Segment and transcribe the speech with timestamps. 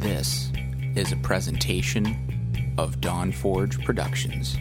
[0.00, 0.50] This
[0.96, 4.56] is a presentation of Dawn Forge Productions.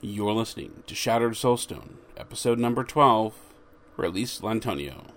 [0.00, 3.36] You're listening to Shattered Soulstone, episode number 12,
[3.96, 5.12] Release Lantonio.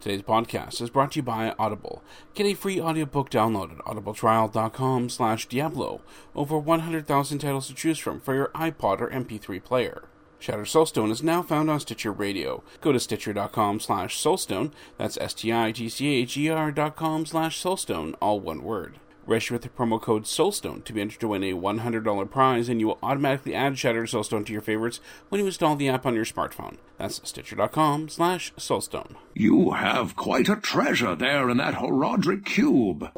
[0.00, 2.02] Today's podcast is brought to you by Audible.
[2.34, 6.00] Get a free audiobook download at audibletrial.com slash Diablo.
[6.34, 10.08] Over 100,000 titles to choose from for your iPod or MP3 player.
[10.42, 12.64] Shattered Soulstone is now found on Stitcher Radio.
[12.80, 18.98] Go to stitcher.com slash soulstone, that's S-T-I-G-C-H-E-R dot com slash soulstone, all one word.
[19.24, 22.80] Register with the promo code SOULSTONE to be entered to win a $100 prize, and
[22.80, 26.16] you will automatically add Shattered Soulstone to your favorites when you install the app on
[26.16, 26.78] your smartphone.
[26.98, 29.14] That's stitcher.com slash soulstone.
[29.34, 33.12] You have quite a treasure there in that Horadric cube.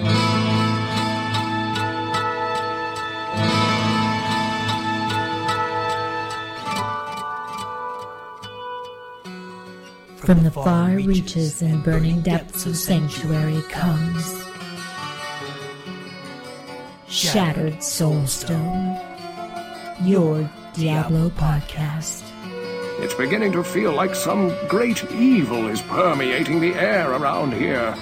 [10.25, 14.43] From the far reaches and burning depths of Sanctuary comes
[17.09, 18.99] Shattered Soulstone,
[20.03, 22.23] your Diablo podcast.
[23.01, 27.95] It's beginning to feel like some great evil is permeating the air around here.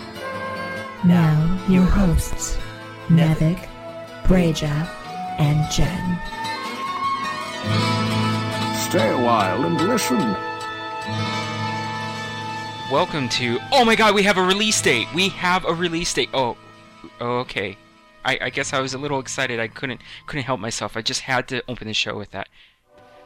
[1.04, 2.56] Now, your hosts,
[3.08, 3.68] Nevik,
[4.26, 4.88] Breja,
[5.40, 6.18] and Jen.
[8.88, 10.51] Stay a while and listen.
[12.92, 13.58] Welcome to.
[13.72, 15.08] Oh my god, we have a release date!
[15.14, 16.28] We have a release date!
[16.34, 16.58] Oh,
[17.22, 17.78] oh okay.
[18.22, 19.58] I, I guess I was a little excited.
[19.58, 20.94] I couldn't couldn't help myself.
[20.94, 22.50] I just had to open the show with that.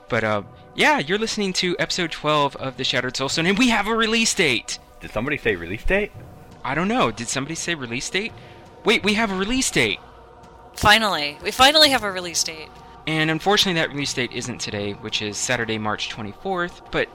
[0.09, 0.43] But uh,
[0.77, 4.33] yeah, you're listening to episode 12 of the Shattered Soulstone, and we have a release
[4.35, 4.79] date.
[5.01, 6.13] Did somebody say release date?
[6.65, 7.11] I don't know.
[7.11, 8.33] Did somebody say release date?
[8.85, 9.99] Wait, we have a release date.
[10.77, 12.69] Finally, we finally have a release date.
[13.09, 16.93] And unfortunately, that release date isn't today, which is Saturday, March 24th.
[16.93, 17.09] But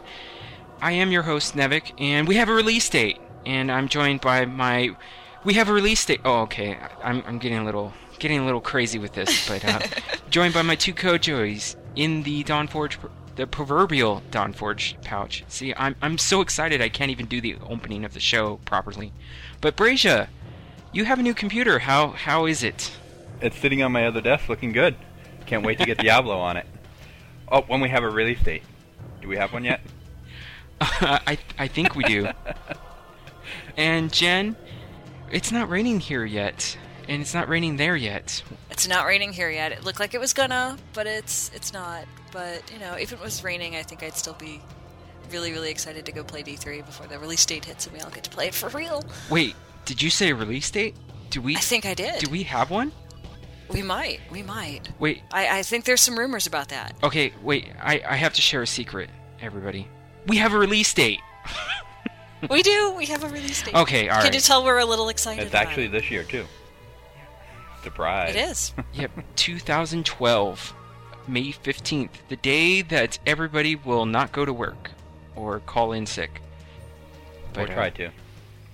[0.82, 3.20] I am your host, Nevik, and we have a release date.
[3.46, 4.96] And I'm joined by my.
[5.44, 6.22] We have a release date.
[6.26, 6.78] Oh, okay.
[7.04, 9.80] I'm, I'm getting a little getting a little crazy with this, but uh,
[10.30, 13.00] joined by my two co-joys in the Dawn Forge,
[13.36, 15.44] the proverbial Dawn Forge pouch.
[15.48, 19.14] See, I'm I'm so excited I can't even do the opening of the show properly.
[19.60, 20.28] But Brasia,
[20.92, 21.80] you have a new computer.
[21.80, 22.92] How how is it?
[23.40, 24.96] It's sitting on my other desk looking good.
[25.46, 26.66] Can't wait to get Diablo on it.
[27.54, 28.64] Oh, when we have a release date.
[29.22, 29.82] Do we have one yet?
[30.92, 32.28] I I think we do.
[33.78, 34.56] and Jen,
[35.32, 36.76] it's not raining here yet,
[37.08, 38.42] and it's not raining there yet.
[38.72, 39.72] It's not raining here yet.
[39.72, 42.06] It looked like it was gonna, but it's it's not.
[42.32, 44.60] But you know, if it was raining, I think I'd still be
[45.32, 48.10] really really excited to go play D3 before the release date hits and we all
[48.10, 49.04] get to play it for real.
[49.30, 49.56] Wait,
[49.86, 50.96] did you say release date?
[51.30, 51.56] Do we?
[51.56, 52.22] I think I did.
[52.22, 52.92] Do we have one?
[53.70, 54.20] We might.
[54.32, 54.90] We might.
[55.00, 55.22] Wait.
[55.32, 56.96] I, I think there's some rumors about that.
[57.04, 57.68] Okay, wait.
[57.80, 59.88] I I have to share a secret, everybody.
[60.28, 61.20] We have a release date.
[62.50, 62.94] we do.
[62.98, 63.76] We have a release date.
[63.76, 64.34] Okay, all Can right.
[64.36, 65.44] you tell we're a little excited?
[65.44, 65.92] It's about actually it?
[65.92, 66.46] this year too.
[67.84, 68.36] Surprise!
[68.36, 68.74] It is.
[68.94, 70.74] Yep, 2012,
[71.28, 74.92] May 15th, the day that everybody will not go to work
[75.36, 76.42] or call in sick.
[77.56, 78.12] Or uh, try to.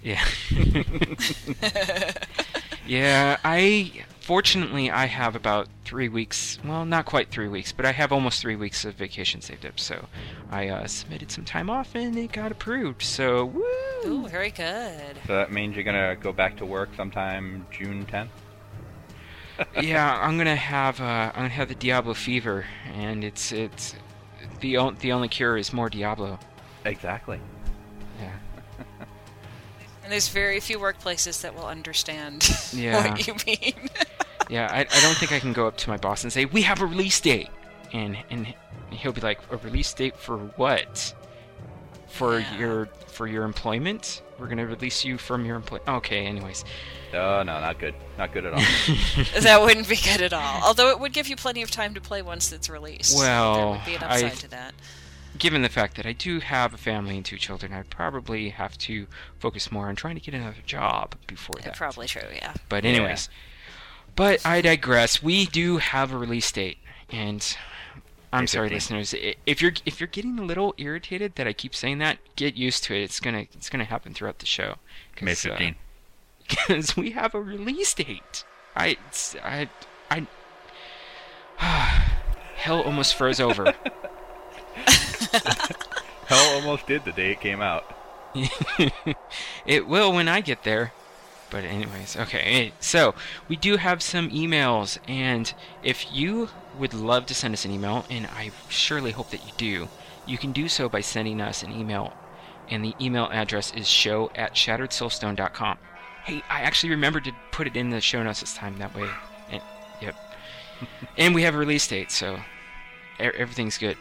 [0.03, 0.23] Yeah.
[2.85, 3.91] yeah, I
[4.27, 6.59] fortunately I have about three weeks.
[6.65, 9.79] Well, not quite three weeks, but I have almost three weeks of vacation saved up.
[9.79, 10.05] So
[10.51, 13.03] I uh, submitted some time off and it got approved.
[13.03, 13.63] So woo!
[14.05, 15.15] Ooh, very good.
[15.27, 18.27] So that means you're gonna go back to work sometime June 10th.
[19.81, 23.95] yeah, I'm gonna have uh, I'm gonna have the Diablo fever, and it's it's
[24.59, 26.38] the o- the only cure is more Diablo.
[26.83, 27.39] Exactly.
[30.07, 30.13] Yeah.
[30.13, 33.12] And there's very few workplaces that will understand Yeah.
[33.12, 33.90] what you mean.
[34.50, 36.62] Yeah, I, I don't think I can go up to my boss and say we
[36.62, 37.50] have a release date,
[37.91, 38.53] and and
[38.91, 41.13] he'll be like a release date for what?
[42.07, 42.57] For Yeah.
[42.57, 44.22] your for your employment?
[44.40, 45.90] We're gonna release you from your employment.
[45.90, 46.63] Okay, anyways.
[47.13, 47.94] Oh no, not good.
[48.18, 48.62] Not good at all.
[49.41, 50.62] that wouldn't be good at all.
[50.63, 53.18] Although it would give you plenty of time to play once it's released.
[53.18, 54.74] Well, there would be an upside I- to that.
[55.37, 58.77] Given the fact that I do have a family and two children, I'd probably have
[58.79, 59.07] to
[59.39, 61.75] focus more on trying to get another job before that.
[61.75, 62.21] probably true.
[62.35, 62.53] Yeah.
[62.69, 63.29] But anyways,
[64.15, 65.21] but I digress.
[65.21, 66.77] We do have a release date,
[67.12, 67.56] and
[68.33, 68.73] I'm May sorry, 15th.
[68.73, 69.15] listeners.
[69.45, 72.83] If you're if you're getting a little irritated that I keep saying that, get used
[72.85, 73.03] to it.
[73.03, 74.75] It's gonna it's gonna happen throughout the show.
[75.21, 75.75] May 'Cause, uh, 15th.
[76.47, 78.44] because we have a release date.
[78.75, 78.97] I
[79.44, 79.69] I
[80.09, 80.25] I.
[82.56, 83.73] Hell almost froze over.
[86.27, 87.94] Hell almost did the day it came out.
[89.65, 90.94] it will when I get there.
[91.50, 92.74] But anyways, okay.
[92.79, 93.15] So
[93.47, 98.06] we do have some emails, and if you would love to send us an email,
[98.09, 99.88] and I surely hope that you do,
[100.25, 102.13] you can do so by sending us an email
[102.69, 105.77] and the email address is show at shatteredsoulstone.com.
[106.25, 108.77] Hey, I actually remembered to put it in the show notes this time.
[108.79, 109.09] That way,
[109.50, 109.62] and,
[110.01, 110.15] yep.
[111.18, 112.39] and we have a release date, so
[113.19, 113.97] everything's good.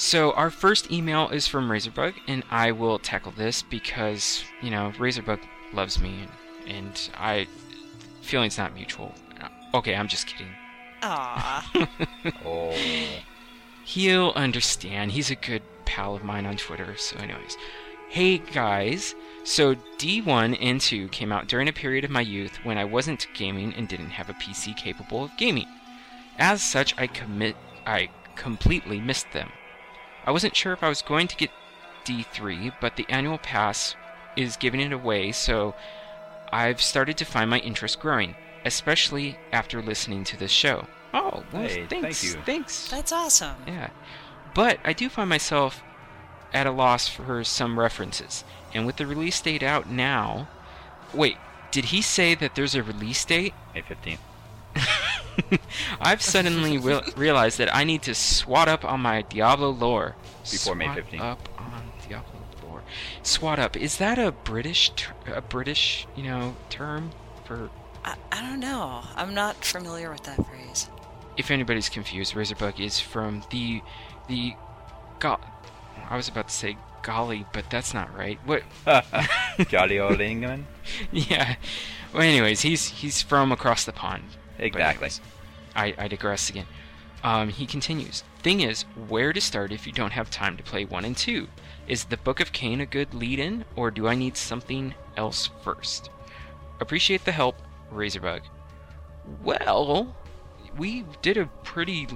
[0.00, 4.94] So our first email is from Razorbug, and I will tackle this because you know
[4.96, 5.40] Razorbug
[5.74, 6.26] loves me,
[6.66, 7.46] and, and I
[8.22, 9.14] feelings not mutual.
[9.38, 10.54] Uh, okay, I'm just kidding.
[11.02, 11.88] Aw.
[12.46, 12.74] Oh,
[13.84, 15.12] He'll understand.
[15.12, 16.96] He's a good pal of mine on Twitter.
[16.96, 17.58] So, anyways,
[18.08, 19.14] hey guys.
[19.44, 23.26] So D1 and 2 came out during a period of my youth when I wasn't
[23.34, 25.68] gaming and didn't have a PC capable of gaming.
[26.38, 27.54] As such, I commit
[27.84, 29.50] I completely missed them.
[30.26, 31.50] I wasn't sure if I was going to get
[32.04, 33.94] D3, but the annual pass
[34.36, 35.74] is giving it away, so
[36.52, 38.34] I've started to find my interest growing,
[38.64, 40.86] especially after listening to this show.
[41.12, 42.24] Oh, well, Hey, thank thanks.
[42.24, 42.40] you.
[42.46, 42.88] Thanks.
[42.88, 43.56] That's awesome.
[43.66, 43.90] Yeah.
[44.54, 45.82] But I do find myself
[46.52, 48.44] at a loss for some references.
[48.74, 50.48] And with the release date out now.
[51.12, 51.36] Wait,
[51.72, 53.54] did he say that there's a release date?
[53.74, 54.18] May 15th.
[56.00, 60.16] I've suddenly re- realized that I need to swat up on my Diablo lore.
[60.50, 61.20] Before May Swat 15th.
[61.20, 62.82] up on Diablo lore.
[63.22, 63.76] Swat up.
[63.76, 67.10] Is that a British, ter- a British, you know, term
[67.44, 67.70] for
[68.04, 69.02] I, I don't know.
[69.16, 70.88] I'm not familiar with that phrase.
[71.36, 73.82] if anybody's confused, Razorbug is from the
[74.28, 74.54] the
[75.18, 75.38] go-
[76.08, 78.38] I was about to say golly, but that's not right.
[78.44, 78.62] What?
[79.68, 80.66] Jolly old England.
[81.12, 81.56] yeah.
[82.12, 84.24] Well, anyways, he's he's from across the pond.
[84.60, 85.06] Exactly.
[85.06, 85.20] anyways,
[85.74, 86.66] I I digress again.
[87.22, 88.24] Um, he continues.
[88.38, 91.48] Thing is, where to start if you don't have time to play one and two?
[91.86, 96.08] Is the Book of Cain a good lead-in, or do I need something else first?
[96.80, 97.56] Appreciate the help,
[97.92, 98.42] Razorbug.
[99.42, 100.16] Well,
[100.78, 102.06] we did a pretty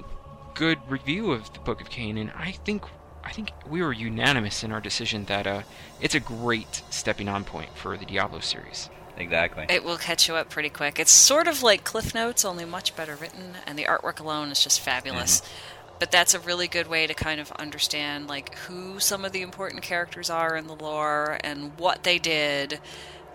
[0.55, 2.83] good review of the Book of Cain, and I think
[3.23, 5.61] I think we were unanimous in our decision that uh,
[5.99, 8.89] it's a great stepping on point for the Diablo series.
[9.17, 9.65] Exactly.
[9.69, 10.99] It will catch you up pretty quick.
[10.99, 14.63] It's sort of like Cliff Notes, only much better written, and the artwork alone is
[14.63, 15.41] just fabulous.
[15.41, 15.51] Mm-hmm.
[15.99, 19.41] But that's a really good way to kind of understand like who some of the
[19.41, 22.79] important characters are in the lore and what they did,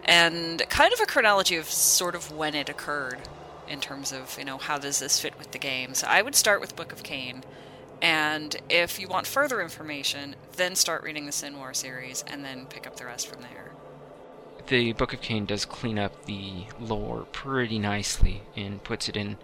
[0.05, 3.19] and kind of a chronology of sort of when it occurred
[3.67, 5.94] in terms of you know how does this fit with the game.
[5.94, 7.43] So I would start with Book of Cain.
[8.03, 12.65] And if you want further information, then start reading the Sin War series and then
[12.65, 13.69] pick up the rest from there.
[14.70, 19.37] The Book of Cain does clean up the lore pretty nicely and puts it in,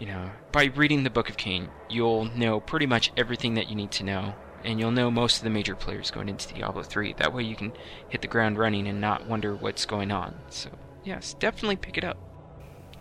[0.00, 3.76] you know, by reading the Book of Cain, you'll know pretty much everything that you
[3.76, 4.34] need to know,
[4.64, 7.12] and you'll know most of the major players going into Diablo 3.
[7.12, 7.74] That way you can
[8.08, 10.34] hit the ground running and not wonder what's going on.
[10.48, 10.70] So,
[11.04, 12.18] yes, definitely pick it up.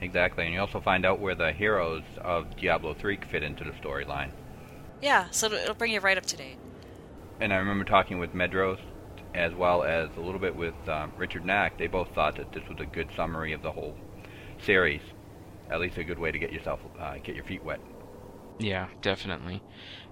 [0.01, 0.45] Exactly.
[0.45, 4.29] And you also find out where the heroes of Diablo 3 fit into the storyline.
[5.01, 6.59] Yeah, so it'll- it'll bring you right up to date.
[7.39, 8.77] And I remember talking with Medros
[9.35, 11.77] as well as a little bit with um, Richard Knaak.
[11.77, 13.95] They both thought that this was a good summary of the whole
[14.59, 15.01] series.
[15.69, 17.79] At least a good way to get yourself uh, get your feet wet.
[18.59, 19.61] Yeah, definitely.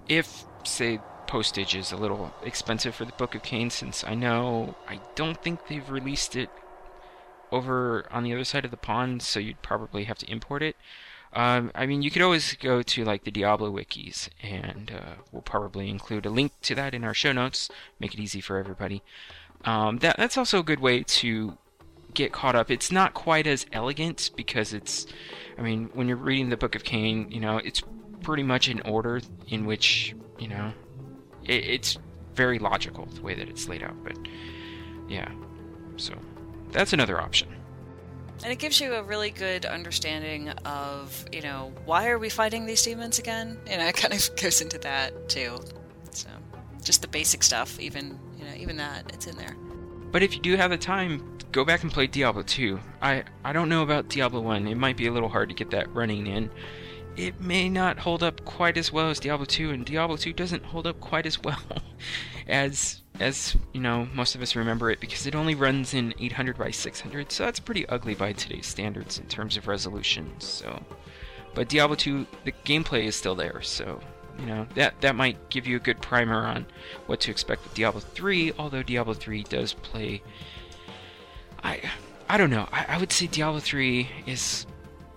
[0.08, 4.74] If, say, postage is a little expensive for the Book of Cain, since I know
[4.86, 6.50] I don't think they've released it
[7.50, 10.76] over on the other side of the pond, so you'd probably have to import it.
[11.34, 15.42] Um, I mean, you could always go to like the Diablo wikis, and uh, we'll
[15.42, 17.68] probably include a link to that in our show notes.
[17.98, 19.02] Make it easy for everybody.
[19.64, 21.58] Um, that that's also a good way to
[22.12, 22.70] get caught up.
[22.70, 25.06] It's not quite as elegant because it's,
[25.58, 27.82] I mean, when you're reading the Book of Cain, you know, it's
[28.22, 30.72] pretty much in order in which, you know,
[31.44, 31.98] it, it's
[32.34, 33.96] very logical the way that it's laid out.
[34.04, 34.16] But
[35.08, 35.30] yeah,
[35.96, 36.14] so
[36.70, 37.48] that's another option.
[38.42, 42.66] And it gives you a really good understanding of, you know, why are we fighting
[42.66, 43.58] these demons again?
[43.70, 45.58] You know, it kind of goes into that too.
[46.10, 46.28] So,
[46.82, 49.56] just the basic stuff, even, you know, even that, it's in there.
[50.10, 52.78] But if you do have the time, go back and play Diablo 2.
[53.00, 54.66] I I don't know about Diablo 1.
[54.66, 56.50] It might be a little hard to get that running in.
[57.16, 60.64] It may not hold up quite as well as Diablo 2, and Diablo 2 doesn't
[60.64, 61.60] hold up quite as well
[62.48, 66.58] as as you know most of us remember it because it only runs in 800
[66.58, 70.32] by 600, so that's pretty ugly by today's standards in terms of resolution.
[70.38, 70.82] So,
[71.54, 74.00] but Diablo 2, the gameplay is still there, so
[74.38, 76.66] you know that that might give you a good primer on
[77.06, 78.52] what to expect with Diablo 3.
[78.58, 80.22] Although Diablo 3 does play,
[81.62, 81.80] I
[82.28, 82.68] I don't know.
[82.72, 84.66] I, I would say Diablo 3 is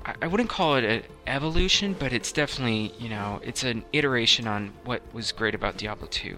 [0.06, 4.48] I, I wouldn't call it an evolution, but it's definitely you know it's an iteration
[4.48, 6.38] on what was great about Diablo 2.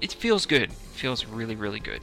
[0.00, 0.64] It feels good.
[0.64, 2.00] It feels really really good.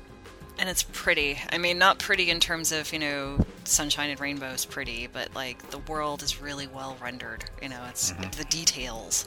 [0.57, 1.37] And it's pretty.
[1.51, 5.69] I mean, not pretty in terms of, you know, sunshine and rainbows pretty, but like
[5.69, 7.43] the world is really well rendered.
[7.61, 8.29] You know, it's mm-hmm.
[8.37, 9.25] the details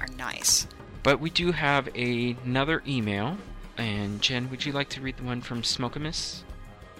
[0.00, 0.66] are nice.
[1.02, 3.36] But we do have a, another email
[3.76, 6.42] And Jen, would you like to read the one from Smokemus?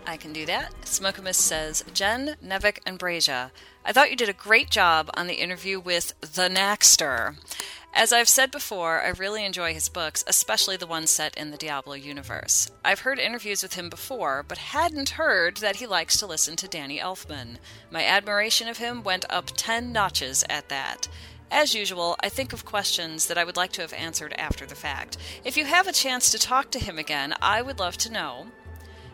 [0.06, 0.72] I can do that.
[0.84, 3.52] Smokemus says, Jen, Nevik, and Brazia,
[3.84, 7.36] I thought you did a great job on the interview with the Naxter.
[7.96, 11.56] As I've said before, I really enjoy his books, especially the ones set in the
[11.56, 12.68] Diablo universe.
[12.84, 16.66] I've heard interviews with him before, but hadn't heard that he likes to listen to
[16.66, 17.58] Danny Elfman.
[17.92, 21.06] My admiration of him went up 10 notches at that.
[21.52, 24.74] As usual, I think of questions that I would like to have answered after the
[24.74, 25.16] fact.
[25.44, 28.48] If you have a chance to talk to him again, I would love to know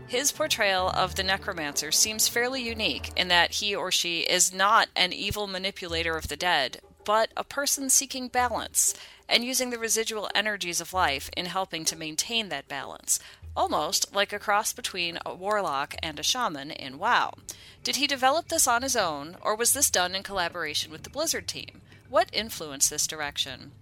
[0.07, 4.89] his portrayal of the necromancer seems fairly unique in that he or she is not
[4.97, 8.95] an evil manipulator of the dead, but a person seeking balance
[9.29, 13.21] and using the residual energies of life in helping to maintain that balance.
[13.57, 17.35] Almost like a cross between a warlock and a shaman in WoW.
[17.83, 21.11] Did he develop this on his own, or was this done in collaboration with the
[21.11, 21.81] Blizzard team?
[22.09, 23.73] What influenced this direction?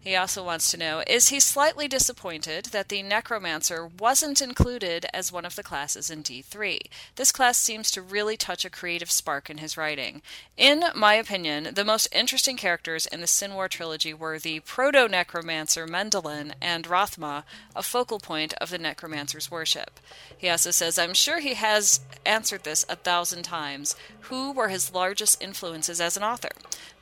[0.00, 5.32] He also wants to know Is he slightly disappointed that the Necromancer wasn't included as
[5.32, 6.80] one of the classes in D3?
[7.16, 10.22] This class seems to really touch a creative spark in his writing.
[10.56, 15.08] In my opinion, the most interesting characters in the Sin War trilogy were the Proto
[15.08, 17.42] Necromancer Mendeln and Rathma,
[17.74, 19.98] a focal point of the Necromancer's worship.
[20.36, 23.96] He also says, I'm sure he has answered this a thousand times.
[24.22, 26.50] Who were his largest influences as an author?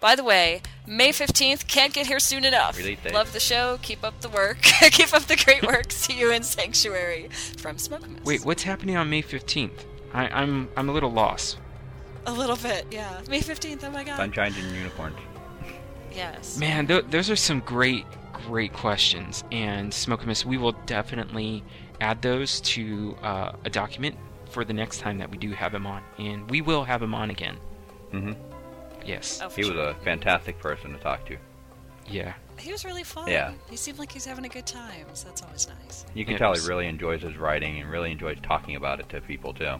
[0.00, 2.76] By the way, May 15th, can't get here soon enough.
[2.86, 3.14] Release date.
[3.14, 3.78] Love the show.
[3.82, 4.60] Keep up the work.
[4.62, 5.90] Keep up the great work.
[5.92, 7.28] See you in Sanctuary
[7.58, 8.24] from Smoke Mist.
[8.24, 9.84] Wait, what's happening on May 15th?
[10.12, 11.58] I, I'm I'm a little lost.
[12.26, 13.20] A little bit, yeah.
[13.28, 14.18] May 15th, oh my god.
[14.18, 15.16] Sunshines and unicorns.
[16.12, 16.58] Yes.
[16.58, 19.44] Man, th- those are some great, great questions.
[19.52, 21.62] And Smokemus, we will definitely
[22.00, 24.16] add those to uh, a document
[24.50, 26.02] for the next time that we do have him on.
[26.18, 27.58] And we will have him on again.
[28.12, 28.32] Mm hmm.
[29.04, 29.40] Yes.
[29.42, 29.90] Oh, for He was sure.
[29.90, 31.36] a fantastic person to talk to.
[32.08, 32.34] Yeah.
[32.58, 33.28] He was really fun.
[33.28, 33.52] Yeah.
[33.70, 36.04] He seemed like he's having a good time, so that's always nice.
[36.14, 39.08] You can It tell he really enjoys his writing and really enjoys talking about it
[39.10, 39.76] to people too.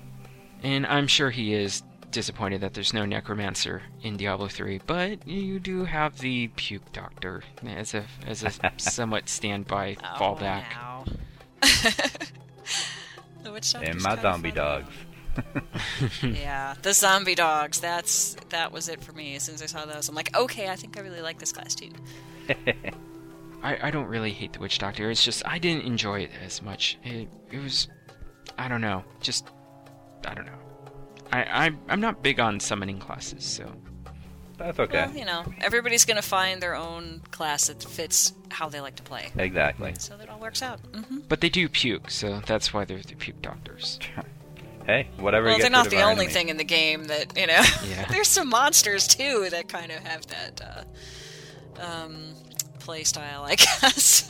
[0.62, 5.59] And I'm sure he is disappointed that there's no necromancer in Diablo 3, but you
[5.59, 10.64] do have the puke doctor as a as a somewhat standby Oh, fallback.
[10.71, 11.04] now.
[13.42, 14.90] the witch And my zombie dogs.
[16.23, 17.78] Yeah, the zombie dogs.
[17.80, 19.37] That's that was it for me.
[19.37, 21.52] As soon as I saw those, I'm like, okay, I think I really like this
[21.52, 21.90] class too.
[23.62, 25.11] I, I don't really hate the witch doctor.
[25.11, 26.99] It's just I didn't enjoy it as much.
[27.05, 27.88] It it was
[28.59, 29.05] I don't know.
[29.21, 29.49] Just
[30.26, 30.59] I don't know.
[31.33, 33.73] I I'm, I'm not big on summoning classes, so
[34.59, 35.07] That's okay.
[35.07, 39.03] Well, you know, everybody's gonna find their own class that fits how they like to
[39.03, 39.95] play, Exactly.
[39.99, 40.79] so that it all works out.
[40.95, 43.99] hmm but they do puke, so that's why they're the puke doctors.
[44.87, 45.47] Hey, whatever.
[45.47, 46.33] Well, gets they're not the only enemies.
[46.33, 47.61] thing in the game that you know.
[47.88, 48.05] Yeah.
[48.09, 50.85] There's some monsters too that kind of have that uh,
[51.80, 52.33] um,
[52.78, 54.28] play style, I guess.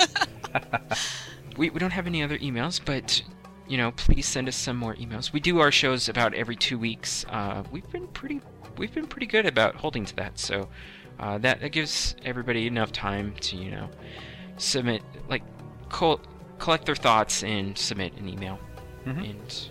[1.57, 3.23] we, we don't have any other emails, but
[3.69, 5.33] you know, please send us some more emails.
[5.33, 7.25] We do our shows about every two weeks.
[7.29, 8.41] Uh, we've been pretty
[8.77, 10.69] we've been pretty good about holding to that, so
[11.19, 13.89] uh, that that gives everybody enough time to you know
[14.57, 15.43] submit like
[15.89, 16.21] col-
[16.59, 18.59] collect their thoughts and submit an email.
[19.05, 19.31] Mhm.
[19.31, 19.71] And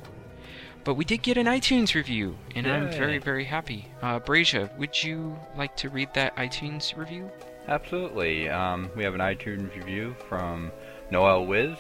[0.84, 3.88] but we did get an iTunes review, and I'm very very happy.
[4.02, 7.32] Uh, Brazia, would you like to read that iTunes review?
[7.68, 8.50] Absolutely.
[8.50, 10.72] Um, we have an iTunes review from
[11.12, 11.76] Noel Wiz.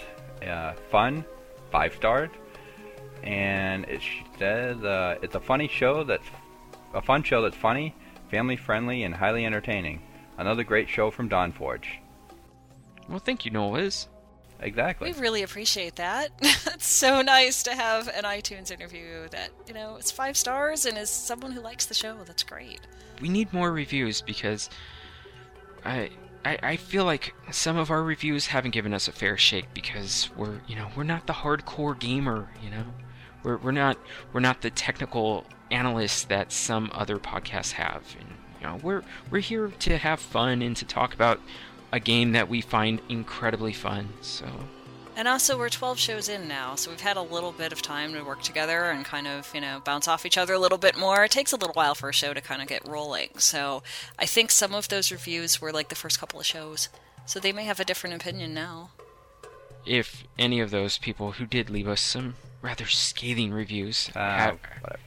[0.45, 1.23] Uh, fun,
[1.71, 2.29] five stars,
[3.23, 4.01] and it
[4.37, 6.27] says uh, it's a funny show that's
[6.93, 7.95] a fun show that's funny,
[8.29, 10.01] family friendly, and highly entertaining.
[10.37, 11.99] Another great show from Dawn Forge.
[13.09, 14.07] Well, thank you, Noel Wiz.
[14.59, 15.11] Exactly.
[15.11, 16.31] we really appreciate that.
[16.41, 20.97] it's so nice to have an iTunes interview that you know it's five stars and
[20.97, 22.17] is someone who likes the show.
[22.25, 22.81] That's great.
[23.21, 24.69] we need more reviews because
[25.85, 26.09] I,
[26.43, 30.29] I I feel like some of our reviews haven't given us a fair shake because
[30.35, 32.85] we're you know we're not the hardcore gamer you know?
[33.43, 33.97] We're we're not
[34.33, 38.03] we're not the technical analysts that some other podcasts have.
[38.19, 41.39] And you know we're we're here to have fun and to talk about
[41.91, 44.45] a game that we find incredibly fun so
[45.17, 48.13] And also, we're 12 shows in now, so we've had a little bit of time
[48.13, 50.97] to work together and kind of, you know, bounce off each other a little bit
[50.97, 51.23] more.
[51.23, 53.29] It takes a little while for a show to kind of get rolling.
[53.37, 53.81] So
[54.19, 56.89] I think some of those reviews were like the first couple of shows.
[57.25, 58.89] So they may have a different opinion now.
[59.85, 64.57] if any of those people who did leave us some rather scathing reviews Uh, have,
[64.81, 64.99] whatever.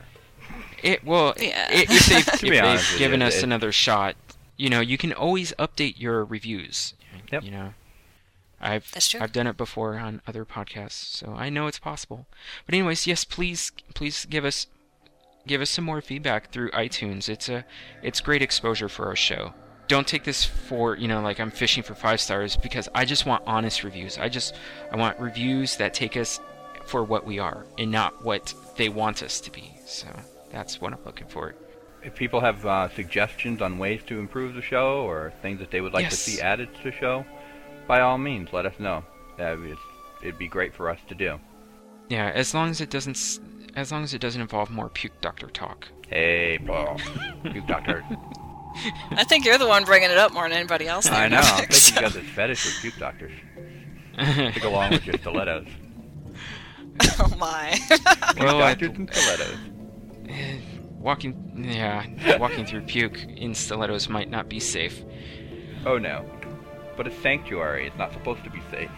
[0.84, 1.66] It well, Yeah.
[1.68, 4.14] i- if they've, if they've honest given you, us it- another shot,
[4.56, 6.94] you know, you can always update your reviews.
[7.32, 7.42] Yep.
[7.42, 7.74] You know,
[8.60, 9.20] I've That's true.
[9.20, 12.26] I've done it before on other podcasts, so I know it's possible.
[12.66, 14.66] But anyways, yes, please please give us
[15.46, 17.28] give us some more feedback through iTunes.
[17.28, 17.64] It's a
[18.02, 19.54] it's great exposure for our show.
[19.86, 23.24] don't take this for you know like I'm fishing for five stars because I just
[23.26, 24.18] want honest reviews.
[24.18, 24.54] I just
[24.92, 26.40] I want reviews that take us
[26.84, 29.72] for what we are and not what they want us to be.
[29.86, 30.08] So
[30.50, 31.54] that's what I'm looking for.
[32.02, 35.80] If people have uh, suggestions on ways to improve the show or things that they
[35.80, 36.24] would like Yes.
[36.24, 37.26] to see added to the show,
[37.88, 39.02] by all means, let us know.
[39.38, 39.58] That
[40.22, 41.40] it'd be great for us to do.
[42.08, 43.40] Yeah, as long as it doesn't
[43.76, 45.88] as long as it doesn't involve more puke doctor talk.
[46.08, 47.00] Hey, Paul,
[47.44, 48.04] you doctor.
[49.10, 51.08] I think you're the one bringing it up more than anybody else.
[51.10, 51.38] I know.
[51.38, 53.32] I Nick, think you so- got this fetish with puke doctors.
[54.54, 55.66] to go along with your stilettos.
[57.20, 57.78] Oh my.
[58.38, 59.56] Well, I- doctors and stilettos.
[60.98, 65.04] walking yeah, walking through puke in stilettos might not be safe.
[65.86, 66.24] Oh no.
[66.98, 68.90] But a sanctuary is not supposed to be safe.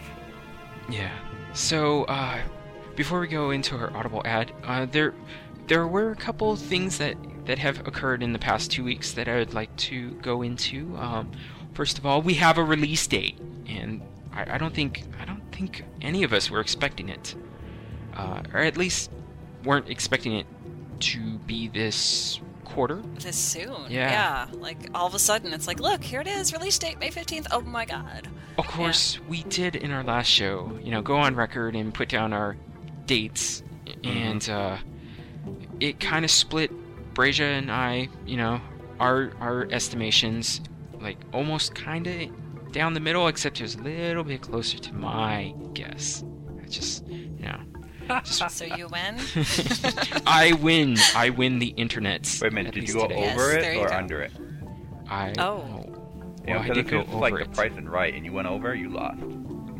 [0.90, 1.16] Yeah.
[1.52, 2.40] So, uh,
[2.96, 5.14] before we go into our Audible ad, uh, there,
[5.68, 7.16] there were a couple things that
[7.46, 10.96] that have occurred in the past two weeks that I would like to go into.
[10.96, 11.30] Um,
[11.72, 14.02] first of all, we have a release date, and
[14.32, 17.34] I, I don't think I don't think any of us were expecting it,
[18.14, 19.10] uh, or at least
[19.64, 20.46] weren't expecting it
[21.00, 22.40] to be this
[22.70, 23.02] quarter.
[23.18, 23.86] this soon.
[23.88, 24.46] Yeah.
[24.52, 27.46] Like all of a sudden, it's like, look, here it is, release date May 15th.
[27.50, 28.28] Oh my god.
[28.58, 32.08] Of course, we did in our last show, you know, go on record and put
[32.08, 32.56] down our
[33.06, 33.62] dates,
[34.04, 34.76] and uh,
[35.80, 36.70] it kind of split
[37.14, 38.60] Brasia and I, you know,
[38.98, 40.60] our our estimations,
[41.00, 44.94] like almost kind of down the middle, except it was a little bit closer to
[44.94, 46.22] my guess.
[46.62, 47.60] I just, you know,
[48.24, 49.18] So you win?
[50.26, 50.96] I win.
[51.14, 52.38] I win the internet.
[52.40, 53.30] Wait a minute, did you go today.
[53.32, 53.94] Over there it or go.
[53.96, 54.32] under it?
[55.08, 55.64] I Oh.
[56.46, 57.50] You know, Well, I because did go it's over like it.
[57.50, 59.20] the price and right, and you went over, you lost.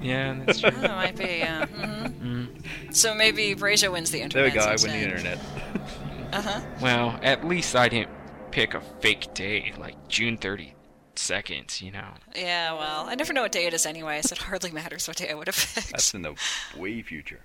[0.03, 0.71] Yeah, that's true.
[0.75, 1.67] Oh, that might be, yeah.
[1.67, 2.95] hmm Mm.
[2.95, 4.53] So maybe Brasia wins the internet.
[4.53, 4.81] There internet.
[4.81, 5.39] we go, I win the internet.
[6.33, 6.61] Uh huh.
[6.81, 8.11] Well, at least I didn't
[8.53, 12.07] pick a fake day like June 32nd, you know.
[12.37, 15.17] Yeah, well, I never know what day it is anyway, so it hardly matters what
[15.17, 15.91] day I would have picked.
[15.91, 16.35] That's in the
[16.77, 17.41] way future.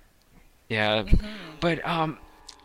[0.68, 1.26] Yeah, Mm-hmm.
[1.60, 2.18] but um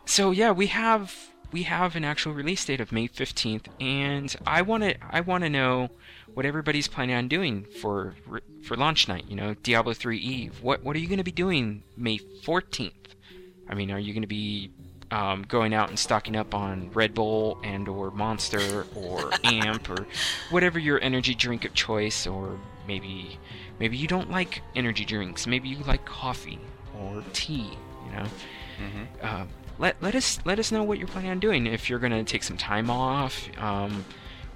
[0.05, 1.13] so yeah, we have
[1.51, 5.44] we have an actual release date of May 15th and I want to I want
[5.44, 5.90] to know
[6.33, 8.16] what everybody's planning on doing for
[8.64, 10.61] for launch night, you know, Diablo 3 Eve.
[10.64, 12.92] What what are you going to be doing May 14th?
[13.70, 14.72] I mean, are you going to be
[15.11, 20.07] um, going out and stocking up on Red Bull and or Monster or Amp or
[20.51, 23.37] whatever your energy drink of choice, or maybe
[23.77, 26.59] maybe you don't like energy drinks, maybe you like coffee
[26.98, 27.72] or tea,
[28.12, 28.26] you know.
[29.22, 29.46] Uh,
[29.80, 31.66] let let us let us know what you're planning on doing.
[31.68, 34.06] If you're gonna take some time off, um,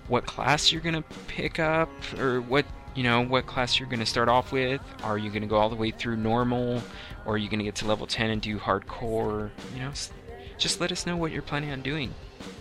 [0.08, 1.89] what class you're gonna pick up,
[2.20, 2.65] or what
[2.96, 4.82] you know what class you're gonna start off with.
[5.04, 6.82] Are you gonna go all the way through normal,
[7.26, 9.50] or are you gonna get to level 10 and do hardcore?
[9.74, 9.91] You know,
[10.58, 12.13] just let us know what you're planning on doing.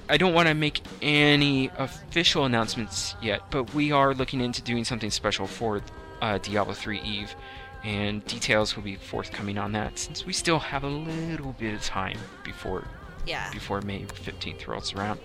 [0.08, 4.84] I don't want to make any official announcements yet, but we are looking into doing
[4.84, 5.80] something special for
[6.20, 7.34] uh, Diablo 3 Eve,
[7.84, 11.82] and details will be forthcoming on that since we still have a little bit of
[11.82, 12.84] time before
[13.26, 13.50] Yeah.
[13.52, 15.20] before May 15th rolls around.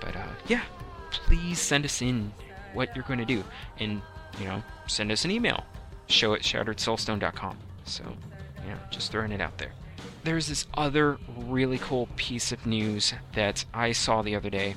[0.00, 0.62] But uh, yeah,
[1.10, 2.32] please send us in
[2.74, 3.42] what you're going to do,
[3.78, 4.02] and
[4.38, 5.64] you know, send us an email,
[6.08, 7.56] show at shatteredsoulstone.com.
[7.84, 8.04] So,
[8.64, 9.72] you know, just throwing it out there.
[10.24, 14.74] There's this other really cool piece of news that I saw the other day,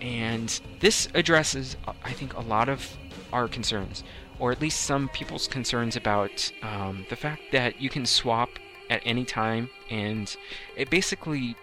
[0.00, 0.48] and
[0.80, 2.96] this addresses, I think, a lot of
[3.32, 4.04] our concerns,
[4.42, 8.48] or at least some people's concerns about um, the fact that you can swap
[8.90, 10.36] at any time, and
[10.76, 11.54] it basically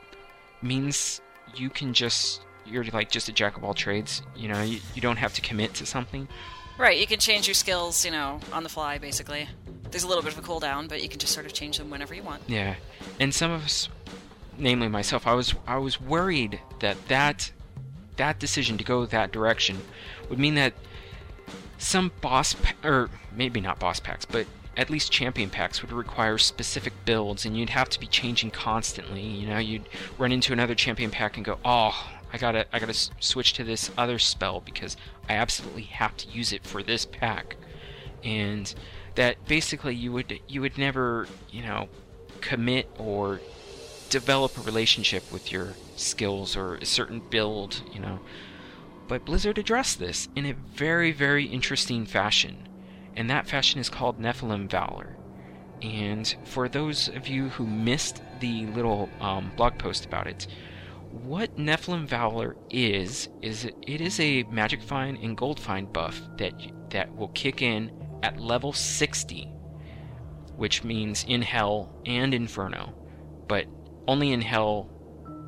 [0.62, 1.20] means
[1.56, 4.22] you can just you're like just a jack of all trades.
[4.34, 6.30] You know, you, you don't have to commit to something.
[6.78, 9.50] Right, you can change your skills, you know, on the fly, basically.
[9.92, 11.90] There's a little bit of a cooldown, but you can just sort of change them
[11.90, 12.44] whenever you want.
[12.48, 12.76] Yeah,
[13.20, 13.90] and some of us,
[14.58, 17.52] namely myself, I was I was worried that that
[18.16, 19.82] that decision to go that direction
[20.30, 20.74] would mean that
[21.80, 24.46] some boss pa- or maybe not boss packs, but
[24.78, 29.24] at least champion packs would require specific builds, and you'd have to be changing constantly.
[29.24, 32.94] You know, you'd run into another champion pack and go, "Oh, I gotta I gotta
[33.20, 34.96] switch to this other spell because
[35.28, 37.56] I absolutely have to use it for this pack,"
[38.24, 38.74] and
[39.16, 41.90] that basically you would you would never you know
[42.42, 43.42] commit or
[44.10, 48.20] develop a relationship with your skills or a certain build, you know.
[49.10, 52.70] But Blizzard addressed this in a very, very interesting fashion,
[53.16, 55.18] and that fashion is called Nephilim Valor.
[55.82, 60.46] And for those of you who missed the little um, blog post about it,
[61.12, 66.54] what Nephilim Valor is is it, is a Magic Find and Gold Find buff that
[66.92, 67.92] that will kick in
[68.22, 69.46] at level 60,
[70.56, 72.94] which means in Hell and Inferno,
[73.48, 73.66] but
[74.08, 74.88] only in Hell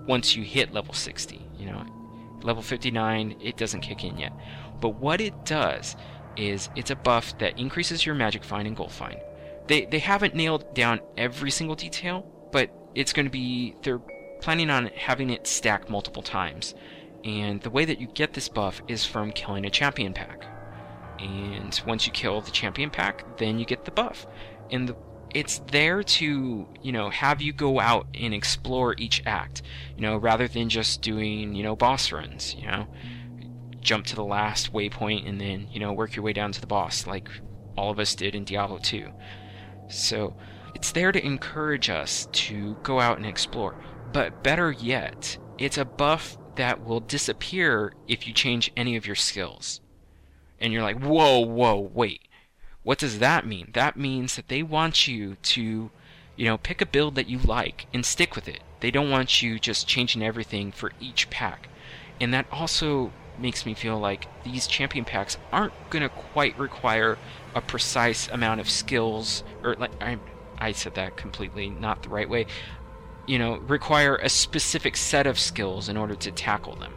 [0.08, 1.48] once you hit level 60.
[1.60, 2.01] You know,
[2.44, 4.34] level 59, it doesn't kick in yet.
[4.80, 5.96] But what it does
[6.38, 9.20] is it's a buff that increases your magic find and gold find.
[9.68, 14.02] They they haven't nailed down every single detail, but it's going to be they're
[14.42, 16.74] planning on having it stack multiple times.
[17.24, 20.46] And the way that you get this buff is from killing a champion pack.
[21.20, 24.26] And once you kill the champion pack, then you get the buff.
[24.72, 24.96] And the,
[25.34, 29.62] it's there to, you know, have you go out and explore each act,
[29.96, 32.88] you know, rather than just doing, you know, boss runs, you know.
[33.80, 36.68] Jump to the last waypoint and then, you know, work your way down to the
[36.68, 37.30] boss like
[37.76, 39.10] all of us did in Diablo 2.
[39.88, 40.36] So,
[40.76, 43.76] it's there to encourage us to go out and explore.
[44.14, 49.16] But better yet, it's a buff that will disappear if you change any of your
[49.16, 49.82] skills.
[50.60, 52.28] And you're like, whoa, whoa, wait.
[52.84, 53.70] What does that mean?
[53.74, 55.92] That means that they want you to,
[56.36, 58.62] you know, pick a build that you like and stick with it.
[58.80, 61.70] They don't want you just changing everything for each pack.
[62.20, 67.18] And that also makes me feel like these champion packs aren't going to quite require
[67.56, 70.18] a precise amount of skills or like I
[70.58, 72.46] I said that completely not the right way.
[73.26, 76.94] You know, require a specific set of skills in order to tackle them.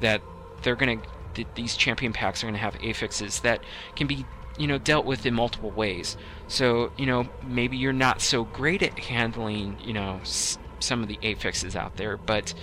[0.00, 0.22] That
[0.62, 1.00] they're going
[1.34, 3.62] to these champion packs are going to have affixes that
[3.96, 6.16] can be you know dealt with in multiple ways.
[6.46, 11.08] So you know maybe you're not so great at handling you know s- some of
[11.08, 12.54] the affixes out there, but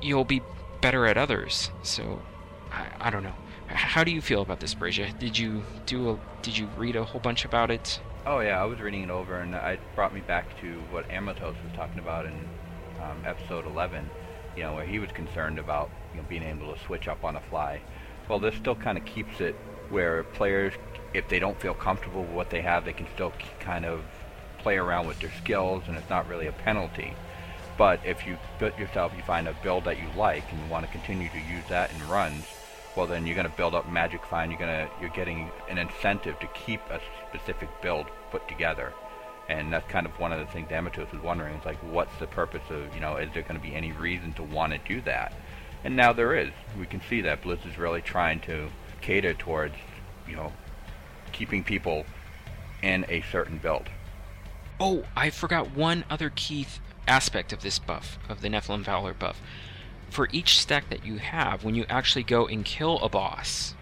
[0.00, 0.46] you'll be
[0.80, 1.70] better at others.
[1.82, 2.24] So
[2.70, 3.36] I, I don't know.
[3.66, 5.12] How do you feel about this, Brazia?
[5.18, 8.00] Did you do a did you read a whole bunch about it?
[8.26, 11.62] Oh yeah, I was reading it over, and it brought me back to what Amatos
[11.62, 12.50] was talking about in
[12.98, 14.12] um, episode 11.
[14.54, 17.36] You know, where he was concerned about you know being able to switch up on
[17.36, 17.84] a fly.
[18.28, 19.56] Well, this still kind of keeps it
[19.90, 20.74] where players,
[21.12, 24.02] if they don't feel comfortable with what they have, they can still kind of
[24.58, 27.14] play around with their skills, and it's not really a penalty.
[27.76, 30.86] But if you build yourself, you find a build that you like, and you want
[30.86, 32.44] to continue to use that in runs,
[32.96, 34.50] well then you're going to build up magic find.
[34.50, 38.92] You're going to you're getting an incentive to keep a specific build put together,
[39.48, 41.54] and that's kind of one of the things Amatos was wondering.
[41.56, 43.16] It's like, what's the purpose of you know?
[43.16, 45.32] Is there going to be any reason to want to do that?
[45.82, 46.50] And now there is.
[46.78, 48.70] We can see that Blizz is really trying to
[49.04, 49.74] cater towards
[50.26, 50.50] you know
[51.32, 52.06] keeping people
[52.82, 53.88] in a certain build.
[54.80, 59.14] Oh, I forgot one other key th- aspect of this buff, of the Nephilim Valor
[59.14, 59.40] buff.
[60.10, 63.74] For each stack that you have, when you actually go and kill a boss,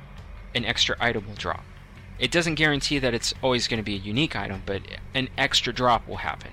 [0.55, 1.65] an extra item will drop.
[2.19, 4.83] It doesn't guarantee that it's always going to be a unique item, but
[5.15, 6.51] an extra drop will happen.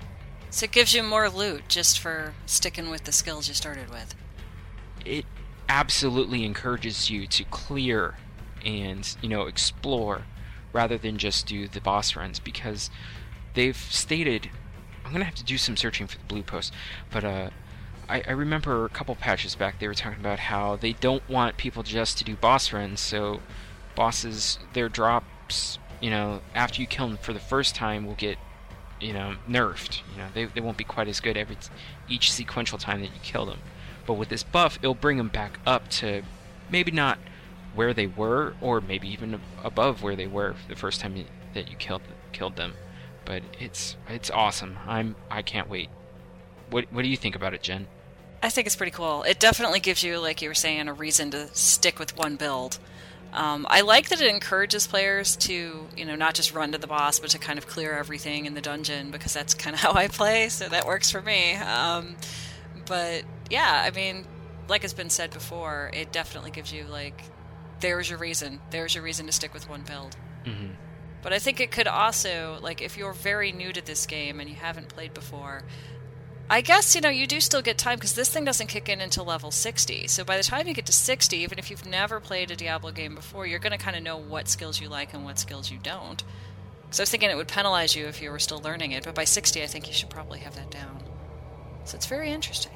[0.50, 4.14] So it gives you more loot just for sticking with the skills you started with.
[5.04, 5.24] It
[5.68, 8.16] absolutely encourages you to clear
[8.64, 10.22] and, you know, explore
[10.72, 12.90] rather than just do the boss runs because
[13.54, 14.50] they've stated
[15.04, 16.72] I'm gonna have to do some searching for the blue post,
[17.10, 17.50] but uh,
[18.08, 21.56] I, I remember a couple patches back they were talking about how they don't want
[21.56, 23.40] people just to do boss runs, so
[23.96, 28.38] bosses their drops, you know, after you kill them for the first time will get,
[29.00, 30.02] you know, nerfed.
[30.12, 31.56] You know, they, they won't be quite as good every
[32.08, 33.58] each sequential time that you kill them.
[34.06, 36.22] But with this buff, it'll bring them back up to
[36.70, 37.18] maybe not
[37.74, 41.70] where they were, or maybe even above where they were the first time you, that
[41.70, 42.02] you killed
[42.32, 42.74] killed them
[43.30, 44.76] but it's it's awesome.
[44.88, 45.88] I'm I can't wait.
[46.70, 47.86] What what do you think about it, Jen?
[48.42, 49.22] I think it's pretty cool.
[49.22, 52.80] It definitely gives you, like you were saying, a reason to stick with one build.
[53.32, 56.88] Um, I like that it encourages players to, you know, not just run to the
[56.88, 59.92] boss, but to kind of clear everything in the dungeon because that's kind of how
[59.92, 61.54] I play, so that works for me.
[61.54, 62.16] Um,
[62.86, 64.24] but yeah, I mean,
[64.68, 67.22] like has been said before, it definitely gives you like,
[67.80, 68.60] there's your reason.
[68.70, 70.16] There's your reason to stick with one build.
[70.44, 70.72] Mm-hmm.
[71.22, 74.48] But I think it could also, like, if you're very new to this game and
[74.48, 75.62] you haven't played before,
[76.48, 79.00] I guess, you know, you do still get time because this thing doesn't kick in
[79.00, 80.08] until level 60.
[80.08, 82.90] So by the time you get to 60, even if you've never played a Diablo
[82.90, 85.70] game before, you're going to kind of know what skills you like and what skills
[85.70, 86.24] you don't.
[86.82, 89.14] Because I was thinking it would penalize you if you were still learning it, but
[89.14, 91.04] by 60, I think you should probably have that down.
[91.84, 92.72] So it's very interesting.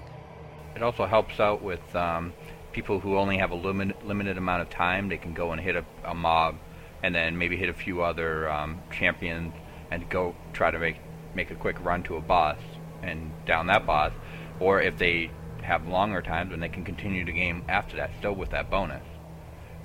[0.76, 2.32] It also helps out with um,
[2.74, 5.08] people who only have a limit, limited amount of time.
[5.08, 6.56] They can go and hit a, a mob,
[7.02, 9.54] and then maybe hit a few other um, champions,
[9.90, 10.96] and go try to make
[11.34, 12.58] make a quick run to a boss
[13.02, 14.12] and down that boss.
[14.60, 15.30] Or if they
[15.62, 19.02] have longer times, then they can continue the game after that, still with that bonus.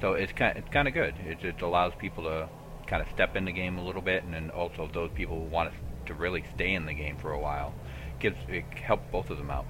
[0.02, 1.16] So it's kind it's kind of good.
[1.26, 2.50] It just allows people to
[2.88, 5.50] kind of step in the game a little bit, and then also those people who
[5.50, 5.72] want
[6.08, 7.74] to really stay in the game for a while
[8.20, 9.66] gives it helps both of them out.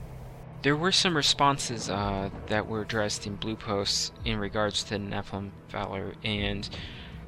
[0.61, 5.51] There were some responses uh, that were addressed in Blue Posts in regards to Nephilim
[5.69, 6.69] Valor, and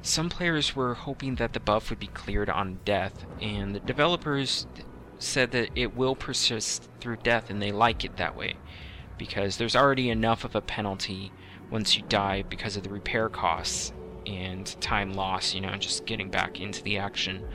[0.02, 4.66] some players were hoping that the buff would be cleared on death, and the developers
[5.18, 8.56] said that it will persist through death, and they like it that way
[9.16, 11.32] because there's already enough of a penalty
[11.70, 13.92] once you die because of the repair costs
[14.26, 17.46] and time loss, you know, just getting back into the action.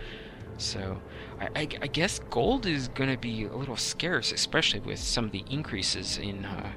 [0.58, 1.02] So
[1.39, 5.26] I, I, I guess gold is going to be a little scarce, especially with some
[5.26, 6.71] of the increases in uh,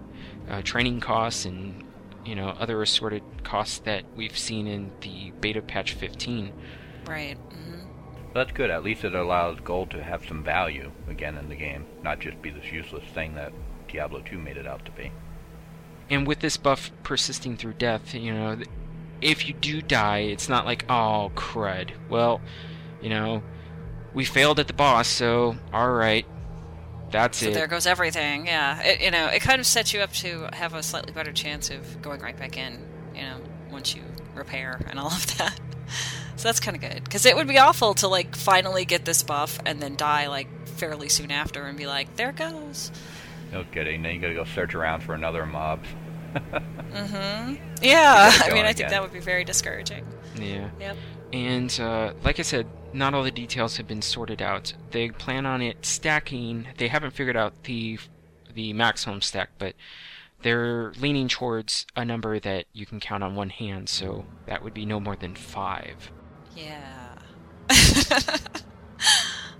[0.48, 1.84] uh, training costs and
[2.24, 6.52] you know other assorted costs that we've seen in the beta patch 15.
[7.06, 7.36] Right.
[7.36, 7.86] hmm
[8.34, 8.70] That's good.
[8.70, 12.40] At least it allows gold to have some value again in the game, not just
[12.42, 13.52] be this useless thing that
[13.88, 15.10] Diablo 2 made it out to be.
[16.08, 18.58] And with this buff persisting through death, you know,
[19.20, 21.90] if you do die, it's not like, oh, crud.
[22.08, 22.40] Well,
[23.00, 23.42] you know,
[24.14, 26.26] we failed at the boss, so alright.
[27.10, 27.46] That's it.
[27.46, 27.54] So it.
[27.54, 28.46] there goes everything.
[28.46, 28.80] Yeah.
[28.82, 31.70] It, you know, it kind of sets you up to have a slightly better chance
[31.70, 32.78] of going right back in.
[33.14, 34.02] You know, once you
[34.34, 35.58] repair and all of that.
[36.36, 39.22] So that's kind of good because it would be awful to like finally get this
[39.22, 42.90] buff and then die like fairly soon after and be like, there goes.
[43.52, 44.00] No kidding.
[44.00, 45.84] Then you gotta go search around for another mob.
[46.34, 47.56] mm-hmm.
[47.82, 48.30] Yeah.
[48.42, 48.90] I mean, going I think again.
[48.90, 50.06] that would be very discouraging.
[50.36, 50.70] yeah.
[50.80, 50.96] Yep.
[51.34, 54.72] And uh, like I said, not all the details have been sorted out.
[54.90, 56.68] They plan on it stacking.
[56.78, 57.98] They haven't figured out the
[58.52, 59.74] the maximum stack, but
[60.42, 63.88] they're leaning towards a number that you can count on one hand.
[63.88, 66.10] So that would be no more than five.
[66.56, 67.16] Yeah.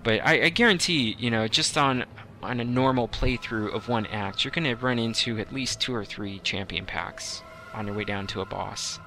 [0.03, 2.05] But I, I guarantee, you know, just on
[2.41, 6.03] on a normal playthrough of one act, you're gonna run into at least two or
[6.03, 8.99] three champion packs on your way down to a boss.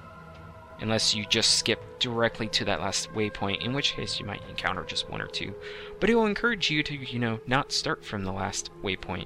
[0.85, 4.85] Unless you just skip directly to that last waypoint, in which case you might encounter
[4.85, 5.55] just one or two.
[5.99, 9.25] But it will encourage you to, you know, not start from the last waypoint.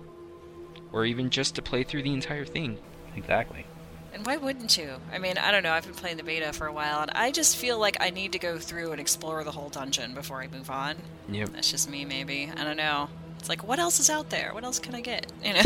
[0.93, 2.79] Or even just to play through the entire thing.
[3.17, 3.67] Exactly.
[4.15, 5.01] And why wouldn't you?
[5.13, 5.73] I mean, I don't know.
[5.73, 8.31] I've been playing the beta for a while, and I just feel like I need
[8.33, 10.95] to go through and explore the whole dungeon before I move on.
[11.29, 11.49] Yep.
[11.55, 12.53] That's just me, maybe.
[12.57, 13.09] I don't know.
[13.39, 14.53] It's like, what else is out there?
[14.53, 15.31] What else can I get?
[15.45, 15.63] You know?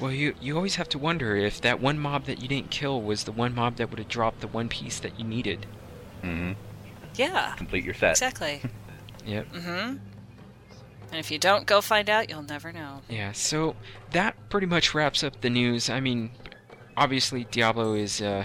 [0.00, 3.00] Well, you you always have to wonder if that one mob that you didn't kill
[3.02, 5.66] was the one mob that would have dropped the one piece that you needed.
[6.22, 6.52] Mm hmm
[7.16, 8.10] yeah, Complete your set.
[8.10, 8.60] exactly.
[9.26, 9.52] Yep.
[9.52, 9.68] mm-hmm.
[9.68, 10.00] And
[11.14, 13.00] if you don't go find out, you'll never know.
[13.08, 13.74] Yeah, so
[14.12, 15.90] that pretty much wraps up the news.
[15.90, 16.30] I mean,
[16.96, 18.44] obviously Diablo is uh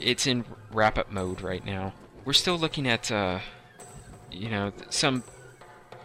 [0.00, 1.94] it's in wrap up mode right now.
[2.26, 3.38] We're still looking at uh
[4.30, 5.22] you know, some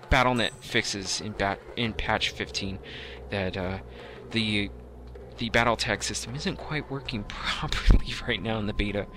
[0.10, 2.80] BattleNet fixes in bat in patch 15
[3.30, 3.80] that uh
[4.32, 4.70] the
[5.38, 9.08] the battle tag system isn't quite working properly right now in the beta.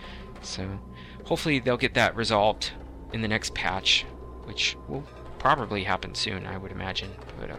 [0.40, 0.78] So,
[1.24, 2.72] hopefully they'll get that resolved
[3.12, 4.04] in the next patch,
[4.44, 5.04] which will
[5.38, 7.10] probably happen soon, I would imagine.
[7.38, 7.56] But uh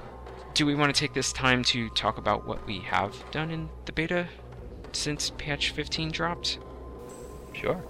[0.54, 3.70] do we want to take this time to talk about what we have done in
[3.86, 4.28] the beta
[4.92, 6.60] since patch 15 dropped?
[7.54, 7.84] Sure.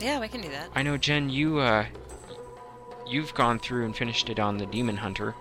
[0.00, 0.68] Yeah, we can do that.
[0.74, 1.86] I know Jen, you uh
[3.08, 5.34] you've gone through and finished it on the Demon Hunter.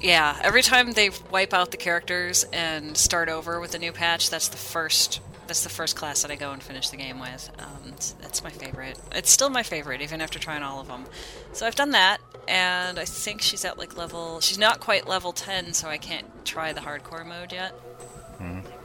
[0.00, 4.28] Yeah, every time they wipe out the characters and start over with a new patch,
[4.30, 5.20] that's the first.
[5.46, 7.50] That's the first class that I go and finish the game with.
[7.58, 8.98] Um, it's- that's my favorite.
[9.12, 11.04] It's still my favorite, even after trying all of them.
[11.52, 12.18] So I've done that,
[12.48, 14.40] and I think she's at like level.
[14.40, 17.74] She's not quite level 10, so I can't try the hardcore mode yet.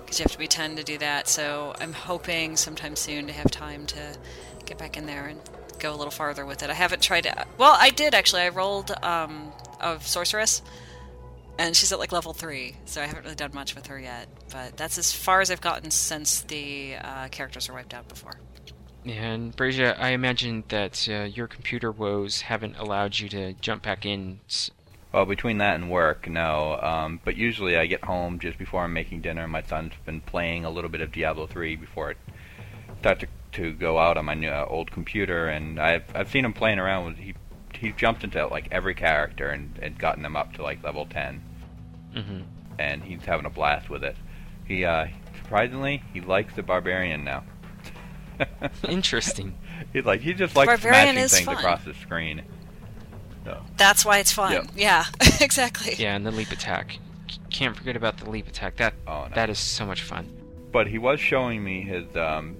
[0.06, 1.28] Because you have to be 10 to do that.
[1.30, 4.18] So I'm hoping sometime soon to have time to
[4.66, 5.40] get back in there and
[5.80, 6.70] go a little farther with it.
[6.70, 7.46] I haven't tried to.
[7.58, 8.42] Well, I did actually.
[8.42, 10.62] I rolled um, of sorceress
[11.60, 14.28] and she's at like level three, so I haven't really done much with her yet.
[14.52, 18.40] But that's as far as I've gotten since the uh, characters were wiped out before.
[19.06, 24.06] And Brazia, I imagine that uh, your computer woes haven't allowed you to jump back
[24.06, 24.40] in.
[25.12, 26.80] Well, between that and work, no.
[26.82, 29.48] Um, but usually I get home just before I'm making dinner.
[29.48, 32.18] My son's been playing a little bit of Diablo 3 before it
[33.00, 36.46] starts to, to go out on my new, uh, old computer, and I've I've seen
[36.46, 37.34] him playing around with he
[37.74, 41.42] he jumped into like every character and, and gotten them up to like level 10,
[42.16, 42.44] Mhm.
[42.78, 44.16] and he's having a blast with it.
[44.66, 45.08] He uh,
[45.38, 47.44] surprisingly he likes the barbarian now.
[48.88, 49.56] Interesting.
[49.94, 51.56] He's like he just likes Barbarian smashing things fun.
[51.58, 52.44] across the screen.
[53.46, 54.52] So That's why it's fun.
[54.52, 54.66] Yep.
[54.76, 55.06] Yeah,
[55.42, 55.96] exactly.
[55.98, 57.00] Yeah, and the leap attack.
[57.50, 58.78] Can't forget about the leap attack.
[58.78, 59.36] That Oh, no.
[59.36, 60.28] that is so much fun.
[60.72, 62.56] But he was showing me his um,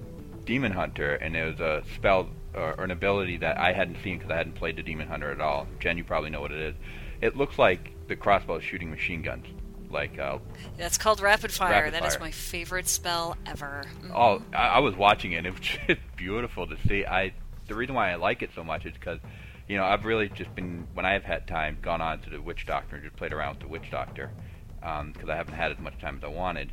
[0.50, 4.18] Demon Hunter, and it was a spell or, or an ability that I hadn't seen
[4.18, 5.68] because I hadn't played the Demon Hunter at all.
[5.78, 6.74] Jen, you probably know what it is.
[7.20, 9.46] It looks like the crossbow is shooting machine guns.
[9.90, 10.38] Like, uh,
[10.76, 11.70] That's called rapid fire.
[11.70, 12.26] Rapid That is fire.
[12.26, 13.84] my favorite spell ever.
[14.02, 14.10] Mhm.
[14.12, 15.46] oh, I, I was watching it.
[15.46, 17.06] It was just beautiful to see.
[17.06, 17.32] I
[17.68, 19.20] the reason why I like it so much is because,
[19.68, 22.42] you know, I've really just been when I have had time gone on to the
[22.42, 24.32] Witch Doctor and just played around with the Witch Doctor
[24.80, 26.72] because I haven't had as much time as I wanted.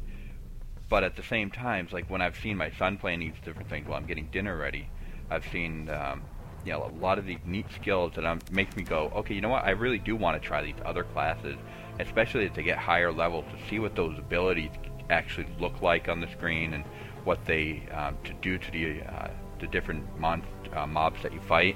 [0.89, 3.69] But at the same time, it's like when I've seen my son playing these different
[3.69, 4.89] things while I'm getting dinner ready,
[5.29, 6.23] I've seen um,
[6.63, 9.41] you know a lot of these neat skills that um, makes me go, okay, you
[9.41, 9.65] know what?
[9.65, 11.57] I really do want to try these other classes,
[11.99, 14.71] especially they get higher levels to see what those abilities
[15.09, 16.83] actually look like on the screen and
[17.23, 21.41] what they um, to do to the uh, the different mon- uh, mobs that you
[21.41, 21.75] fight.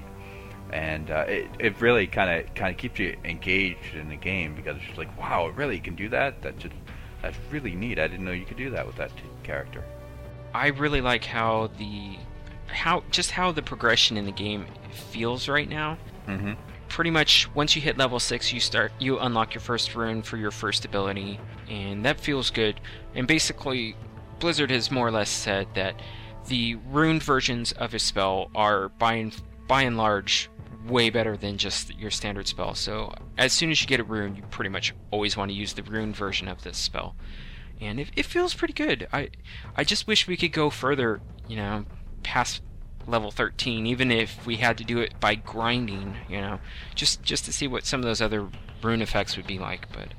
[0.71, 4.56] And uh, it, it really kind of kind of keeps you engaged in the game
[4.56, 6.41] because it's just like wow, it really can do that.
[6.41, 6.76] That's just
[7.21, 7.99] that's really neat.
[7.99, 9.84] I didn't know you could do that with that t- character.
[10.53, 12.17] I really like how the
[12.67, 15.97] how just how the progression in the game feels right now.
[16.27, 16.53] Mm-hmm.
[16.88, 20.38] Pretty much once you hit level 6 you start you unlock your first rune for
[20.38, 22.79] your first ability and that feels good.
[23.15, 23.95] And basically
[24.39, 25.95] Blizzard has more or less said that
[26.47, 30.49] the rune versions of a spell are by and, by and large
[30.88, 32.76] way better than just your standard spell.
[32.76, 35.74] So as soon as you get a rune, you pretty much always want to use
[35.74, 37.15] the rune version of this spell.
[37.80, 39.08] And it, it feels pretty good.
[39.12, 39.30] I
[39.76, 41.86] I just wish we could go further, you know,
[42.24, 42.62] past
[43.08, 46.60] level 13 even if we had to do it by grinding, you know,
[46.96, 48.48] just just to see what some of those other
[48.84, 50.10] rune effects would be like, but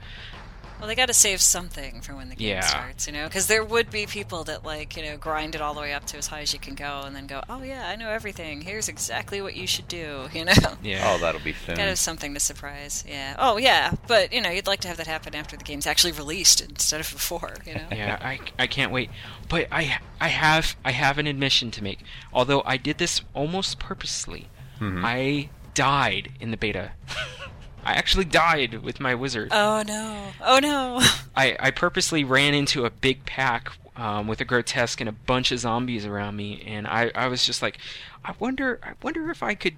[0.83, 2.61] Well, they got to save something for when the game Yeah.
[2.63, 5.75] starts, you know, because there would be people that like you know grind it all
[5.75, 7.87] the way up to as high as you can go, and then go, oh yeah,
[7.89, 8.63] I know everything.
[8.63, 10.53] Here's exactly what you should do, you know.
[10.83, 11.05] yeah.
[11.15, 11.77] Oh, that'll be soon.
[11.77, 13.05] Got to have something to surprise.
[13.09, 13.37] Yeah.
[13.39, 16.13] Oh yeah, but you know, you'd like to have that happen after the game's actually
[16.15, 17.87] released instead of before, you know.
[17.93, 19.09] yeah, I, I can't wait.
[19.49, 22.01] But I I have I have an admission to make.
[22.33, 24.49] Although I did this almost purposely.
[24.81, 25.05] Mm-hmm.
[25.05, 26.91] I died in the beta.
[27.85, 29.49] I actually died with my wizard.
[29.51, 30.29] Oh no!
[30.41, 31.01] Oh no!
[31.37, 35.51] I, I purposely ran into a big pack um, with a grotesque and a bunch
[35.53, 37.79] of zombies around me, and I, I was just like,
[38.25, 39.75] I wonder I wonder if I could,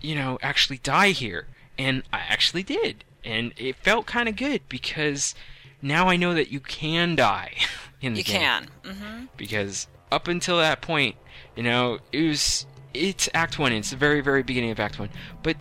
[0.00, 1.46] you know, actually die here,
[1.78, 5.34] and I actually did, and it felt kind of good because
[5.80, 7.54] now I know that you can die
[8.00, 8.68] in the you game can.
[8.84, 11.16] hmm because up until that point,
[11.54, 13.72] you know, it was it's Act One.
[13.72, 15.10] It's the very very beginning of Act One,
[15.42, 15.56] but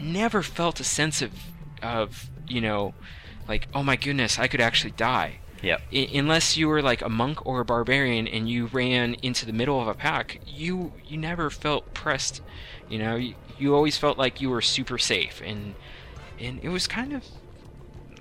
[0.00, 1.32] never felt a sense of
[1.82, 2.94] of you know,
[3.48, 5.38] like oh my goodness, I could actually die.
[5.62, 5.82] Yep.
[5.92, 9.52] I- unless you were like a monk or a barbarian and you ran into the
[9.52, 12.42] middle of a pack, you you never felt pressed.
[12.88, 15.74] You know, you, you always felt like you were super safe, and
[16.38, 17.24] and it was kind of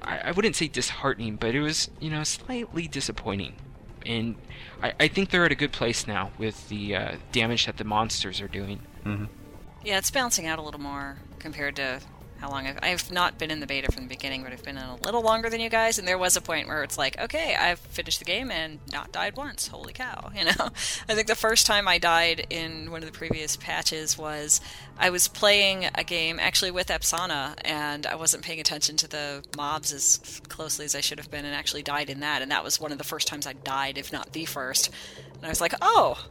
[0.01, 3.55] I, I wouldn't say disheartening, but it was you know slightly disappointing.
[4.05, 4.35] And
[4.83, 7.83] I, I think they're at a good place now with the uh, damage that the
[7.83, 8.79] monsters are doing.
[9.83, 12.01] Yeah, it's bouncing out a little more compared to
[12.39, 14.77] how long I've, I've not been in the beta from the beginning, but I've been
[14.77, 15.97] in a little longer than you guys.
[15.97, 19.11] And there was a point where it's like, okay, I've finished the game and not
[19.11, 19.67] died once.
[19.67, 20.31] Holy cow!
[20.35, 20.69] You know,
[21.07, 24.59] I think the first time I died in one of the previous patches was
[24.97, 29.43] I was playing a game actually with Epsana, and I wasn't paying attention to the
[29.55, 32.41] mobs as closely as I should have been, and actually died in that.
[32.41, 34.89] And that was one of the first times I died, if not the first.
[35.35, 36.21] And I was like, oh,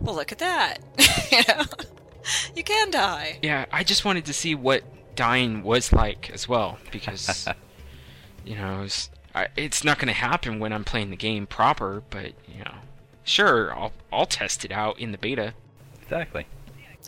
[0.00, 0.78] well, look at that.
[1.32, 1.64] you know.
[2.54, 3.38] You can die.
[3.42, 4.82] Yeah, I just wanted to see what
[5.14, 7.48] dying was like as well because
[8.44, 12.02] you know it's, I, it's not going to happen when I'm playing the game proper,
[12.10, 12.74] but you know,
[13.24, 15.54] sure, I'll I'll test it out in the beta.
[16.02, 16.46] Exactly.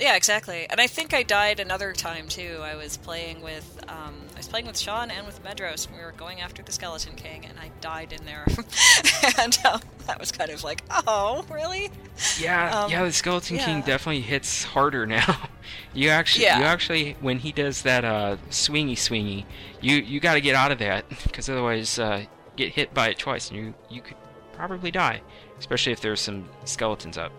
[0.00, 0.66] Yeah, exactly.
[0.70, 2.58] And I think I died another time too.
[2.62, 6.02] I was playing with um, I was playing with Sean and with Medros, and we
[6.02, 8.46] were going after the Skeleton King, and I died in there.
[9.38, 11.90] and um, that was kind of like, oh, really?
[12.38, 15.48] Yeah, Um, yeah, the Skeleton King definitely hits harder now.
[15.92, 16.58] you actually, Yeah.
[16.60, 19.44] you actually, when he does that uh, swingy swingy,
[19.82, 22.24] you you got to get out of that because otherwise, uh,
[22.56, 24.16] get hit by it twice and you you could
[24.54, 25.20] probably die,
[25.58, 27.32] especially if there's some skeletons up.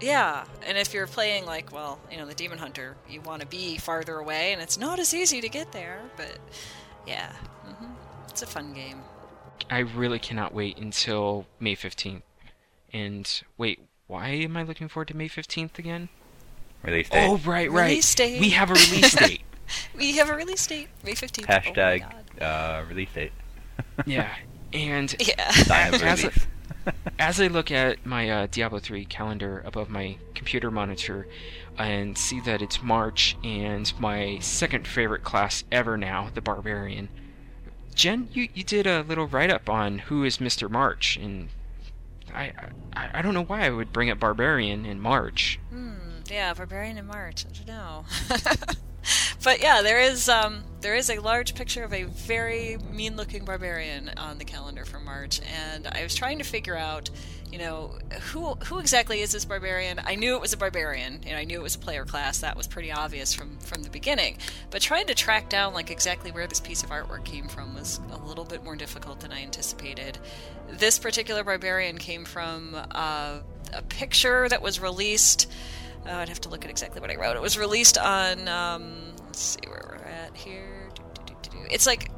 [0.00, 0.44] Yeah.
[0.66, 3.76] And if you're playing like, well, you know, the Demon Hunter, you want to be
[3.78, 6.00] farther away, and it's not as easy to get there.
[6.16, 6.38] But
[7.06, 7.32] yeah,
[7.64, 7.86] hmm
[8.28, 9.00] it's a fun game.
[9.70, 12.22] I really cannot wait until May 15th.
[12.92, 16.08] And wait, why am I looking forward to May 15th again?
[16.82, 17.26] Release date.
[17.28, 17.88] Oh, right, right.
[17.90, 18.40] Release date.
[18.40, 19.42] We have a release date.
[19.96, 21.46] We have a release date, May fifteenth.
[21.48, 22.42] Hashtag Oh my God.
[22.42, 23.32] uh, release date.
[24.06, 24.28] yeah.
[24.72, 25.50] And Yeah.
[25.50, 26.46] Time of release.
[27.18, 31.26] as I look at my uh, Diablo 3 calendar above my computer monitor
[31.78, 37.08] and see that it's March and my second favorite class ever now, the Barbarian.
[37.94, 40.70] Jen, you, you did a little write up on who is Mr.
[40.70, 41.48] March, and
[42.34, 42.52] I,
[42.94, 45.58] I I don't know why I would bring up Barbarian in March.
[45.70, 45.94] Hmm,
[46.30, 47.44] yeah, Barbarian in March.
[47.44, 48.04] I don't know.
[49.44, 54.10] but yeah, there is um, there is a large picture of a very mean-looking barbarian
[54.16, 57.10] on the calendar for March, and I was trying to figure out,
[57.50, 57.98] you know,
[58.32, 60.00] who who exactly is this barbarian?
[60.04, 62.40] I knew it was a barbarian, and I knew it was a player class.
[62.40, 64.38] That was pretty obvious from from the beginning.
[64.70, 68.00] But trying to track down like exactly where this piece of artwork came from was
[68.12, 70.18] a little bit more difficult than I anticipated.
[70.70, 73.38] This particular barbarian came from uh,
[73.72, 75.50] a picture that was released.
[76.06, 77.36] Oh, I'd have to look at exactly what I wrote.
[77.36, 78.48] It was released on.
[78.48, 80.88] Um, let's see where we're at here.
[81.70, 82.10] It's like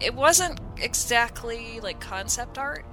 [0.00, 2.84] it wasn't exactly like concept art,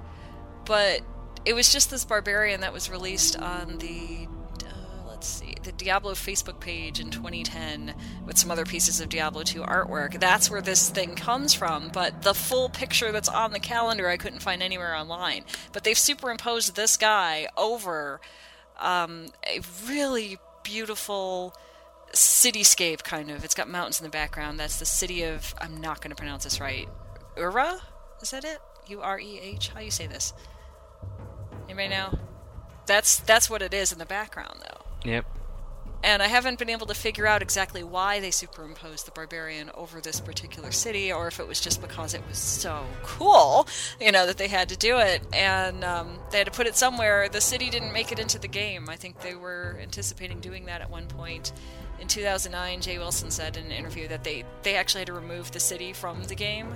[0.64, 1.00] but
[1.44, 4.28] it was just this barbarian that was released on the
[4.64, 7.94] uh, let's see the Diablo Facebook page in 2010
[8.26, 10.20] with some other pieces of Diablo 2 artwork.
[10.20, 14.16] That's where this thing comes from, but the full picture that's on the calendar I
[14.16, 15.44] couldn't find anywhere online.
[15.72, 18.20] But they've superimposed this guy over
[18.78, 21.54] um, a really beautiful
[22.12, 23.44] cityscape kind of.
[23.44, 24.58] It's got mountains in the background.
[24.58, 26.88] That's the city of I'm not going to pronounce this right.
[27.36, 27.80] Ura?
[28.22, 28.58] Is that it?
[28.88, 29.68] U R E H.
[29.68, 30.32] How you say this?
[31.64, 32.18] Anybody know?
[32.86, 35.10] That's that's what it is in the background though.
[35.10, 35.26] Yep.
[36.02, 40.00] And I haven't been able to figure out exactly why they superimposed the barbarian over
[40.00, 43.66] this particular city, or if it was just because it was so cool,
[44.00, 45.22] you know, that they had to do it.
[45.32, 47.28] And um, they had to put it somewhere.
[47.28, 48.88] The city didn't make it into the game.
[48.88, 51.52] I think they were anticipating doing that at one point.
[52.00, 55.50] In 2009, Jay Wilson said in an interview that they, they actually had to remove
[55.50, 56.72] the city from the game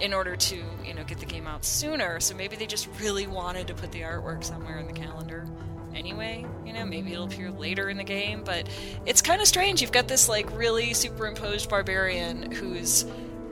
[0.00, 2.20] in order to, you know, get the game out sooner.
[2.20, 5.46] So maybe they just really wanted to put the artwork somewhere in the calendar
[5.94, 6.44] anyway.
[6.66, 8.68] You know, maybe it'll appear later in the game, but
[9.06, 9.80] it's kind of strange.
[9.80, 13.04] You've got this like really superimposed barbarian who's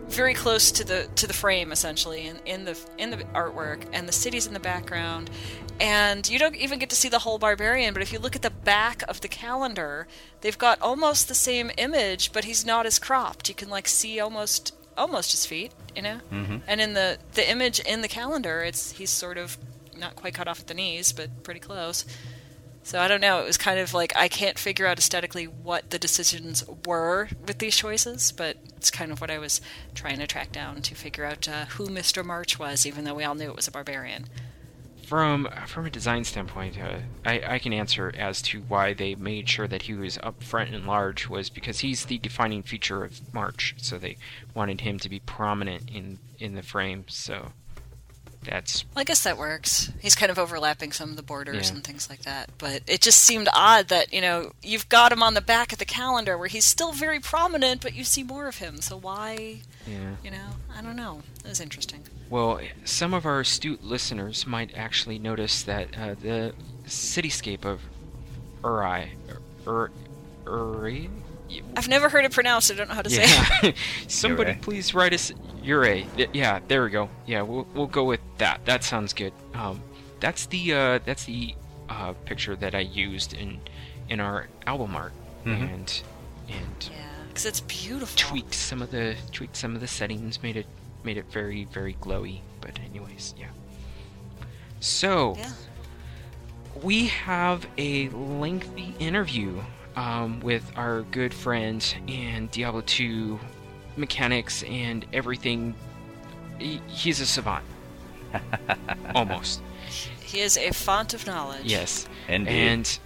[0.09, 4.09] very close to the to the frame essentially in, in the in the artwork and
[4.09, 5.31] the city's in the background
[5.81, 8.43] and you don't even get to see the whole barbarian but if you look at
[8.43, 10.09] the back of the calendar
[10.41, 14.19] they've got almost the same image but he's not as cropped you can like see
[14.19, 16.57] almost almost his feet you know Mm-hmm.
[16.67, 19.57] and in the the image in the calendar it's he's sort of
[20.01, 22.05] not quite cut off at the knees but pretty close
[22.83, 23.41] so I don't know.
[23.41, 27.59] It was kind of like I can't figure out aesthetically what the decisions were with
[27.59, 29.61] these choices, but it's kind of what I was
[29.95, 32.25] trying to track down to figure out uh, who Mr.
[32.25, 34.27] March was, even though we all knew it was a barbarian.
[35.07, 39.49] From from a design standpoint, uh, I, I can answer as to why they made
[39.49, 43.35] sure that he was up front and large was because he's the defining feature of
[43.35, 44.17] March, so they
[44.55, 47.05] wanted him to be prominent in in the frame.
[47.09, 47.53] So
[48.43, 49.93] that's Well, I guess that works.
[50.01, 51.75] He's kind of overlapping some of the borders Yeah.
[51.77, 52.51] and things like that.
[52.59, 55.79] But it just seemed odd that, you know, you've got him on the back of
[55.79, 58.81] the calendar where he's still very prominent, but you see more of him.
[58.81, 60.15] So why, yeah.
[60.25, 61.21] you know, I don't know.
[61.45, 62.03] It was interesting.
[62.31, 66.55] Well, some of our astute listeners might actually notice that uh, the
[66.87, 67.81] cityscape of
[68.65, 69.13] Uri,
[69.67, 69.91] Ur,
[70.47, 71.11] Uri,
[71.77, 72.71] I've never heard it pronounced.
[72.71, 73.63] I don't know how to say it.
[73.65, 73.73] yeah.
[74.09, 74.61] Somebody Ure.
[74.63, 75.33] please write us
[75.63, 75.85] Ure.
[76.17, 77.09] Th- Yeah, there we go.
[77.27, 78.65] Yeah, we'll we'll go with that.
[78.65, 79.33] That sounds good.
[79.55, 79.83] Um,
[80.21, 81.55] that's the uh, that's the
[81.89, 83.61] uh, picture that I used in
[84.09, 85.13] in our album art,
[85.45, 85.73] Mhm.
[85.75, 86.03] and
[86.49, 86.97] and Yeah,
[87.29, 88.17] because it's beautiful.
[88.17, 90.67] tweaked some of the tweaked some of the settings, made it
[91.05, 92.41] made it very very glowy.
[92.61, 93.49] But anyways, yeah.
[94.81, 95.51] So Yeah.
[96.83, 99.61] we have a lengthy interview
[99.97, 103.39] um, with our good friend and Diablo 2
[103.97, 105.75] mechanics and everything.
[106.59, 107.65] He, he's a savant.
[109.15, 109.63] Almost.
[110.23, 111.65] He is a font of knowledge.
[111.65, 112.09] Yes.
[112.29, 112.51] Indeed.
[112.51, 112.99] And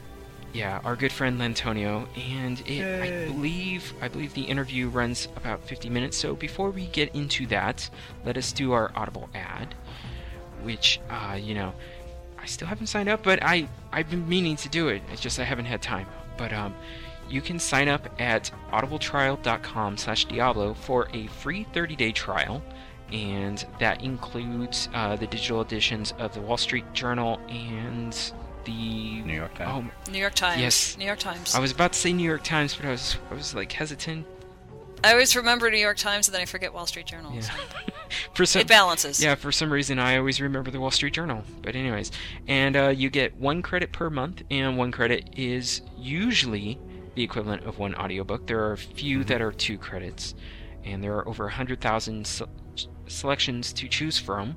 [0.54, 5.64] yeah, our good friend Lantonio, and it, I believe I believe the interview runs about
[5.64, 6.16] 50 minutes.
[6.16, 7.90] So before we get into that,
[8.24, 9.74] let us do our Audible ad,
[10.62, 11.74] which uh, you know
[12.38, 15.02] I still haven't signed up, but I I've been meaning to do it.
[15.10, 16.06] It's just I haven't had time.
[16.36, 16.74] But um,
[17.28, 22.62] you can sign up at audibletrial.com slash diablo for a free 30-day trial.
[23.12, 28.12] And that includes uh, the digital editions of the Wall Street Journal and
[28.64, 29.90] the New York Times.
[30.08, 30.60] Oh, New York Times.
[30.60, 30.96] Yes.
[30.98, 31.54] New York Times.
[31.54, 34.26] I was about to say New York Times, but I was I was like hesitant.
[35.04, 37.30] I always remember New York Times and then I forget Wall Street Journal.
[37.34, 37.40] Yeah.
[37.42, 37.52] so
[38.34, 39.22] for some It balances.
[39.22, 41.44] Yeah, for some reason I always remember the Wall Street Journal.
[41.60, 42.10] But anyways,
[42.48, 46.78] and uh, you get one credit per month, and one credit is usually
[47.14, 48.46] the equivalent of one audiobook.
[48.46, 50.34] There are a few that are two credits,
[50.84, 52.46] and there are over a hundred thousand se-
[53.06, 54.56] selections to choose from,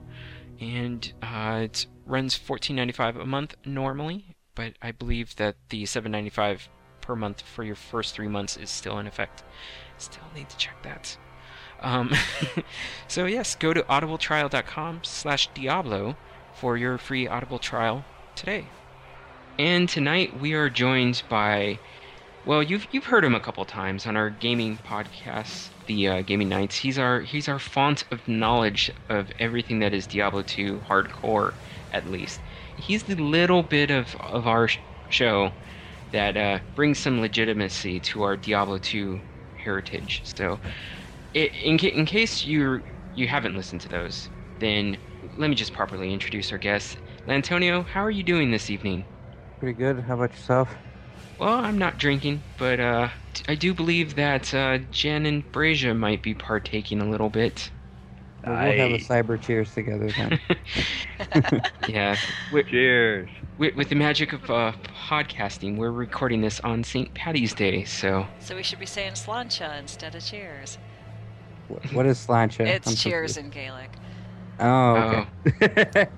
[0.60, 5.86] and uh, it runs fourteen ninety five a month normally, but I believe that the
[5.86, 6.70] seven ninety five
[7.02, 9.44] per month for your first three months is still in effect.
[9.98, 11.18] Still need to check that.
[11.82, 12.14] Um,
[13.08, 16.18] so yes, go to audibletrial.com slash Diablo
[16.54, 18.04] for your free Audible trial
[18.36, 18.66] today.
[19.60, 21.80] And tonight we are joined by,
[22.44, 26.50] well, you've you've heard him a couple times on our gaming podcast, the uh, Gaming
[26.50, 26.78] Nights.
[26.78, 31.56] He's our he's our font of knowledge of everything that is Diablo 2 hardcore,
[31.92, 32.42] at least.
[32.76, 34.80] He's the little bit of of our sh-
[35.10, 35.54] show
[36.12, 39.22] that uh, brings some legitimacy to our Diablo 2
[39.64, 40.22] heritage.
[40.36, 40.60] So,
[41.36, 42.84] i in, ca- in case you
[43.14, 44.30] you haven't listened to those,
[44.60, 44.98] then
[45.38, 46.98] let me just properly introduce our guest.
[47.28, 47.84] Antonio.
[47.84, 49.08] how are you doing this evening?
[49.60, 50.00] Pretty good.
[50.02, 50.76] How about yourself?
[51.40, 55.94] Well, I'm not drinking, but uh, t- I do believe that uh, Jen and Brazia
[55.94, 57.72] might be partaking a little bit.
[58.46, 60.40] We'll we'll have a cyber cheers together then.
[61.88, 62.16] Yeah.
[62.52, 63.30] With, Cheers.
[63.58, 64.74] with, with the magic of uh,
[65.10, 67.14] podcasting, we're recording this on St.
[67.14, 70.78] Patty's Day, so So we should be saying sláinte instead of cheers.
[71.68, 72.60] Wh- what is sláinte?
[72.66, 73.38] It's I'm cheers confused.
[73.38, 74.00] in Gaelic.
[74.60, 76.08] Oh, okay.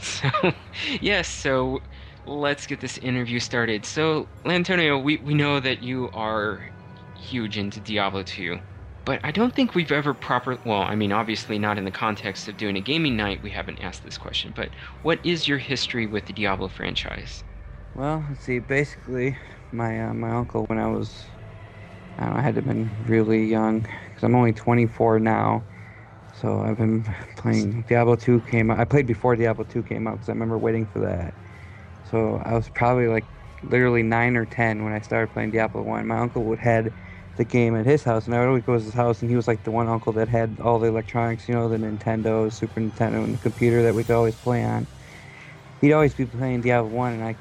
[0.00, 0.28] So,
[1.00, 1.80] yes, so
[2.24, 3.84] let's get this interview started.
[3.86, 6.70] So, Lantonio, we, we know that you are
[7.14, 8.60] huge into Diablo 2,
[9.04, 10.58] but I don't think we've ever proper.
[10.64, 13.80] Well, I mean, obviously not in the context of doing a gaming night, we haven't
[13.80, 17.42] asked this question, but what is your history with the Diablo franchise?
[17.94, 18.58] Well, let's see.
[18.60, 19.36] Basically,
[19.70, 21.26] my uh, my uncle, when I was,
[22.18, 25.66] I don't know, I had to have been really young, because I'm only 24 now.
[26.32, 27.04] So I've been
[27.36, 28.80] playing Diablo 2 came out.
[28.80, 31.36] I played before Diablo 2 came out, because I remember waiting for that.
[32.10, 33.28] So I was probably like
[33.62, 36.06] literally nine or 10 when I started playing Diablo 1.
[36.06, 36.94] My uncle would had
[37.36, 39.36] the game at his house, and I would always go to his house, and he
[39.36, 42.80] was like the one uncle that had all the electronics, you know, the Nintendo, Super
[42.80, 44.88] Nintendo, and the computer that we could always play on.
[45.80, 47.38] He'd always be playing Diablo 1, and I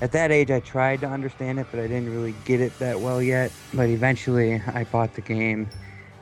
[0.00, 3.00] at that age I tried to understand it, but I didn't really get it that
[3.00, 3.54] well yet.
[3.72, 5.72] But eventually I bought the game,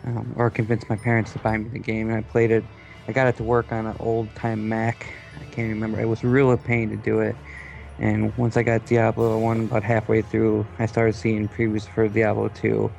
[0.04, 2.68] um, or convinced my parents to buy me the game, and I played it.
[3.08, 5.12] I got it to work on an old time Mac.
[5.34, 6.00] I can't remember.
[6.00, 7.38] It was real a pain to do it.
[7.98, 12.48] And once I got Diablo 1 about halfway through, I started seeing previews for Diablo
[12.48, 12.92] 2.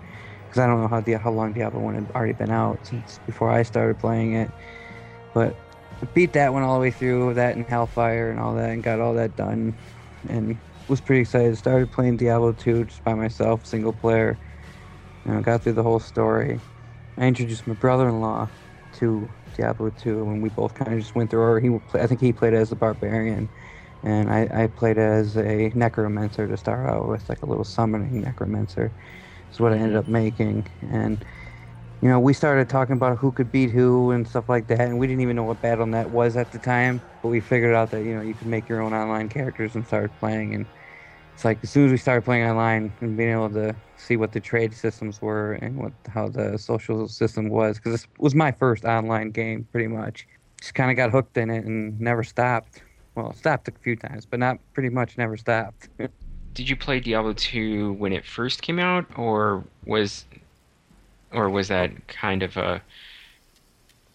[0.45, 3.19] Because I don't know how, Dia- how long Diablo 1 had already been out since
[3.25, 4.51] before I started playing it.
[5.33, 5.55] But
[6.01, 8.83] I beat that one all the way through, that and Hellfire and all that, and
[8.83, 9.77] got all that done.
[10.27, 11.57] And was pretty excited.
[11.57, 14.39] Started playing Diablo 2 just by myself, single player.
[15.25, 16.59] You know, got through the whole story.
[17.17, 18.49] I introduced my brother-in-law
[18.93, 21.41] to Diablo 2, and we both kind of just went through.
[21.41, 23.49] Or he, I think he played as a barbarian,
[24.03, 28.21] and I, I played as a necromancer to start out with, like a little summoning
[28.21, 28.93] necromancer.
[29.51, 31.25] Is what I ended up making, and
[32.01, 34.99] you know, we started talking about who could beat who and stuff like that, and
[34.99, 38.03] we didn't even know what Battle.net was at the time, but we figured out that
[38.03, 40.69] you know you could make your own online characters and started playing, and
[41.33, 44.31] it's like as soon as we started playing online and being able to see what
[44.33, 48.51] the trade systems were and what how the social system was, because this was my
[48.51, 50.27] first online game, pretty much.
[50.61, 52.83] Just kind of got hooked in it and never stopped.
[53.19, 55.89] Well, stopped a few times, but not pretty much never stopped.
[56.53, 60.25] Did you play Diablo 2 when it first came out, or was,
[61.31, 62.81] or was that kind of a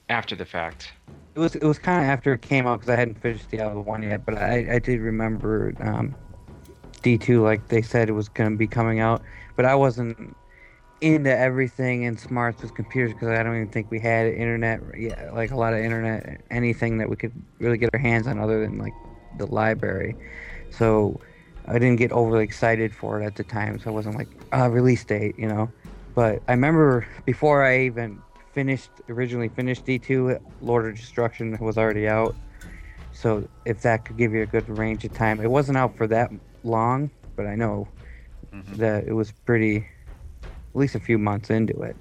[0.08, 0.92] after the fact?
[1.34, 3.82] It was it was kind of after it came out because I hadn't finished Diablo
[3.82, 6.16] one yet, but I I did remember um,
[7.02, 9.22] D two like they said it was gonna be coming out,
[9.54, 10.34] but I wasn't
[11.04, 15.30] into everything and smarts with computers because I don't even think we had internet yeah
[15.32, 18.60] like a lot of internet anything that we could really get our hands on other
[18.64, 18.94] than like
[19.36, 20.16] the library,
[20.70, 21.20] so
[21.66, 24.70] I didn't get overly excited for it at the time, so I wasn't like uh,
[24.70, 25.72] release date you know,
[26.14, 32.08] but I remember before I even finished originally finished D2 Lord of Destruction was already
[32.08, 32.34] out.
[33.12, 36.06] So if that could give you a good range of time it wasn't out for
[36.08, 36.30] that
[36.64, 37.88] long but I know
[38.78, 39.86] that it was pretty
[40.74, 41.96] at least a few months into it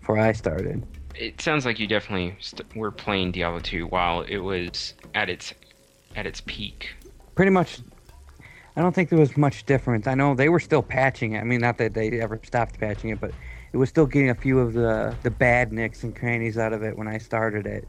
[0.00, 0.86] before I started.
[1.14, 5.54] It sounds like you definitely st- were playing Diablo 2 while it was at its
[6.14, 6.90] at its peak.
[7.34, 7.80] pretty much
[8.76, 10.06] I don't think there was much difference.
[10.06, 11.40] I know they were still patching it.
[11.40, 13.32] I mean not that they ever stopped patching it but
[13.72, 16.82] it was still getting a few of the the bad nicks and crannies out of
[16.82, 17.88] it when I started it.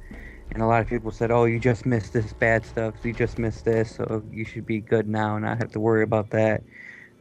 [0.51, 2.95] And a lot of people said oh you just missed this bad stuff.
[3.03, 6.03] You just missed this so you should be good now and not have to worry
[6.03, 6.63] about that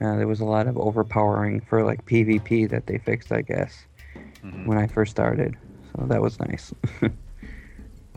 [0.03, 3.87] uh, there was a lot of overpowering for like PvP that they fixed I guess
[4.65, 5.57] when I first started
[5.97, 6.73] so that was nice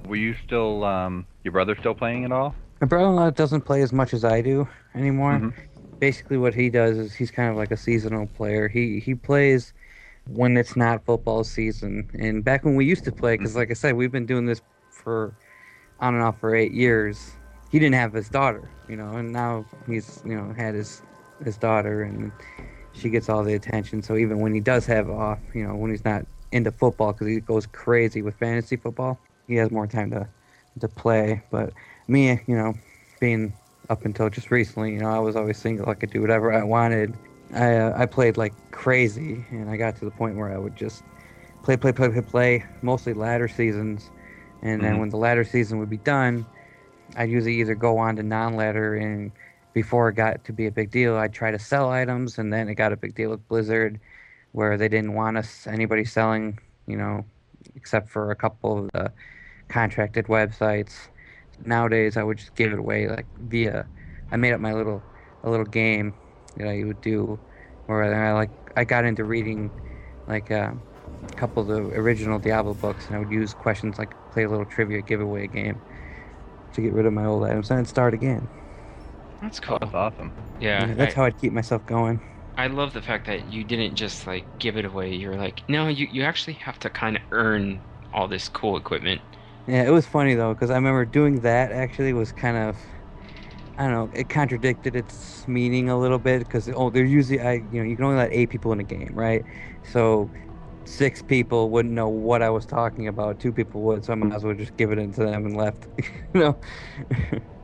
[0.08, 2.54] Were you still, um, your brother still playing at all?
[2.80, 5.40] My brother-in-law doesn't play as much as I do anymore.
[5.40, 5.54] Mhm.
[6.00, 8.68] Basically, what he does is he's kind of like a seasonal player.
[8.68, 9.74] He he plays
[10.28, 12.10] when it's not football season.
[12.20, 14.62] And back when we used to play, because like I said, we've been doing this
[14.92, 15.34] for
[16.00, 17.32] on and off for eight years.
[17.72, 21.02] He didn't have his daughter, you know, and now he's you know had his
[21.44, 22.32] his daughter, and
[22.94, 24.02] she gets all the attention.
[24.02, 27.28] So even when he does have off, you know, when he's not into football, because
[27.28, 30.28] he goes crazy with fantasy football, he has more time to
[30.80, 31.42] to play.
[31.52, 31.74] But
[32.08, 32.74] me, you know,
[33.20, 33.54] being
[33.90, 35.90] up until just recently, you know, I was always single.
[35.90, 37.18] I could do whatever I wanted.
[37.54, 40.76] I uh, I played like crazy, and I got to the point where I would
[40.76, 41.04] just
[41.64, 42.64] play, play, play, play, play.
[42.82, 44.10] Mostly ladder seasons,
[44.62, 45.00] and then Mhm.
[45.00, 46.46] when the ladder season would be done,
[47.16, 49.32] I'd usually either go on to non-ladder, and
[49.76, 52.70] before it got to be a big deal, I'd try to sell items, and then
[52.70, 54.00] it got a big deal with Blizzard,
[54.54, 57.26] where they didn't want us anybody selling, you know,
[57.76, 59.14] except for a couple of the
[59.70, 61.10] contracted websites.
[61.66, 63.90] Nowadays, I would just give it away like via.
[64.32, 65.06] I made up my little
[65.44, 66.16] a little game
[66.56, 67.42] that I would do,
[67.88, 69.74] where I like I got into reading
[70.28, 70.72] like uh,
[71.24, 74.50] a couple of the original Diablo books, and I would use questions like play a
[74.50, 75.82] little trivia giveaway game
[76.74, 78.50] to get rid of my old items and start again.
[79.46, 79.78] That's cool.
[79.80, 80.34] That's awesome.
[80.60, 82.22] Yeah, that's I, how I'd keep myself going.
[82.58, 85.14] I love the fact that you didn't just like give it away.
[85.16, 89.22] You're like, no, you you actually have to kind of earn all this cool equipment.
[89.68, 92.80] Yeah, it was funny though because I remember doing that actually was kind of
[93.78, 97.54] I don't know it contradicted its meaning a little bit because oh there's usually I
[97.56, 99.46] you know you can only let eight people in a game right
[99.84, 100.32] so
[100.86, 104.36] six people wouldn't know what I was talking about two people would so I might
[104.36, 106.60] as well just give it into them and left you know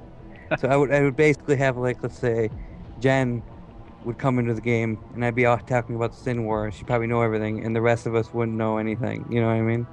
[0.60, 2.49] so I would I would basically have like let's say
[2.99, 3.43] Jen
[4.04, 6.74] would come into the game and I'd be off talking about the Sin War and
[6.74, 9.54] she'd probably know everything and the rest of us wouldn't know anything you know what
[9.54, 9.88] I mean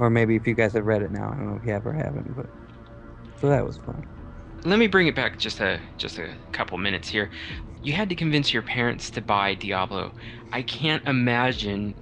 [0.00, 1.86] or maybe if you guys have read it now, I don't know if you have
[1.86, 2.46] or haven't, but
[3.38, 4.02] so that was fun.
[4.64, 7.30] Let me bring it back just a just a couple minutes here.
[7.82, 10.14] You had to convince your parents to buy Diablo.
[10.52, 11.94] I can't imagine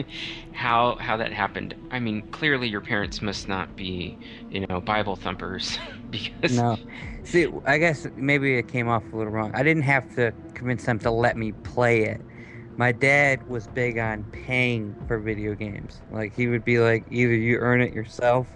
[0.52, 1.74] how how that happened.
[1.90, 4.18] I mean, clearly your parents must not be,
[4.50, 5.78] you know, Bible thumpers
[6.10, 6.76] because No.
[7.24, 9.52] See, I guess maybe it came off a little wrong.
[9.54, 12.26] I didn't have to convince them to let me play it.
[12.76, 16.02] My dad was big on paying for video games.
[16.10, 18.48] Like he would be like, either you earn it yourself,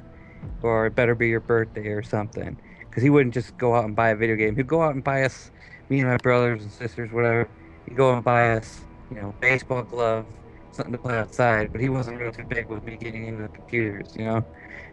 [0.63, 2.59] or it better be your birthday or something.
[2.91, 4.57] Because he wouldn't just go out and buy a video game.
[4.57, 5.51] He'd go out and buy us,
[5.89, 7.51] me and my brothers and sisters, whatever.
[7.87, 10.35] He'd go and buy us, you know, baseball gloves,
[10.73, 11.73] something to play outside.
[11.73, 14.47] But he wasn't really too big with me getting into computers, you know,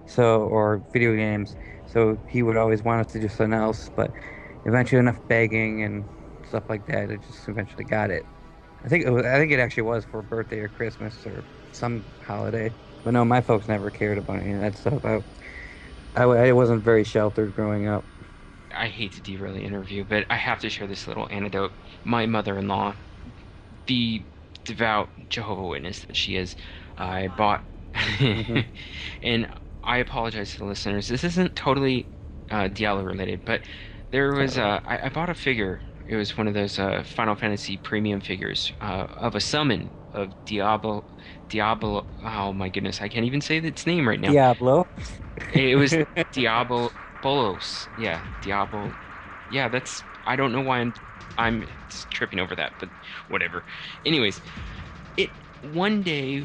[0.06, 1.56] so or video games.
[1.86, 3.89] So he would always want us to do something else.
[3.96, 4.12] But
[4.66, 6.10] eventually, enough begging and
[6.46, 8.28] stuff like that, I just eventually got it.
[8.84, 12.08] I think it was, I think it actually was for birthday or Christmas or some
[12.22, 12.76] holiday.
[13.04, 15.04] But no, my folks never cared about any of that stuff.
[15.06, 15.22] I,
[16.16, 18.08] I, I wasn't very sheltered growing up.
[18.76, 21.74] I hate to derail the interview, but I have to share this little anecdote.
[22.03, 22.95] My mother-in-law,
[23.88, 24.26] the
[24.65, 26.55] devout Jehovah Witness that she is,
[26.97, 27.65] I bought,
[29.21, 29.47] and
[29.84, 31.07] I apologize to the listeners.
[31.07, 32.09] This isn't totally
[32.49, 33.61] uh, Diablo related, but
[34.11, 37.36] there was uh, I, I bought a figure it was one of those uh, Final
[37.36, 41.05] Fantasy premium figures uh, of a summon of Diablo.
[41.49, 42.07] Diablo.
[42.24, 44.32] Oh my goodness, I can't even say its name right now.
[44.32, 44.88] Diablo.
[45.53, 45.95] It was
[46.34, 46.91] Diablo
[47.24, 47.88] Bolos.
[47.97, 48.91] Yeah, Diablo.
[49.49, 50.03] Yeah, that's.
[50.26, 50.93] I don't know why I'm
[51.38, 51.65] I'm
[52.11, 52.89] tripping over that, but
[53.30, 53.63] whatever.
[54.05, 54.39] Anyways,
[55.17, 55.30] it
[55.74, 56.43] one day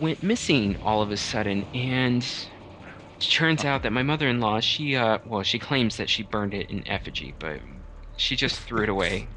[0.00, 2.22] went missing all of a sudden, and
[3.20, 6.70] it turns out that my mother-in-law, she uh, well, she claims that she burned it
[6.70, 7.60] in effigy, but
[8.16, 9.28] she just threw it away.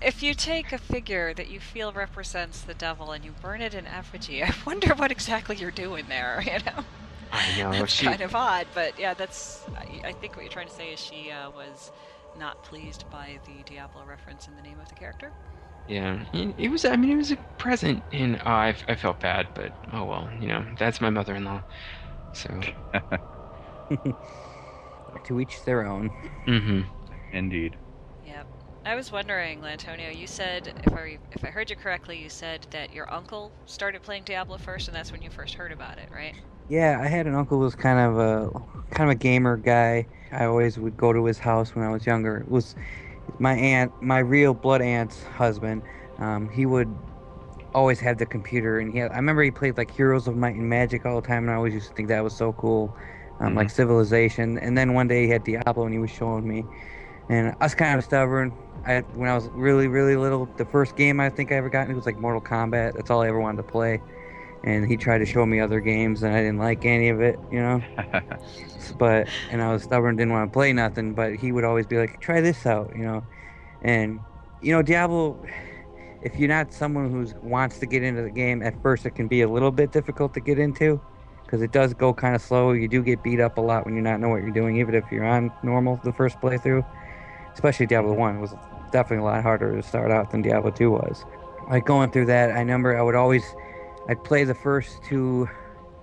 [0.00, 3.74] If you take a figure that you feel represents the devil and you burn it
[3.74, 6.42] in effigy, I wonder what exactly you're doing there.
[6.46, 6.84] You know.
[7.32, 7.72] I know.
[7.78, 9.64] That's she, kind of odd, but yeah, that's.
[9.76, 11.90] I, I think what you're trying to say is she uh, was
[12.38, 15.32] not pleased by the Diablo reference in the name of the character.
[15.88, 16.84] Yeah, it, it was.
[16.84, 20.28] I mean, it was a present, and uh, I, I felt bad, but oh well.
[20.40, 21.62] You know, that's my mother-in-law.
[22.32, 22.60] So.
[25.24, 26.10] to each their own.
[26.46, 26.80] Mm-hmm.
[27.32, 27.76] Indeed.
[28.26, 28.46] Yep.
[28.84, 30.16] I was wondering, Lantonio.
[30.16, 34.02] You said, if I if I heard you correctly, you said that your uncle started
[34.02, 36.34] playing Diablo first, and that's when you first heard about it, right?
[36.68, 38.50] Yeah, I had an uncle who was kind of a
[38.94, 40.08] kind of a gamer guy.
[40.30, 42.38] I always would go to his house when I was younger.
[42.38, 42.74] It was
[43.38, 45.84] my aunt, my real blood aunt's husband.
[46.18, 47.02] Um, he would
[47.74, 50.56] always have the computer, and he had, I remember he played like Heroes of Might
[50.56, 52.96] and Magic all the time, and I always used to think that was so cool,
[53.40, 54.58] um, like Civilization.
[54.58, 56.68] And then one day he had Diablo, and he was showing me,
[57.28, 58.58] and I was kind of stubborn.
[58.86, 61.82] I when I was really really little, the first game I think I ever got
[61.84, 62.94] into was like Mortal Kombat.
[62.94, 64.02] That's all I ever wanted to play
[64.64, 67.38] and he tried to show me other games and I didn't like any of it,
[67.50, 67.82] you know.
[68.98, 71.14] but and I was stubborn, didn't want to play nothing.
[71.14, 73.24] But he would always be like, "Try this out," you know.
[73.82, 74.20] And
[74.60, 75.42] you know, Diablo.
[76.20, 79.28] If you're not someone who wants to get into the game at first, it can
[79.28, 81.00] be a little bit difficult to get into
[81.44, 82.72] because it does go kind of slow.
[82.72, 84.96] You do get beat up a lot when you not know what you're doing, even
[84.96, 86.84] if you're on normal the first playthrough.
[87.54, 88.52] Especially Diablo One was
[88.90, 91.24] definitely a lot harder to start out than Diablo Two was.
[91.70, 93.44] Like going through that, I remember I would always
[94.08, 95.48] I'd play the first two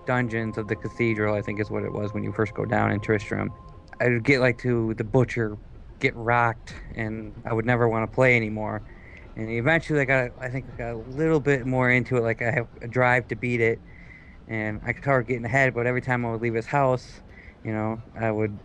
[0.05, 2.91] dungeons of the cathedral, I think is what it was when you first go down
[2.91, 3.51] in Tristram.
[3.99, 5.57] I'd get like to the butcher,
[5.99, 8.83] get rocked, and I would never want to play anymore.
[9.35, 12.21] And eventually, I got, I think, I got a little bit more into it.
[12.21, 13.79] Like I have a drive to beat it,
[14.47, 15.73] and I started getting ahead.
[15.73, 17.21] But every time I would leave his house,
[17.63, 18.57] you know, I would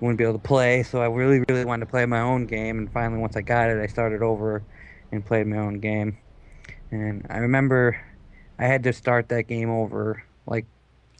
[0.00, 0.82] wouldn't be able to play.
[0.82, 2.78] So I really, really wanted to play my own game.
[2.78, 4.62] And finally, once I got it, I started over
[5.12, 6.18] and played my own game.
[6.90, 8.00] And I remember
[8.58, 10.66] I had to start that game over like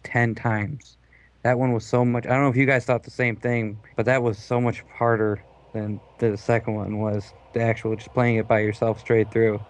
[0.05, 0.97] 10 times.
[1.43, 2.27] That one was so much.
[2.27, 4.83] I don't know if you guys thought the same thing, but that was so much
[4.97, 7.35] harder than the second one was.
[7.53, 9.61] The actual just playing it by yourself straight through.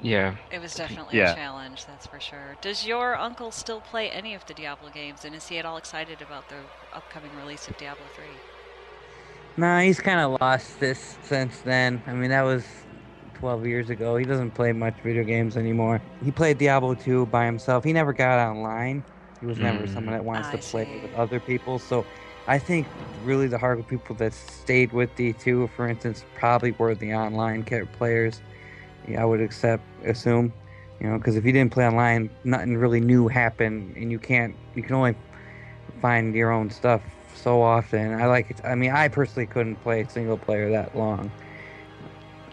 [0.00, 0.36] Yeah.
[0.50, 1.32] It was definitely Yeah.
[1.32, 2.56] a challenge, that's for sure.
[2.60, 5.76] Does your uncle still play any of the Diablo games, and is he at all
[5.76, 6.56] excited about the
[6.92, 8.24] upcoming release of Diablo 3?
[9.56, 12.02] Nah, he's kind of lost this since then.
[12.06, 12.83] I mean, that was
[13.34, 14.16] 12 years ago.
[14.16, 16.00] He doesn't play much video games anymore.
[16.22, 17.84] He played Diablo 2 by himself.
[17.84, 19.04] He never got online.
[19.40, 19.94] He was never Mm.
[19.94, 20.98] someone that wants I to play see.
[21.02, 21.78] with other people.
[21.78, 22.06] So
[22.46, 22.86] I think
[23.22, 27.64] really the hardcore people that stayed with D2, for instance, probably were the online
[27.98, 28.40] players.
[29.06, 30.52] Yeah, I would accept, assume,
[31.00, 34.56] you know, because if you didn't play online, nothing really new happened, and you can't,
[34.74, 35.14] you can only
[36.00, 37.02] find your own stuff
[37.34, 38.14] so often.
[38.14, 38.60] I like it.
[38.64, 41.30] I mean, I personally couldn't play single player that long.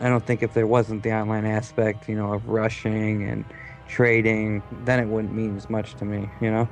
[0.01, 3.45] I don't think if there wasn't the online aspect, you know, of rushing and
[3.87, 6.67] trading, then it wouldn't mean as much to me, you know?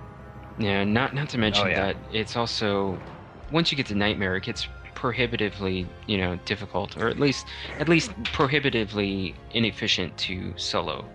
[0.57, 1.85] Yeah, not not to mention oh, yeah.
[1.85, 2.99] that it's also
[3.51, 7.45] once you get to Nightmare, it gets prohibitively, you know, difficult, or at least
[7.79, 11.05] at least prohibitively inefficient to solo.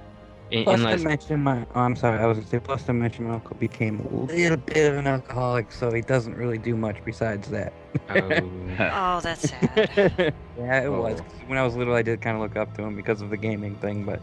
[0.55, 2.93] In, Plus unless to mention my, oh, I'm sorry, I was gonna say, plus to
[2.93, 6.77] mention my uncle became a little bit of an alcoholic, so he doesn't really do
[6.77, 7.73] much besides that.
[8.11, 8.15] oh,
[8.79, 10.33] Oh, that's sad.
[10.57, 11.21] yeah, it was.
[11.47, 13.37] When I was little, I did kind of look up to him because of the
[13.37, 14.21] gaming thing, but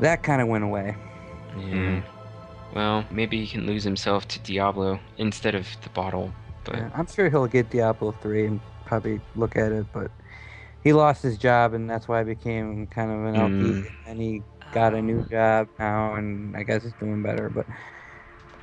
[0.00, 0.94] that kind of went away.
[1.56, 1.64] yeah.
[1.64, 2.02] Mhm.
[2.74, 6.30] Well, maybe he can lose himself to Diablo instead of the bottle.
[6.64, 10.10] But Yeah, I'm sure he'll get Diablo 3 and probably look at it, but
[10.84, 13.52] he lost his job, and that's why I became kind of an LP.
[13.52, 13.86] Mm.
[14.06, 17.50] And he got a new job now, and I guess it's doing better.
[17.50, 17.66] But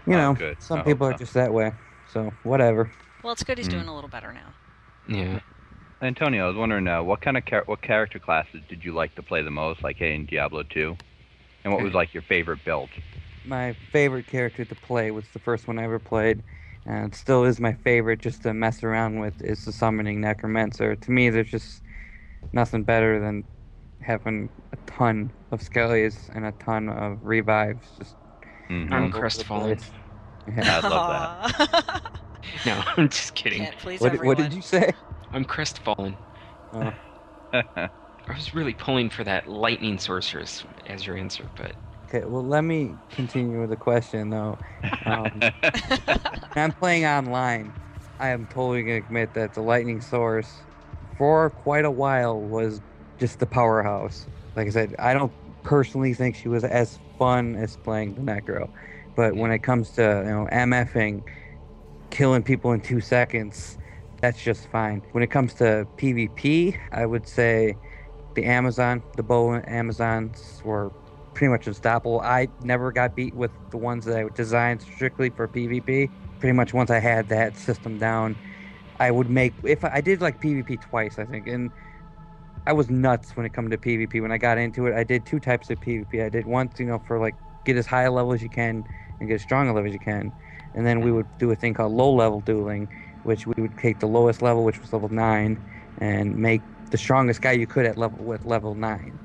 [0.06, 0.62] you Oh, know, good.
[0.62, 1.74] Some hope people are just that way.
[2.06, 2.92] So whatever.
[3.22, 3.72] well, it's good he's Mm.
[3.72, 4.56] doing a little better now.
[5.08, 5.40] yeah,
[6.02, 9.16] Antonio, I was wondering uh, what kind of char- what character classes did you like
[9.16, 10.98] to play the most, like hey, in Diablo 2,
[11.64, 12.92] and what was like your favorite build?
[13.44, 16.44] My favorite character to play was the first one I ever played,
[16.86, 19.42] and it still is my favorite just to mess around with.
[19.42, 20.96] Is the summoning necromancer.
[20.96, 21.82] To me, there's just
[22.54, 23.46] nothing better than
[24.02, 27.92] having a ton of skellies and a ton of revives.
[27.98, 28.16] Just
[28.70, 28.92] Mhm.
[28.92, 29.78] I'm all over the crestfallen.
[29.78, 29.92] place.
[30.48, 30.80] Yeah.
[30.84, 32.02] I love that.
[32.66, 33.66] No, I'm just kidding.
[33.80, 34.92] Please What, what did you say?
[35.34, 36.16] I'm crestfallen.
[36.72, 36.94] Oh,
[37.54, 37.90] I
[38.28, 41.76] was really pulling for that lightning sorceress as your answer, but
[42.08, 44.60] okay, well, let me continue with the question, though.
[45.06, 45.42] Um,
[46.56, 47.74] I'm playing online,
[48.20, 50.48] I am totally going to admit that the lightning sorc,
[51.18, 52.82] for quite a while, was
[53.20, 54.26] just the powerhouse.
[54.56, 55.32] Like I said, I don't
[55.64, 58.70] personally think she was as fun as playing the Necro.
[59.16, 61.24] But when it comes to, you know, MFing,
[62.10, 63.78] killing people in two seconds,
[64.22, 65.02] that's just fine.
[65.12, 67.76] When it comes to PvP, I would say
[68.36, 70.92] the Amazon, the bow Amazons were
[71.34, 72.22] pretty much unstoppable.
[72.22, 76.10] I never got beat with the ones that I designed strictly for PvP.
[76.40, 78.36] Pretty much once I had that system down,
[79.00, 81.72] I would make if I, I did like PvP twice, I think, and
[82.68, 84.22] I was nuts when it come to PvP.
[84.22, 86.24] When I got into it, I did two types of PvP.
[86.24, 88.86] I did once, you know, for like get as high a level as you can
[89.20, 90.34] and get as strong a level as you can,
[90.74, 92.90] and then we would do a thing called low level dueling,
[93.24, 95.64] which we would take the lowest level, which was level nine,
[96.00, 99.20] and make the strongest guy you could at level with level nine.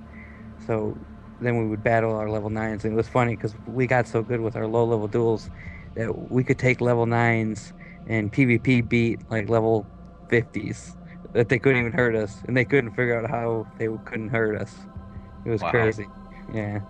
[0.67, 1.07] So
[1.41, 4.23] then we would battle our level nines, and it was funny because we got so
[4.23, 5.51] good with our low level duels
[5.97, 7.73] that we could take level nines
[8.07, 9.91] and PvP beat like level
[10.29, 10.97] 50s
[11.35, 14.61] that they couldn't even hurt us, and they couldn't figure out how they couldn't hurt
[14.61, 14.87] us.
[15.45, 15.65] It was Wow.
[15.65, 16.11] crazy.
[16.49, 16.81] Yeah,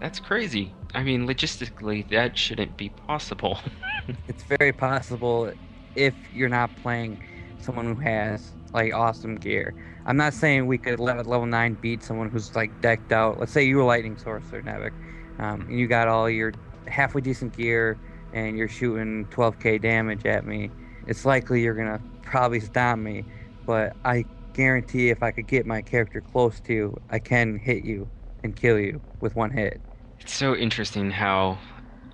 [0.00, 0.76] that's crazy.
[0.94, 3.60] I mean, logistically, that shouldn't be possible.
[4.28, 5.52] it's very possible
[5.94, 7.20] if you're not playing
[7.58, 9.74] someone who has like awesome gear.
[10.06, 13.38] I'm not saying we could let level nine beat someone who's like decked out.
[13.38, 14.92] Let's say you were lightning sorcerer, Nevik,
[15.38, 16.52] um, and you got all your
[16.86, 18.00] halfway decent gear,
[18.32, 20.72] and you're shooting 12k damage at me.
[21.06, 23.26] It's likely you're gonna probably stop me,
[23.70, 27.84] but I guarantee if I could get my character close to you, I can hit
[27.84, 28.10] you
[28.42, 29.82] and kill you with one hit.
[30.20, 31.60] It's so interesting how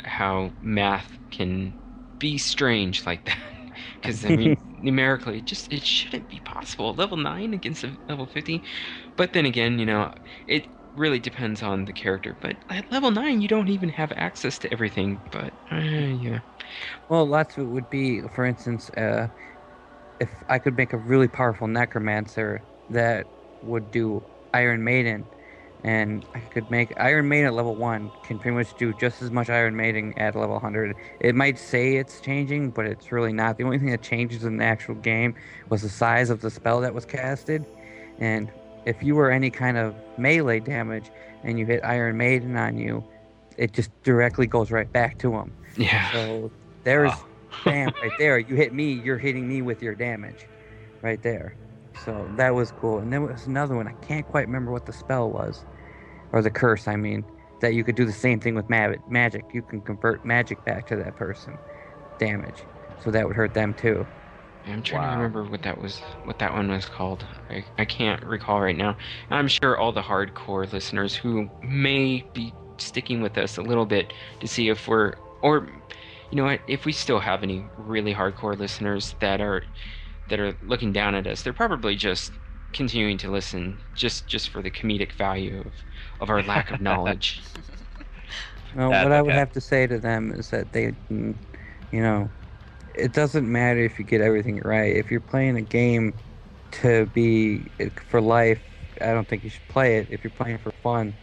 [0.04, 1.76] how math can
[2.18, 3.38] be strange like that.
[4.00, 6.94] Because I mean, numerically, it just it shouldn't be possible.
[6.94, 8.64] Level nine against a level fifty,
[9.16, 10.12] but then again, you know,
[10.46, 12.38] it really depends on the character.
[12.40, 15.22] But at level nine, you don't even have access to everything.
[15.32, 16.40] But uh, yeah,
[17.08, 19.28] Well, lots of it would be, for instance, uh,
[20.20, 23.26] if I could make a really powerful necromancer that
[23.62, 25.26] would do Iron Maiden,
[25.84, 29.30] and I could make Iron Maiden at level one can pretty much do just as
[29.30, 30.96] much Iron Maiden at level 100.
[31.20, 33.58] It might say it's changing, but it's really not.
[33.58, 35.34] The only thing that changes in the actual game
[35.68, 37.66] was the size of the spell that was casted,
[38.18, 38.50] and
[38.84, 41.10] if you were any kind of melee damage
[41.42, 43.04] and you hit Iron Maiden on you,
[43.56, 45.52] it just directly goes right back to him.
[45.76, 46.10] yeah.
[46.12, 46.52] So
[46.84, 47.26] there's Wow.
[47.64, 48.38] Bam right there.
[48.38, 50.46] You hit me, you're hitting me with your damage,
[51.02, 51.56] right there.
[52.04, 52.98] So that was cool.
[52.98, 53.88] And then was another one.
[53.88, 55.64] I can't quite remember what the spell was,
[56.32, 56.88] or the curse.
[56.88, 57.24] I mean,
[57.60, 59.44] that you could do the same thing with ma- magic.
[59.52, 61.56] You can convert magic back to that person,
[62.18, 62.62] damage.
[63.02, 64.06] So that would hurt them too.
[64.66, 67.24] I'm trying to remember what that was, what that one was called.
[67.48, 68.96] I, I can't recall right now.
[69.30, 74.12] I'm sure all the hardcore listeners who may be sticking with us a little bit
[74.40, 75.68] to see if we're, or,
[76.30, 79.64] you know what, if we still have any really hardcore listeners that are,
[80.28, 82.38] that are looking down at us, they're probably just
[82.72, 85.74] continuing to listen just just for the comedic value of,
[86.20, 87.42] of our lack of knowledge.
[88.72, 91.38] Well, That's what I would have to say to them is that they, mm,
[91.90, 92.32] you know,
[92.94, 94.96] it doesn't matter if you get everything right.
[94.96, 96.20] If you're playing a game
[96.72, 97.72] to be
[98.08, 98.62] for life,
[99.00, 100.08] I don't think you should play it.
[100.10, 101.18] If you're playing for fun,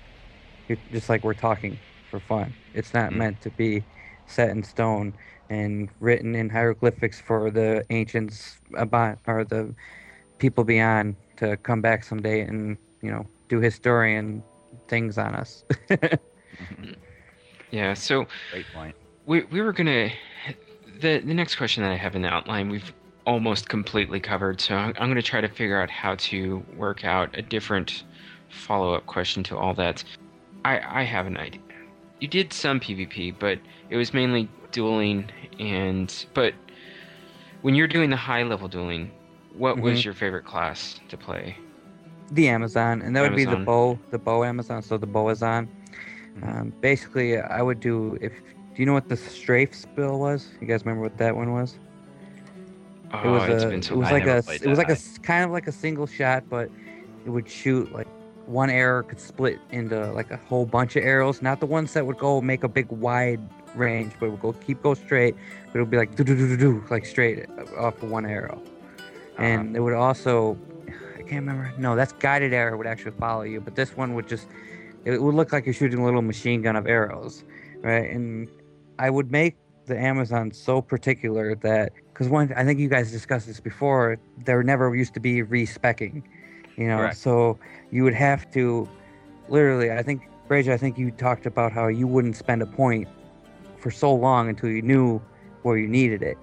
[0.70, 2.56] you're just like we're talking for fun.
[2.74, 3.16] It's not Mhm.
[3.16, 3.88] meant to be
[4.34, 5.14] set in stone
[5.50, 9.74] and written in hieroglyphics for the ancients about or the
[10.40, 14.44] people beyond to come back someday and you know do historian
[14.88, 15.64] things on us.
[15.90, 16.94] Mm-hmm.
[17.72, 18.96] yeah, so Great point.
[19.26, 20.10] we we were gonna
[21.02, 22.94] the the next question that I have in the outline we've
[23.26, 27.38] almost completely covered, so I'm, I'm gonna try to figure out how to work out
[27.38, 28.04] a different
[28.50, 30.04] follow up question to all that.
[30.64, 31.62] I I have an idea.
[32.24, 33.60] You did some PvP, but
[33.90, 36.54] it was mainly dueling and but
[37.64, 39.12] when you're doing the high level dueling,
[39.58, 40.06] what was Mhm.
[40.06, 41.58] your favorite class to play?
[42.32, 44.82] the Amazon, and that would be the bow, the bow Amazon.
[44.82, 45.68] So the Bowazon.
[46.42, 48.32] Um, basically, I would do if.
[48.32, 50.48] Do you know what the strafe spill was?
[50.62, 51.78] You guys remember what that one was?
[53.12, 55.44] Oh, it was it's a, been it was like a, it was like a kind
[55.44, 56.72] of like a single shot, but
[57.26, 58.08] it would shoot like
[58.46, 61.42] one arrow could split into like a whole bunch of arrows.
[61.42, 63.42] Not the ones that would go make a big wide
[63.76, 65.36] range, but it would go keep go straight.
[65.68, 68.26] But it would be like do do do do do like straight off of one
[68.26, 68.62] arrow.
[69.36, 69.44] Uh-huh.
[69.44, 71.74] And it would also, I can't remember.
[71.78, 74.48] No, that's guided arrow would actually follow you, but this one would just,
[75.06, 77.44] it would look like you're shooting a little machine gun of arrows,
[77.82, 78.10] right?
[78.10, 78.48] And
[79.00, 83.48] I would make the Amazon so particular that, because one, I think you guys discussed
[83.48, 86.24] this before, there never used to be respecking,
[86.78, 86.98] you know.
[86.98, 87.18] Correct.
[87.18, 87.60] So
[87.92, 88.88] you would have to,
[89.50, 93.08] literally, I think, Brage, I think you talked about how you wouldn't spend a point
[93.78, 95.22] for so long until you knew
[95.64, 96.38] where you needed it.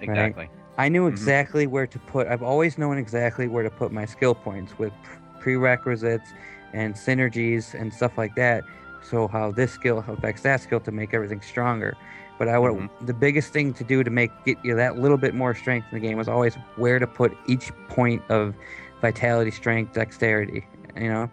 [0.00, 0.48] Exactly.
[0.78, 1.12] I knew Mhm.
[1.12, 2.26] exactly where to put.
[2.26, 4.92] I've always known exactly where to put my skill points with
[5.38, 6.32] prerequisites
[6.72, 8.64] and synergies and stuff like that.
[9.02, 11.96] So how this skill affects that skill to make everything stronger.
[12.38, 15.34] But I would the biggest thing to do to make get you that little bit
[15.34, 18.54] more strength in the game was always where to put each point of
[19.02, 20.66] vitality, strength, dexterity.
[20.96, 21.30] You know,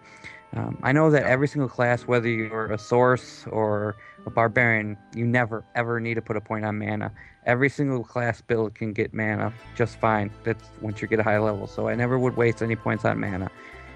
[0.54, 3.96] um, I know that every single class, whether you're a sorc or
[4.26, 7.12] a barbarian, you never ever need to put a point on mana.
[7.46, 10.30] Every single class build can get mana just fine.
[10.44, 11.66] That's once you get a high level.
[11.66, 13.50] So I never would waste any points on mana.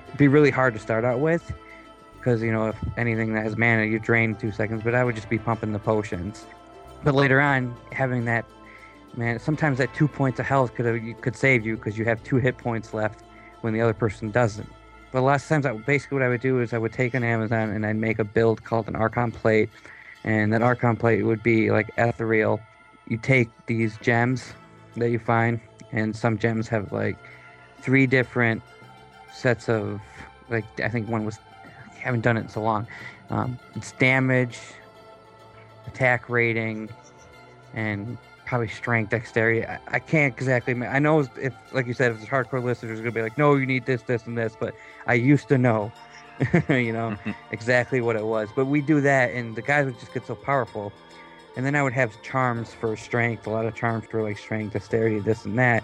[0.06, 1.52] It'd be really hard to start out with
[2.16, 4.82] because you know if anything that has mana, you drain two seconds.
[4.84, 6.46] But I would just be pumping the potions.
[7.02, 8.46] But later on, having that
[9.16, 12.22] man, sometimes that two points of health could have could save you because you have
[12.22, 13.24] two hit points left
[13.64, 14.68] when the other person doesn't.
[15.10, 17.14] But a lot of times, I, basically what I would do is I would take
[17.14, 19.70] an Amazon and I'd make a build called an Archon Plate,
[20.22, 22.60] and that Archon Plate would be like ethereal.
[23.08, 24.52] You take these gems
[24.96, 25.60] that you find,
[25.92, 27.16] and some gems have like
[27.80, 28.62] three different
[29.32, 30.00] sets of
[30.50, 31.38] like I think one was
[31.90, 32.86] I haven't done it in so long.
[33.30, 34.58] Um, it's damage,
[35.86, 36.90] attack rating,
[37.72, 38.18] and
[38.54, 39.66] probably strength, dexterity.
[39.66, 40.80] I, I can't exactly.
[40.86, 43.66] I know if, like you said, if it's hardcore listeners, gonna be like, no, you
[43.66, 44.56] need this, this, and this.
[44.56, 44.76] But
[45.08, 45.90] I used to know,
[46.68, 47.16] you know,
[47.50, 48.48] exactly what it was.
[48.54, 50.92] But we do that, and the guys would just get so powerful.
[51.56, 54.74] And then I would have charms for strength, a lot of charms for like strength,
[54.74, 55.82] dexterity, this and that.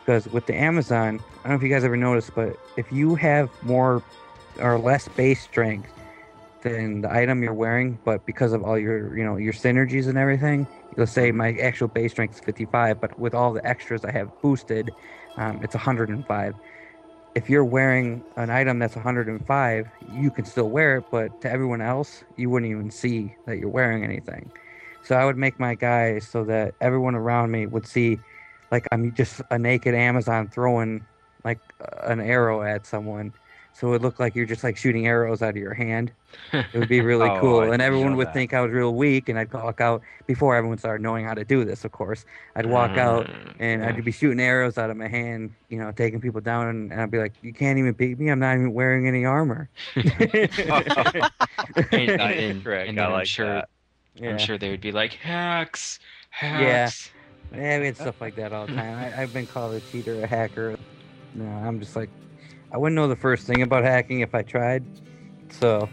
[0.00, 3.14] Because with the Amazon, I don't know if you guys ever noticed, but if you
[3.14, 4.02] have more
[4.58, 5.92] or less base strength
[6.62, 10.18] than the item you're wearing, but because of all your, you know, your synergies and
[10.18, 14.10] everything, let's say my actual base strength is 55, but with all the extras I
[14.12, 14.90] have boosted,
[15.36, 16.54] um, it's 105.
[17.34, 21.80] If you're wearing an item that's 105, you can still wear it, but to everyone
[21.80, 24.50] else, you wouldn't even see that you're wearing anything.
[25.04, 28.18] So I would make my guys so that everyone around me would see,
[28.72, 31.06] like I'm just a naked Amazon throwing
[31.44, 31.60] like
[32.02, 33.32] an arrow at someone.
[33.78, 36.10] So it looked like you're just like shooting arrows out of your hand.
[36.52, 38.34] It would be really Oh, cool, I and everyone would that.
[38.34, 41.44] think I was real weak, and I'd walk out before everyone started knowing how to
[41.44, 41.84] do this.
[41.84, 42.24] Of course,
[42.56, 43.88] I'd walk out Mm, and yeah.
[43.88, 47.00] I'd be shooting arrows out of my hand, you know, taking people down, and, and
[47.00, 48.30] I'd be like, "You can't even beat me.
[48.30, 51.30] I'm not even wearing any armor." And-
[51.92, 53.68] and- and I I'm like sure- that.
[54.16, 54.30] yeah.
[54.30, 56.00] I'm sure they would be like hacks,
[56.30, 57.10] hacks.
[57.54, 58.98] Yeah, we had stuff like that all the time.
[58.98, 60.76] I, I've been called a cheater, a hacker.
[61.34, 62.10] No, I'm just like,
[62.72, 64.84] I wouldn't know the first thing about hacking if I tried.
[65.50, 65.88] So,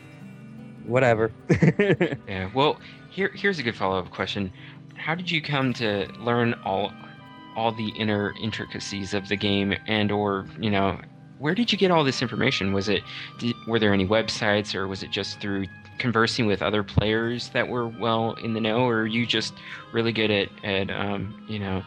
[0.85, 1.31] whatever.
[2.27, 2.49] Yeah.
[2.53, 4.51] Well, here here's a good follow-up question.
[4.95, 6.91] How did you come to learn all
[7.55, 10.99] all the inner intricacies of the game and or, you know,
[11.39, 12.73] where did you get all this information?
[12.73, 13.01] Was it
[13.39, 15.67] did, were there any websites or was it just through
[15.97, 19.53] conversing with other players that were well in the know or are you just
[19.93, 21.81] really good at at um, you know,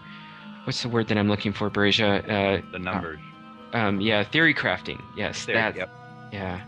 [0.64, 2.20] what's the word that I'm looking for, Brazia?
[2.20, 3.20] Uh, The numbers.
[3.72, 5.00] Um, yeah, theory crafting.
[5.16, 5.76] Yes, Theory, that.
[5.76, 5.90] yep.
[6.32, 6.60] Yeah.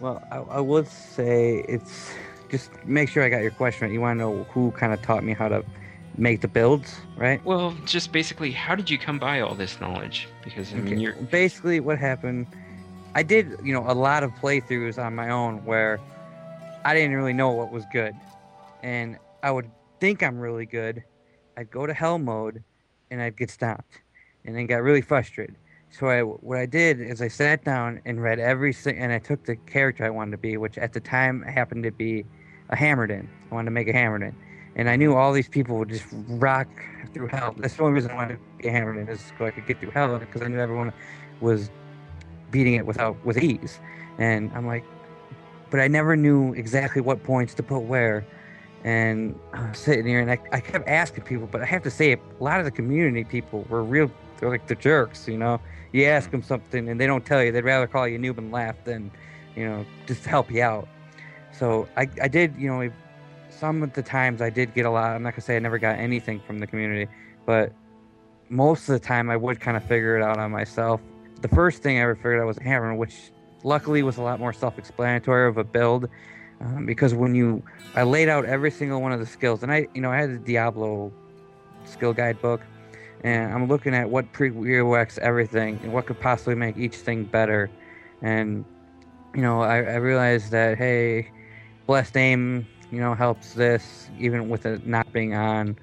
[0.00, 2.12] Well, I, I would say it's
[2.50, 3.92] just make sure I got your question right.
[3.92, 5.64] You want to know who kind of taught me how to
[6.16, 7.44] make the builds, right?
[7.44, 10.28] Well, just basically, how did you come by all this knowledge?
[10.44, 12.46] Because I mean, Okay, you're Basically, what happened,
[13.14, 16.00] I did, you know, a lot of playthroughs on my own where
[16.84, 18.14] I didn't really know what was good.
[18.82, 19.70] And I would
[20.00, 21.04] think I'm really good.
[21.56, 22.62] I'd go to hell mode
[23.10, 24.00] and I'd get stopped
[24.44, 25.56] and then got really frustrated.
[25.90, 29.44] So I, what I did is I sat down and read every and I took
[29.44, 32.24] the character I wanted to be, which at the time happened to be
[32.68, 33.26] a Hammerdin.
[33.50, 34.34] I wanted to make a Hammerdin.
[34.76, 36.68] And I knew all these people would just rock
[37.12, 37.54] through hell.
[37.58, 39.80] That's the only reason I wanted to be a Hammerdin is so I could get
[39.80, 40.92] through hell because I knew everyone
[41.40, 41.70] was
[42.52, 43.80] beating it without with ease.
[44.18, 44.84] And I'm like,
[45.70, 48.24] but I never knew exactly what points to put where.
[48.84, 51.90] And I was sitting here and I, I kept asking people, but I have to
[51.90, 55.60] say, a lot of the community people were real, they're like the jerks, you know?
[55.92, 57.52] You ask them something and they don't tell you.
[57.52, 59.10] They'd rather call you a noob and laugh than,
[59.56, 60.88] you know, just help you out.
[61.52, 62.90] So I, I did, you know,
[63.48, 65.14] some of the times I did get a lot.
[65.14, 67.10] I'm not gonna say I never got anything from the community,
[67.44, 67.72] but
[68.48, 71.00] most of the time I would kind of figure it out on myself.
[71.40, 73.32] The first thing I ever figured out was hammer, which
[73.62, 76.08] luckily was a lot more self-explanatory of a build,
[76.60, 77.62] um, because when you,
[77.94, 80.30] I laid out every single one of the skills, and I, you know, I had
[80.30, 81.12] the Diablo
[81.84, 82.60] skill guide book,
[83.22, 87.70] and I'm looking at what prereqs everything and what could possibly make each thing better,
[88.22, 88.64] and
[89.34, 91.30] you know, I, I realized that hey,
[91.86, 95.76] blessed aim, you know, helps this even with it not being on.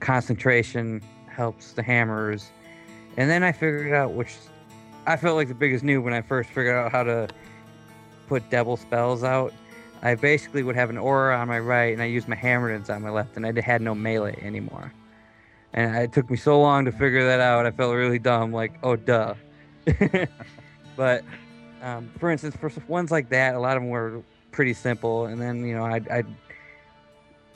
[0.00, 2.50] Concentration helps the hammers,
[3.16, 4.34] and then I figured out which
[5.06, 7.28] I felt like the biggest noob when I first figured out how to
[8.26, 9.52] put devil spells out.
[10.02, 13.02] I basically would have an aura on my right, and I used my hammerdins on
[13.02, 14.92] my left, and I had no melee anymore.
[15.74, 17.64] And it took me so long to figure that out.
[17.66, 19.34] I felt really dumb, like, oh, duh.
[20.96, 21.24] but
[21.82, 25.26] um, for instance, for ones like that, a lot of them were pretty simple.
[25.26, 26.26] And then, you know, I'd, I'd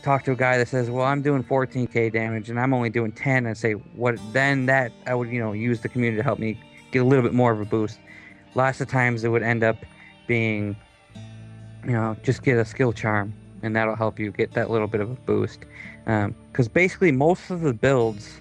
[0.03, 3.13] talk to a guy that says, well, I'm doing 14k damage and I'm only doing
[3.13, 3.47] 10.
[3.47, 4.19] And say, what?
[4.33, 6.59] Then that I would, you know, use the community to help me
[6.91, 7.99] get a little bit more of a boost.
[8.55, 9.77] Lots of times it would end up
[10.27, 10.77] being,
[11.85, 15.01] you know, just get a skill charm and that'll help you get that little bit
[15.01, 15.61] of a boost.
[16.07, 18.41] Um, because basically, most of the builds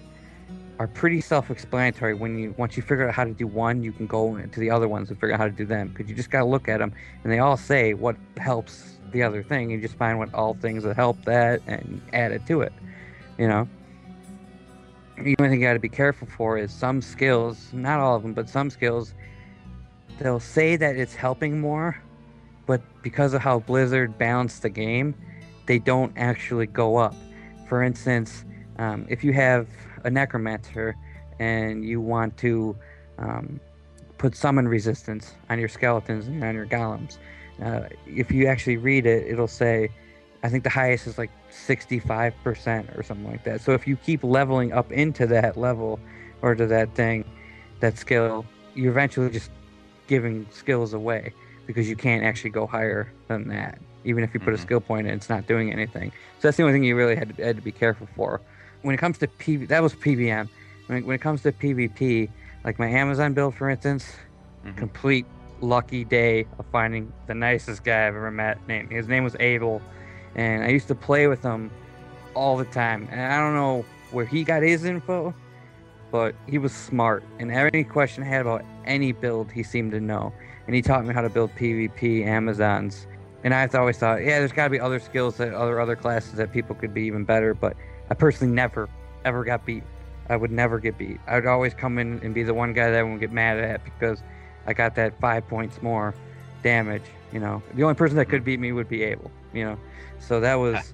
[0.78, 2.14] are pretty self-explanatory.
[2.14, 4.70] When you once you figure out how to do one, you can go into the
[4.70, 5.88] other ones and figure out how to do them.
[5.88, 6.92] Because you just gotta look at them,
[7.24, 9.70] and they all say what helps the other thing.
[9.70, 12.72] You just find what all things that help that and add it to it.
[13.38, 13.68] You know.
[15.18, 18.22] The only thing you got to be careful for is some skills, not all of
[18.22, 19.14] them, but some skills.
[20.18, 21.96] They'll say that it's helping more,
[22.66, 25.14] but because of how Blizzard balanced the game,
[25.64, 27.14] they don't actually go up.
[27.66, 28.44] For instance,
[28.78, 29.68] um, if you have
[30.04, 30.96] a necromancer
[31.38, 32.76] and you want to
[33.18, 33.60] um,
[34.18, 37.18] put summon resistance on your skeletons and on your golems,
[37.62, 39.90] uh, if you actually read it, it'll say,
[40.42, 43.60] I think the highest is like 65% or something like that.
[43.62, 45.98] So if you keep leveling up into that level
[46.42, 47.24] or to that thing,
[47.80, 48.44] that skill,
[48.74, 49.50] you're eventually just
[50.06, 51.32] giving skills away
[51.66, 53.78] because you can't actually go higher than that.
[54.06, 54.62] Even if you put a mm-hmm.
[54.62, 56.10] skill point in, it's not doing anything.
[56.38, 58.40] So that's the only thing you really had to, had to be careful for.
[58.82, 60.48] When it comes to PV, that was PVM.
[60.86, 62.30] When it, when it comes to PvP,
[62.64, 64.06] like my Amazon build, for instance,
[64.64, 64.78] mm-hmm.
[64.78, 65.26] complete
[65.60, 68.64] lucky day of finding the nicest guy I've ever met.
[68.68, 69.82] Name his name was Abel,
[70.34, 71.70] and I used to play with him
[72.34, 73.08] all the time.
[73.10, 75.34] And I don't know where he got his info,
[76.10, 77.24] but he was smart.
[77.38, 80.32] And any question I had about any build, he seemed to know.
[80.66, 83.06] And he taught me how to build PvP Amazons.
[83.46, 86.32] And I've always thought, yeah, there's got to be other skills that other other classes
[86.32, 87.54] that people could be even better.
[87.54, 87.76] But
[88.10, 88.88] I personally never
[89.24, 89.84] ever got beat.
[90.28, 91.20] I would never get beat.
[91.28, 93.58] I would always come in and be the one guy that everyone would get mad
[93.58, 94.20] at because
[94.66, 96.12] I got that five points more
[96.64, 97.04] damage.
[97.32, 99.30] You know, the only person that could beat me would be Abel.
[99.54, 99.78] You know,
[100.18, 100.92] so that was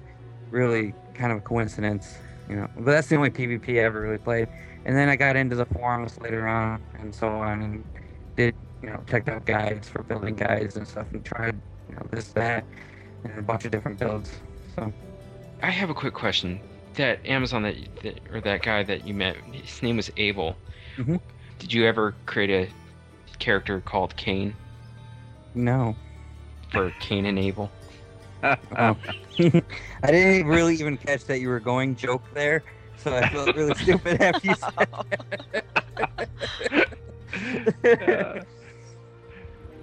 [0.51, 2.17] really kind of a coincidence.
[2.47, 4.47] You know, but that's the only PvP I ever really played.
[4.85, 7.83] And then I got into the forums later on and so on, and
[8.35, 11.59] did you know checked out guides for building guides and stuff, and tried
[11.93, 12.65] you know this that
[13.23, 14.31] and a bunch of different builds.
[14.75, 14.91] So
[15.61, 16.59] I have a quick question.
[16.95, 20.55] That Amazon that, that or that guy that you met, his name was Abel.
[20.97, 21.19] Mhm.
[21.59, 24.55] Did you ever create a character called Cain
[25.55, 25.95] no,
[26.71, 27.71] for Cain and Abel?
[28.75, 28.97] Um,
[29.39, 32.63] I didn't really even catch that you were going joke there,
[32.97, 34.87] so I felt really stupid after you said
[37.83, 38.45] that.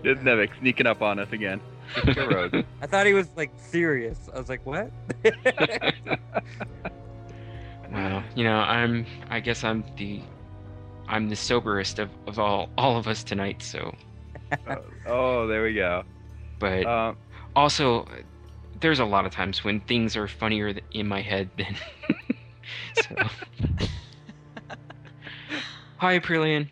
[0.03, 1.61] There's Nevik sneaking up on us again.
[1.95, 2.65] Jessica Rose.
[2.81, 4.29] I thought he was like serious.
[4.35, 4.91] I was like, what?
[7.93, 9.05] Well, you know, I'm.
[9.31, 10.21] I guess I'm the.
[11.09, 13.63] I'm the soberest of, of all all of us tonight.
[13.63, 13.93] So,
[15.07, 16.05] oh, there we go.
[16.61, 17.17] but Um,
[17.57, 18.07] also,
[18.81, 21.77] there's a lot of times when things are funnier in my head than.
[22.95, 23.17] so.
[25.97, 26.71] Hi, Aprillian.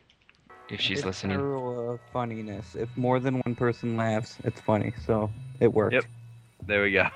[0.70, 1.38] If she's it's listening.
[1.38, 2.74] a rule of funniness.
[2.74, 4.92] If more than one person laughs, it's funny.
[5.06, 5.94] So it worked.
[5.94, 6.04] Yep.
[6.66, 7.06] there we go.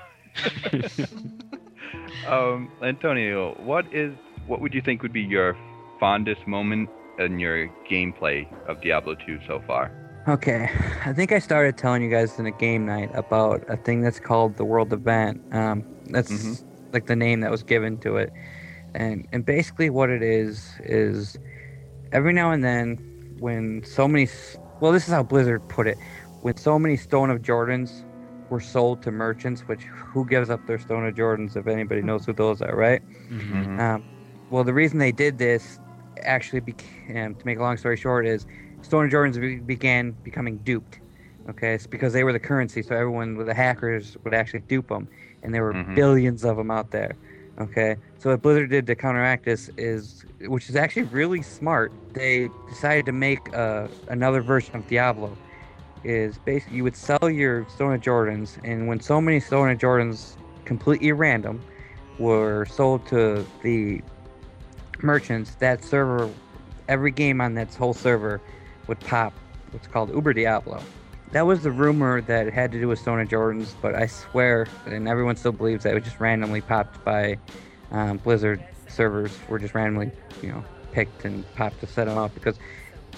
[2.27, 4.13] um, Antonio, what is
[4.47, 5.55] what would you think would be your
[5.99, 6.89] fondest moment
[7.19, 9.91] in your gameplay of Diablo 2 so far?
[10.27, 10.69] Okay,
[11.05, 14.19] I think I started telling you guys in a game night about a thing that's
[14.19, 15.41] called the World Event.
[15.53, 16.63] Um, that's Mhm.
[16.93, 18.31] like the name that was given to it,
[18.95, 21.37] and and basically what it is is
[22.13, 22.97] every now and then
[23.43, 24.25] when so many,
[24.79, 25.97] well, this is how Blizzard put it,
[26.43, 28.05] when so many Stone of Jordans
[28.49, 32.25] were sold to merchants, which who gives up their Stone of Jordans if anybody knows
[32.25, 33.01] who those are, right?
[33.29, 33.79] Mhm.
[33.79, 34.03] Um,
[34.49, 35.77] well, the reason they did this
[36.23, 38.45] actually, became, to make a long story short, is
[38.81, 41.01] Stone of Jordans be- began becoming duped.
[41.49, 44.87] Okay, it's because they were the currency, so everyone with the hackers would actually dupe
[44.87, 45.09] them,
[45.41, 45.95] and there were Mhm.
[45.95, 47.17] billions of them out there.
[47.59, 51.91] Okay, so what Blizzard did to counteract this is, which is actually really smart.
[52.13, 55.37] They decided to make uh, another version of Diablo.
[56.03, 59.77] Is basically you would sell your Stone of Jordans, and when so many Stone of
[59.77, 60.35] Jordans,
[60.65, 61.61] completely random,
[62.17, 64.01] were sold to the
[65.01, 66.29] merchants, that server,
[66.87, 68.41] every game on that whole server
[68.87, 69.31] would pop
[69.71, 70.81] what's called Uber Diablo.
[71.33, 74.05] That was the rumor that it had to do with Stone and Jordans, but I
[74.05, 77.39] swear, and everyone still believes that it was just randomly popped by
[77.89, 80.11] um, Blizzard servers, were just randomly,
[80.43, 82.59] you know, picked and popped to set them up because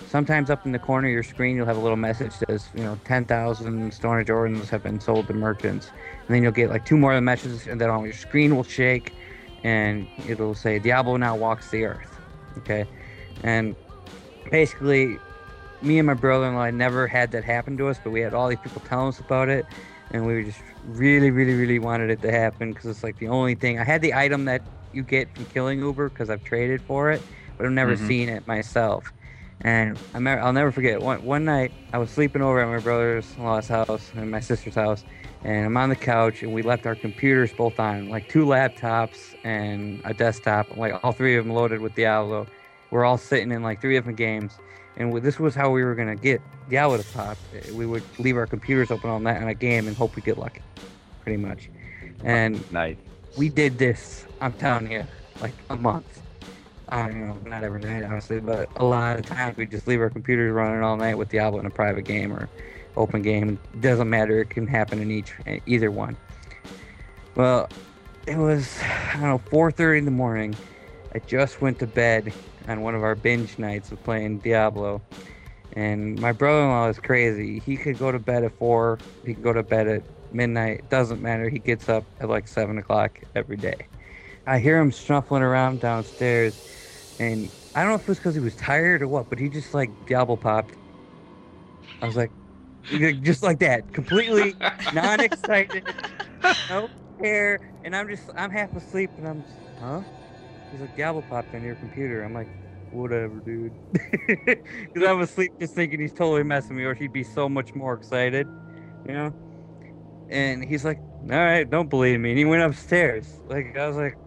[0.07, 2.69] sometimes up in the corner of your screen you'll have a little message that says,
[2.73, 5.91] you know, 10,000 Stone and Jordans have been sold to merchants.
[6.25, 9.11] And then you'll get like two more messages, and then all your screen will shake,
[9.65, 12.17] and it'll say Diablo now walks the earth.
[12.59, 12.85] Okay,
[13.43, 13.75] and
[14.49, 15.19] basically,
[15.81, 18.59] me and my brother-in-law never had that happen to us, but we had all these
[18.59, 19.65] people telling us about it,
[20.11, 23.55] and we just really, really, really wanted it to happen because it's like the only
[23.55, 23.79] thing.
[23.79, 24.61] I had the item that
[24.93, 27.21] you get from killing Uber because I've traded for it,
[27.57, 28.07] but I've never Mhm.
[28.07, 29.11] seen it myself.
[29.61, 32.79] And I me- I'll never forget one one night I was sleeping over at my
[32.79, 35.03] brother's-in-law's house and my sister's house,
[35.43, 39.33] and I'm on the couch and we left our computers both on, like two laptops
[39.45, 42.47] and a desktop, like all three of them loaded with Diablo.
[42.91, 44.57] We're all sitting in like three different games,
[44.97, 47.37] and this was how we were gonna get Diablo to pop.
[47.53, 50.21] Eh, we would leave our computers open all night on a game and hope we
[50.21, 50.61] get lucky,
[51.21, 51.69] pretty much.
[52.23, 52.97] And Nice.
[53.37, 54.25] we did this.
[54.41, 55.03] I'm telling you,
[55.41, 56.21] like a month.
[56.87, 59.99] I don't know, not every night, obviously, but a lot of times we just leave
[59.99, 62.47] our computers running all night with Diablo in a private game or
[62.95, 63.59] open game.
[63.73, 64.39] It doesn't matter.
[64.41, 66.15] It can happen in each eh, either one.
[67.35, 67.67] Well,
[68.27, 70.55] it was I don't know 4:30 in the morning.
[71.13, 72.33] I just went to bed
[72.67, 75.01] on one of our binge nights of playing Diablo,
[75.73, 77.59] and my brother-in-law is crazy.
[77.59, 78.99] He could go to bed at four.
[79.25, 80.89] He could go to bed at midnight.
[80.89, 81.49] Doesn't matter.
[81.49, 83.87] He gets up at like seven o'clock every day.
[84.47, 86.53] I hear him snuffling around downstairs,
[87.19, 89.49] and I don't know if it was because he was tired or what, but he
[89.49, 90.75] just like Diablo popped.
[92.01, 92.31] I was like,
[93.23, 94.55] just like that, completely
[94.93, 95.83] non-excited,
[96.69, 96.89] no
[97.21, 100.01] care, and I'm just I'm half asleep, and I'm just, huh?
[100.71, 102.23] He's like gavel popped on your computer.
[102.23, 102.47] I'm like,
[102.91, 103.73] whatever, dude,
[104.27, 107.93] because I'm asleep just thinking he's totally messing me, or he'd be so much more
[107.93, 108.47] excited,
[109.07, 109.33] you know.
[110.29, 112.31] And he's like, all right, don't believe me.
[112.31, 113.27] And he went upstairs.
[113.47, 114.17] Like I was like,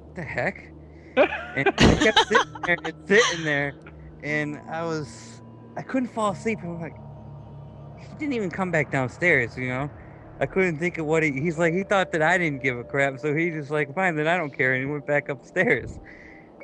[0.00, 0.72] what the heck?
[1.16, 3.74] and I kept sitting there and sitting there,
[4.22, 5.42] and I was,
[5.76, 6.58] I couldn't fall asleep.
[6.62, 6.96] I'm like,
[7.98, 9.90] he didn't even come back downstairs, you know.
[10.40, 11.32] I couldn't think of what he.
[11.32, 14.16] He's like, he thought that I didn't give a crap, so he just like, fine,
[14.16, 15.98] then I don't care, and he went back upstairs.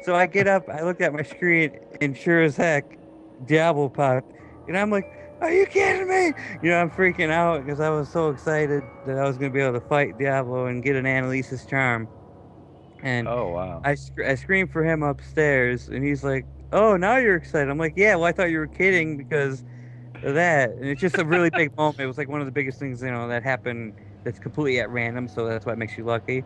[0.05, 2.99] So I get up, I look at my screen, and sure as heck,
[3.45, 4.33] Diablo popped,
[4.67, 5.05] and I'm like,
[5.41, 6.33] are you kidding me?
[6.63, 9.61] You know, I'm freaking out because I was so excited that I was gonna be
[9.61, 12.09] able to fight Diablo and get an Annihilus charm.
[13.03, 13.81] And Oh wow.
[13.85, 17.79] I, sc- I screamed for him upstairs, and he's like, "Oh, now you're excited." I'm
[17.79, 19.65] like, "Yeah, well, I thought you were kidding because
[20.23, 22.01] that." And it's just a really big moment.
[22.01, 23.95] It was like one of the biggest things, you know, that happened.
[24.25, 26.45] That's completely at random, so that's what makes you lucky.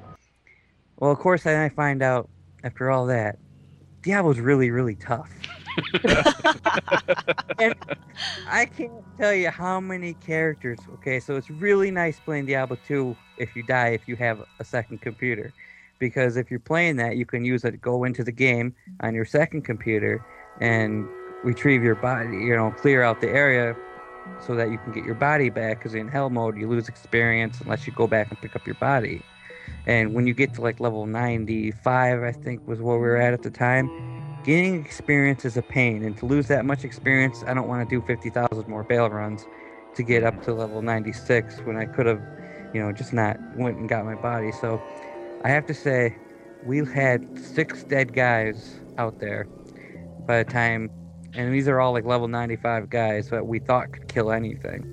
[0.98, 2.28] Well, of course, then I find out
[2.62, 3.36] after all that,
[4.02, 5.30] Diablo's really, really tough.
[7.58, 7.74] and
[8.48, 10.78] I can't tell you how many characters.
[10.94, 14.64] Okay, so it's really nice playing Diablo 2 if you die if you have a
[14.64, 15.52] second computer.
[15.98, 19.14] Because if you're playing that, you can use it to go into the game on
[19.14, 20.24] your second computer
[20.60, 21.08] and
[21.44, 23.76] retrieve your body, you know, clear out the area
[24.40, 25.78] so that you can get your body back.
[25.78, 28.76] Because in hell mode, you lose experience unless you go back and pick up your
[28.76, 29.22] body.
[29.86, 33.34] And when you get to like level 95, I think was where we were at
[33.34, 33.88] at the time,
[34.44, 37.96] Gaining experience is a pain, and to lose that much experience, I don't want to
[37.96, 39.46] do 50,000 more Baal runs
[39.94, 42.20] to get up to level 96 when I could have,
[42.74, 44.52] you know, just not went and got my body.
[44.52, 44.82] So
[45.44, 46.18] I have to say,
[46.62, 49.46] we had six dead guys out there
[50.26, 50.90] by the time,
[51.34, 54.90] and these are all like level 95 guys that we thought could kill anything.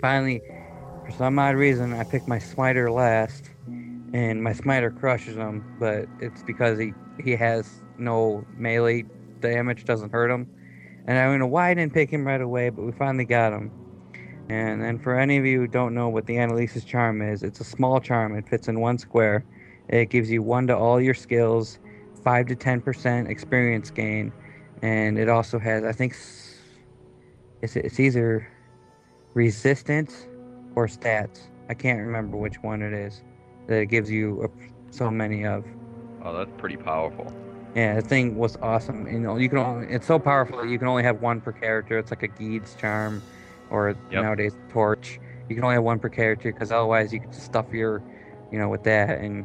[0.00, 0.40] Finally,
[1.04, 6.06] for some odd reason, I picked my smiter last, and my smiter crushes him, but
[6.20, 6.92] it's because he,
[7.22, 9.04] he has no melee
[9.40, 10.48] damage, doesn't hurt him.
[11.06, 13.52] And I don't know why I didn't pick him right away, but we finally got
[13.52, 13.70] him.
[14.48, 17.60] And then for any of you who don't know what the Annihilus charm is, it's
[17.60, 18.36] a small charm.
[18.36, 19.44] It fits in one square.
[19.88, 21.78] It gives you one to all your skills,
[22.22, 24.32] five to ten percent experience gain,
[24.82, 26.16] and it also has, I think,
[27.62, 28.46] it's it's either
[29.34, 30.26] resistance
[30.74, 31.40] or stats.
[31.68, 33.22] I can't remember which one it is
[33.68, 34.50] that it gives you
[34.90, 35.64] so many of.
[36.22, 37.32] Oh, that's pretty powerful.
[37.74, 39.06] Yeah, the thing was awesome.
[39.08, 40.64] You know, you can only, it's so powerful.
[40.64, 41.98] You can only have one per character.
[41.98, 43.22] It's like a Gheed's charm,
[43.70, 44.22] or Yep.
[44.22, 45.18] nowadays torch.
[45.48, 48.02] You can only have one per character because otherwise you could stuff your,
[48.52, 49.44] you know, with that and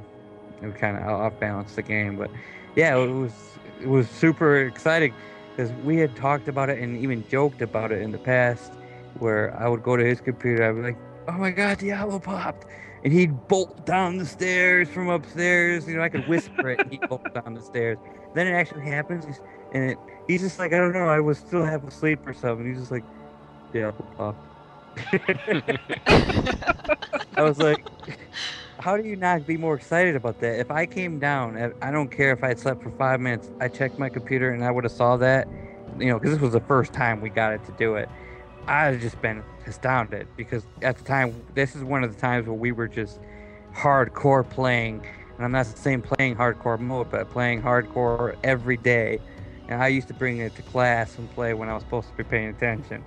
[0.62, 2.18] it would kind of off balance the game.
[2.18, 2.30] But
[2.76, 3.34] yeah, it was
[3.82, 5.14] it was super exciting
[5.56, 8.74] because we had talked about it and even joked about it in the past,
[9.20, 10.64] where I would go to his computer.
[10.70, 10.98] I'd be like,
[11.28, 12.66] "Oh my God, Diablo popped!"
[13.04, 15.88] And he'd bolt down the stairs from upstairs.
[15.88, 16.82] You know, I could whisper it.
[16.82, 17.98] and He'd bolt down the stairs.
[18.34, 19.42] Then it actually happens, he's-
[19.74, 19.98] and it,
[20.28, 22.68] he's just like, I don't know, I was still half asleep or something.
[22.68, 23.04] He's just like,
[23.72, 24.46] Diablo popped.
[26.08, 27.86] I was like,
[28.80, 30.60] how do you not be more excited about that?
[30.60, 33.52] If I came down, I- I don't care if I had slept for five minutes.
[33.60, 35.48] I checked my computer and I would have saw that,
[35.98, 38.10] you know, because this was the first time we got it to do it.
[38.68, 42.48] I'd have just been astounded because at the time, this is one of the times
[42.48, 43.20] where we were just
[43.76, 49.20] hardcore playing, and I'm not saying playing hardcore mode, but playing hardcore every day.
[49.68, 52.16] And I used to bring it to class and play when I was supposed to
[52.16, 53.04] be paying attention.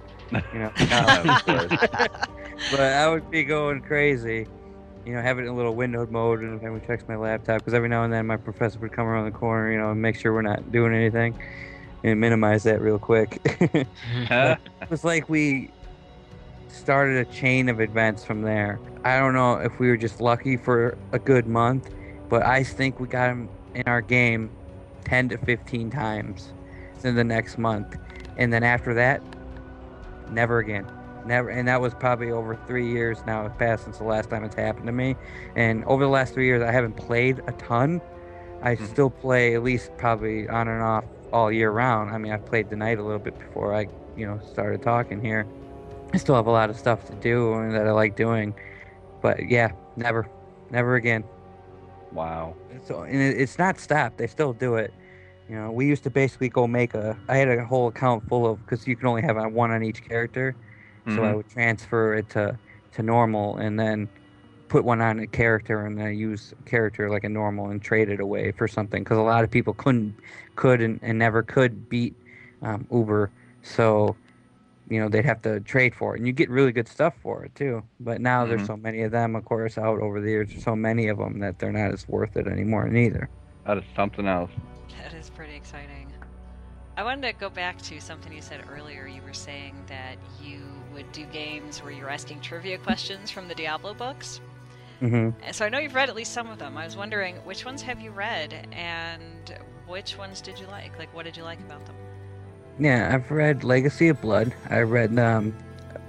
[0.53, 0.73] You know,
[2.71, 4.47] but I would be going crazy,
[5.05, 7.59] you know, have it in a little windowed mode and having to check my laptop
[7.59, 10.01] because every now and then my professor would come around the corner, you know, and
[10.01, 11.39] make sure we're not doing anything
[12.05, 13.41] and minimize that real quick.
[13.45, 15.71] it was like we
[16.69, 18.79] started a chain of events from there.
[19.05, 21.91] I don't know if we were just lucky for a good month,
[22.29, 24.51] but I think we got him in our game
[25.05, 26.53] 10 to 15 times
[27.05, 27.97] in the next month.
[28.37, 29.23] And then after that,
[30.31, 30.87] never again.
[31.25, 34.43] Never, and that was probably over three years now have passed since the last time
[34.45, 35.17] it's happened to me.
[35.57, 38.01] And over the last three years, I haven't played a ton.
[38.63, 38.87] I Mhm.
[38.89, 42.11] still play at least probably on and off all year round.
[42.11, 43.87] I mean, I've played tonight a little bit before I,
[44.17, 45.47] you know, started talking here.
[46.13, 48.55] I still have a lot of stuff to do and that I like doing,
[49.23, 50.27] but yeah, never,
[50.71, 51.25] never again.
[52.13, 52.55] wow.
[52.85, 54.19] So and it, it's not stopped.
[54.19, 54.93] They still do it.
[55.49, 57.17] You know, we used to basically go make a.
[57.29, 60.07] I had a whole account full of because you can only have one on each
[60.07, 60.55] character.
[61.09, 61.37] So I Mhm.
[61.37, 62.59] would transfer it to
[62.93, 64.11] to normal and then
[64.69, 68.09] put one on a character and then use a character like a normal and trade
[68.09, 70.19] it away for something because a lot of people couldn't
[70.57, 72.17] could and, and never could beat
[72.63, 73.33] um, Uber.
[73.63, 74.17] So
[74.89, 77.45] you know they'd have to trade for it and you get really good stuff for
[77.45, 77.85] it too.
[78.01, 78.67] But now there's Mhm.
[78.67, 80.63] so many of them, of course, out over the years.
[80.63, 83.31] So many of them that they're not as worth it anymore neither.
[83.67, 84.53] That is something else.
[84.99, 86.13] That is pretty exciting.
[86.97, 89.07] I wanted to go back to something you said earlier.
[89.07, 93.55] You were saying that you would do games where you're asking trivia questions from the
[93.55, 94.41] Diablo books.
[95.01, 96.77] hmm And So I know you've read at least some of them.
[96.77, 99.55] I was wondering which ones have you read and
[99.87, 100.99] which ones did you like?
[100.99, 101.97] Like, what did you like about them?
[102.79, 104.55] Yeah, I've read Legacy of Blood.
[104.71, 105.55] I read um,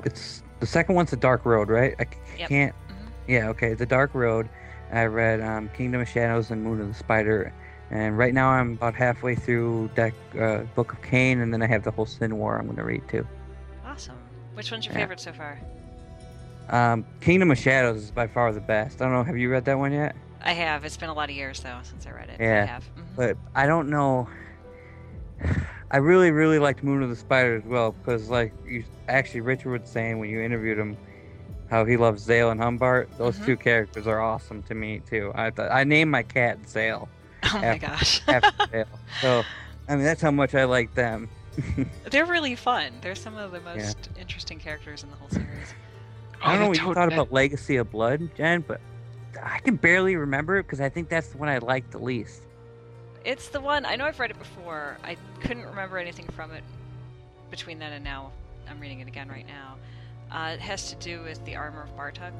[0.05, 1.95] it's the second one's the Dark Road, right?
[1.99, 2.05] I
[2.47, 2.73] can't.
[2.89, 3.07] Mhm.
[3.27, 4.47] Yeah, okay, the Dark Road.
[4.91, 7.51] I read um, Kingdom of Shadows and Moon of the Spider,
[7.89, 11.67] and right now I'm about halfway through deck uh, Book of Cain, and then I
[11.67, 13.27] have the whole Sin War I'm going to read too.
[14.53, 14.99] Which one's your Yeah.
[15.01, 15.59] favorite so far?
[16.69, 19.01] Um, Kingdom of Shadows is by far the best.
[19.01, 19.23] I don't know.
[19.23, 20.15] Have you read that one yet?
[20.43, 20.85] I have.
[20.85, 22.35] It's been a lot of years though since I read it.
[22.37, 22.83] but I Yeah, have.
[22.95, 23.03] Mhm.
[23.15, 24.27] but I don't know.
[25.91, 29.79] I really, really liked Moon of the Spider as well because, like, you actually Richard
[29.81, 30.97] was saying when you interviewed him,
[31.69, 33.09] how he loves Zayl and Humbart.
[33.17, 33.45] Those Mhm.
[33.45, 35.31] two characters are awesome to me too.
[35.35, 37.07] I th- I named my cat Zayl
[37.43, 38.21] Oh my After- gosh.
[38.27, 38.85] after Zayl,
[39.21, 39.43] so
[39.89, 41.29] I mean that's how much I like them.
[42.09, 42.99] They're really fun.
[43.01, 45.75] They're some of the most interesting characters in the whole series.
[46.41, 48.81] I don't know Oh, what you thought about Legacy of Blood, Jen, but
[49.41, 52.43] I can barely remember it because I think that's the one I liked the least.
[53.23, 54.97] It's the one I know I've read it before.
[55.03, 56.63] I couldn't remember anything from it
[57.49, 58.31] between then and now.
[58.67, 59.77] I'm reading it again right now.
[60.31, 62.33] Uh, it has to do with the armor of Bartuc.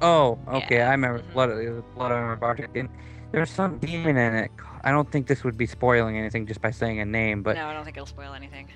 [0.00, 1.32] Oh, okay, Yeah, I remember mhm.
[1.32, 2.78] Blood, uh, Blood Armor Bartuc.
[2.78, 2.88] And
[3.34, 4.50] there's some demon in it.
[4.82, 7.66] I don't think this would be spoiling anything just by saying a name, but no,
[7.66, 8.68] I don't think it'll spoil anything.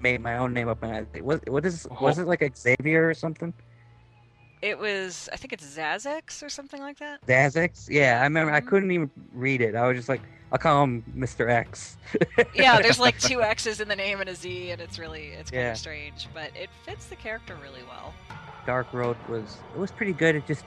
[0.00, 0.82] made my own name up.
[0.82, 1.96] And I, what, what is Oh.
[2.00, 3.52] was it like Xavier or something?
[4.62, 7.26] It was, I think it's Xazax or something like that.
[7.26, 7.88] Dazix?
[7.90, 8.52] Yeah, I remember.
[8.52, 8.66] I Mhm.
[8.66, 9.74] couldn't even read it.
[9.74, 10.20] I was just like,
[10.52, 11.48] I'll call him Mr.
[11.50, 11.96] X.
[12.54, 15.50] yeah, there's like two X's in the name and a Z, and it's really it's
[15.50, 15.72] kind Yeah.
[15.72, 18.12] of strange, but it fits the character really well.
[18.66, 20.34] Dark Road was it was pretty good.
[20.34, 20.66] It just it,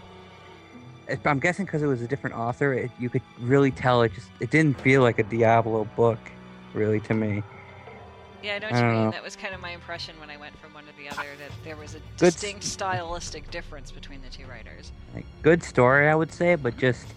[1.25, 4.29] I'm guessing because it was a different author, it, you could really tell it just
[4.39, 6.19] it didn't feel like a Diablo book,
[6.73, 7.43] really to me.
[8.41, 9.03] Yeah, I know what I you mean.
[9.05, 9.11] know.
[9.11, 11.29] That was kind of my impression when I went from one to the other.
[11.39, 14.91] That there was a Good distinct stylistic difference between the two writers.
[15.13, 16.81] Like good story, I would say, but mm-hmm.
[16.81, 17.07] just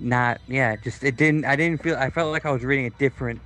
[0.00, 0.76] not yeah.
[0.76, 1.44] Just it didn't.
[1.44, 1.96] I didn't feel.
[1.96, 3.40] I felt like I was reading a different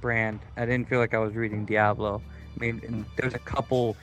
[0.00, 0.40] brand.
[0.56, 2.22] I didn't feel like I was reading Diablo.
[2.56, 3.02] I mean, mm-hmm.
[3.16, 3.94] there's a couple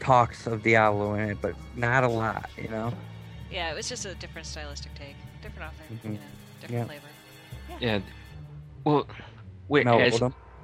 [0.00, 2.50] talks of Diablo in it, but not a lot.
[2.60, 2.92] You know.
[3.50, 6.04] Yeah, it was just a different stylistic take, different author, Mhm.
[6.04, 6.24] you know,
[6.60, 6.84] different Yeah.
[6.86, 7.80] flavor.
[7.80, 8.00] Yeah.
[8.84, 9.06] Well,
[9.68, 9.84] wait.
[9.84, 10.20] No, as,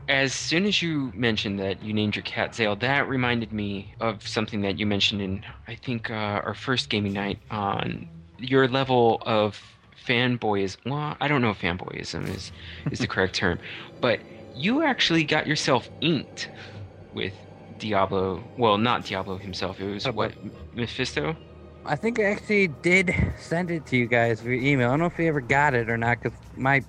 [0.08, 4.26] as soon as you mentioned that you named your cat Zayl, that reminded me of
[4.26, 6.14] something that you mentioned in I think uh,
[6.44, 9.60] our first gaming night on your level of
[10.06, 10.78] fanboyism.
[10.86, 12.52] Well, I don't know if fanboyism is
[12.90, 13.58] is the correct term,
[14.00, 14.20] but
[14.54, 16.50] you actually got yourself inked
[17.12, 17.34] with
[17.78, 18.50] Diablo.
[18.56, 19.80] Well, not Diablo himself.
[19.80, 20.34] It was Oh, what
[20.74, 21.36] Mephisto.
[21.84, 24.88] I think I actually did send it to you guys via email.
[24.88, 26.84] I don't know if you ever got it or not, because my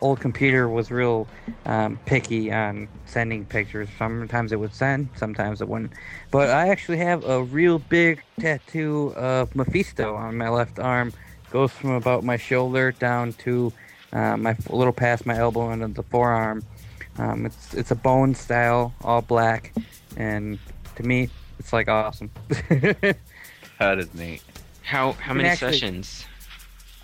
[0.00, 1.26] old computer was real
[1.64, 3.88] um, picky on sending pictures.
[3.98, 5.92] Sometimes it would send, sometimes it wouldn't.
[6.30, 11.12] But I actually have a real big tattoo of Mephisto on my left arm.
[11.50, 13.72] Goes from about my shoulder down to
[14.12, 16.62] uh, my a little past my elbow and the forearm.
[17.18, 19.72] Um, it's it's a bone style, all black,
[20.16, 20.58] and
[20.96, 22.30] to me, it's like awesome.
[23.78, 24.42] That is neat.
[24.82, 26.24] How how many actually- sessions?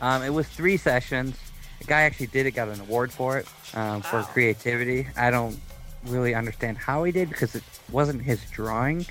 [0.00, 1.36] Um, it was three sessions.
[1.78, 4.28] The guy actually did it, got an award for it, um, for Wow.
[4.32, 5.06] creativity.
[5.16, 5.58] I don't
[6.06, 9.06] really understand how he did because it wasn't his drawing.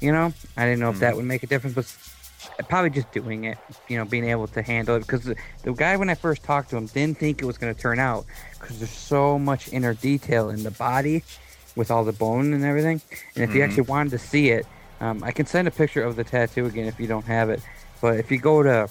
[0.00, 2.12] You know, I didn't know if that would make a difference, but s-
[2.68, 3.58] probably just doing it.
[3.88, 6.70] You know, being able to handle it because the, the guy when I first talked
[6.70, 8.24] to him didn't think it was going to turn out
[8.60, 11.24] because there's so much inner detail in the body
[11.74, 13.00] with all the bone and everything.
[13.34, 13.64] And if you Mhm.
[13.68, 14.66] actually wanted to see it,
[15.00, 17.60] um, I can send a picture of the tattoo again if you don't have it.
[18.00, 18.88] But if you go to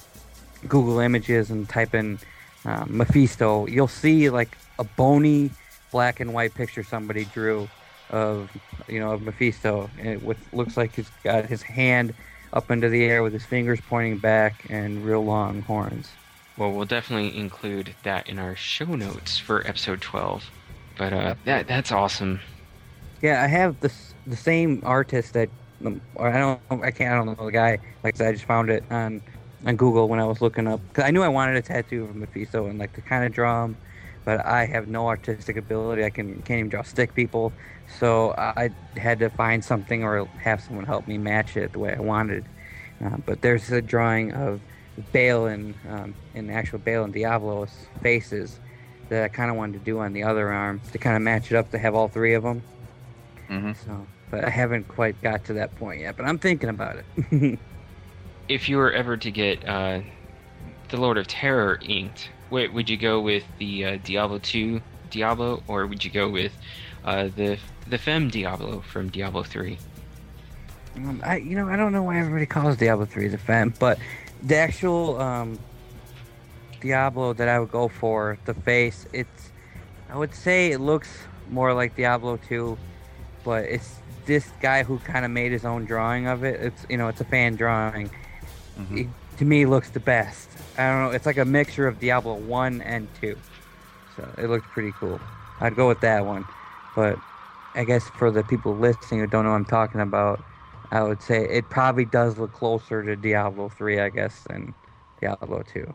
[0.67, 2.19] Google Images and type in
[2.65, 5.51] um, Mephisto, you'll see like a bony
[5.91, 7.69] black and white picture somebody drew
[8.09, 8.51] of
[8.87, 12.13] you know of Mephisto, and it with looks like he's got his hand
[12.53, 16.11] up into the air with his fingers pointing back and real long horns.
[16.57, 20.49] Well, we'll definitely include that in our show notes for episode 12.
[20.97, 22.39] But uh, that that's awesome.
[23.21, 25.49] Yeah, I have this the same artist that
[26.19, 27.79] I don't I can't I don't know the guy.
[28.03, 29.21] Like I said, I just found it on
[29.65, 32.15] on Google when I was looking up because I knew I wanted a tattoo of
[32.15, 33.77] Mephisto and like to kind of draw him,
[34.25, 36.03] but I have no artistic ability.
[36.03, 37.53] I can can't even draw stick people,
[37.87, 41.95] so I had to find something or have someone help me match it the way
[41.95, 42.47] I wanted.
[43.03, 44.61] Uh, but there's a drawing of
[45.11, 48.61] Baal and um, in actual Baal and Diablo's faces
[49.09, 51.51] that I kind of wanted to do on the other arm to kind of match
[51.51, 52.63] it up to have all three of them.
[53.47, 56.17] hmm So, but I haven't quite got to that point yet.
[56.17, 57.59] But I'm thinking about it.
[58.47, 60.01] If you were ever to get uh,
[60.89, 64.79] the Lord of Terror inked, wait, would you go with the uh, Diablo 2
[65.09, 66.51] Diablo, or would you go with
[67.03, 67.57] uh, the
[67.87, 69.79] the Femme Diablo from Diablo 3?
[70.97, 73.97] um, I, you know, I don't know why everybody calls Diablo 3 the femme, but
[74.43, 75.57] the actual um,
[76.81, 79.49] Diablo that I would go for, the face, it's,
[80.07, 81.09] I would say it looks
[81.49, 82.77] more like Diablo 2,
[83.43, 86.59] but it's this guy who kind of made his own drawing of it.
[86.61, 88.09] It's, you know, it's a fan drawing.
[88.79, 88.97] Mhm.
[89.01, 89.07] It,
[89.37, 90.49] to me, looks the best.
[90.77, 91.09] I don't know.
[91.11, 93.37] It's like a mixture of Diablo 1 and 2.
[94.15, 95.19] So it looks pretty cool.
[95.59, 96.45] I'd go with that one.
[96.95, 97.17] But
[97.75, 100.41] I guess for the people listening who don't know what I'm talking about,
[100.91, 104.73] I would say it probably does look closer to Diablo 3, I guess, than
[105.19, 105.93] Diablo 2.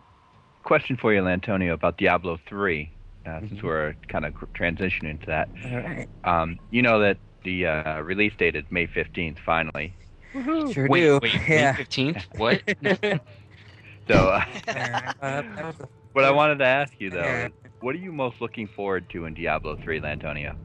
[0.65, 2.90] Question for you, Antonio, about Diablo 3,
[3.24, 3.62] uh, since Mhm.
[3.62, 5.48] we're kind of transitioning to that.
[5.65, 6.09] All right.
[6.24, 9.97] Um, you know that the uh, release date is May 15th, finally.
[10.65, 11.21] Sure wait, do.
[11.21, 11.77] wait, yeah.
[11.77, 12.27] May 15th?
[12.37, 12.62] What?
[14.09, 15.12] So, uh, Yeah,
[15.57, 18.41] that was the what I wanted to ask you, though, is what are you most
[18.41, 20.57] looking forward to in Diablo 3, Lantonio?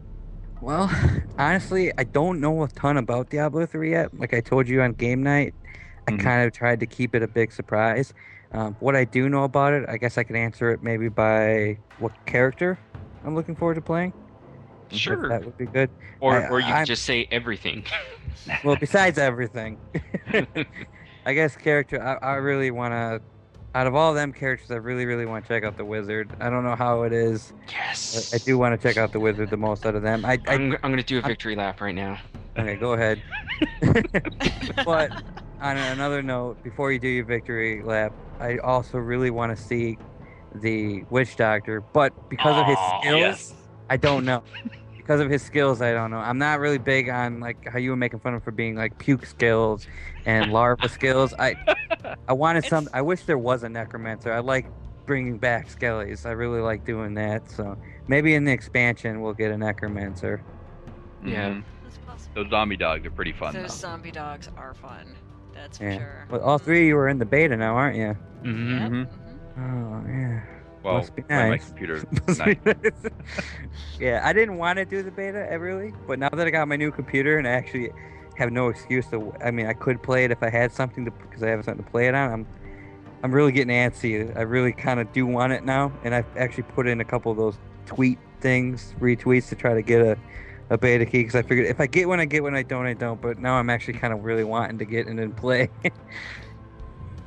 [0.59, 0.89] Well,
[1.37, 4.09] honestly, I don't know a ton about Diablo 3 yet.
[4.13, 5.55] Like I told you on game night,
[6.07, 6.17] I Mhm.
[6.23, 8.13] kind of tried to keep it a big surprise.
[8.51, 11.79] Um, what I do know about it, I guess I can answer it maybe by
[11.97, 12.79] what character
[13.23, 14.13] I'm looking forward to playing.
[14.91, 15.29] Sure.
[15.29, 15.89] That would be good.
[16.19, 17.85] Or I- or you could just say everything.
[18.63, 19.79] Well, besides everything,
[21.25, 21.99] I guess character.
[21.99, 23.21] I, I really want to.
[23.73, 26.29] Out of all them characters, I really, really want to check out the wizard.
[26.39, 27.53] I don't know how it is.
[27.71, 28.31] yes.
[28.31, 30.23] I, I do want to check out the wizard the most out of them.
[30.25, 32.19] I, I I'm, I'm gonna do a victory lap right now.
[32.57, 33.21] okay, go ahead.
[34.85, 35.11] but
[35.59, 39.97] on another note, before you do your victory lap, I also really want to see
[40.53, 41.81] the witch doctor.
[41.81, 43.53] But because of his skills, yes.
[43.89, 44.43] I don't know.
[44.97, 46.17] Because of his skills, I don't know.
[46.17, 48.75] I'm not really big on like how you were making fun of him for being
[48.75, 49.85] like puke skills
[50.25, 51.31] and larva skills.
[51.37, 51.55] I
[52.27, 52.89] I wanted some.
[52.91, 54.33] I wish there was a necromancer.
[54.33, 54.67] I like
[55.05, 56.25] bringing back skellies.
[56.25, 57.51] I really like doing that.
[57.51, 60.43] So maybe in the expansion we'll get a necromancer.
[61.23, 61.49] Yeah.
[61.49, 61.63] Mhm.
[62.33, 63.87] Those zombie dogs are pretty fun Those though.
[63.87, 65.15] zombie dogs are fun.
[65.53, 65.97] That's for Yeah.
[65.97, 66.25] sure.
[66.29, 68.13] But all three of you are in the beta now, aren't you?
[68.41, 69.07] hmm Yep, Mhm.
[69.57, 69.59] mhm.
[69.59, 70.41] Oh yeah.
[70.85, 71.65] Well, Must be when my nice.
[71.65, 72.03] computer.
[72.27, 72.57] Nice.
[72.63, 73.11] nice.
[73.99, 76.67] yeah, I didn't want to do the beta uh, really, but now that I got
[76.67, 77.89] my new computer and I actually
[78.37, 79.33] have no excuse to.
[79.43, 81.83] I mean, I could play it if I had something to because I have something
[81.83, 82.31] to play it on.
[82.31, 82.47] I'm
[83.23, 84.35] I'm really getting antsy.
[84.37, 87.31] I really kind of do want it now, and I've actually put in a couple
[87.31, 87.57] of those
[87.87, 90.17] tweet things, retweets to try to get a,
[90.69, 92.53] a beta key because I figured if I get one, I get one.
[92.53, 93.19] I don't, I don't.
[93.19, 95.69] But now I'm actually kind of really wanting to get in and play.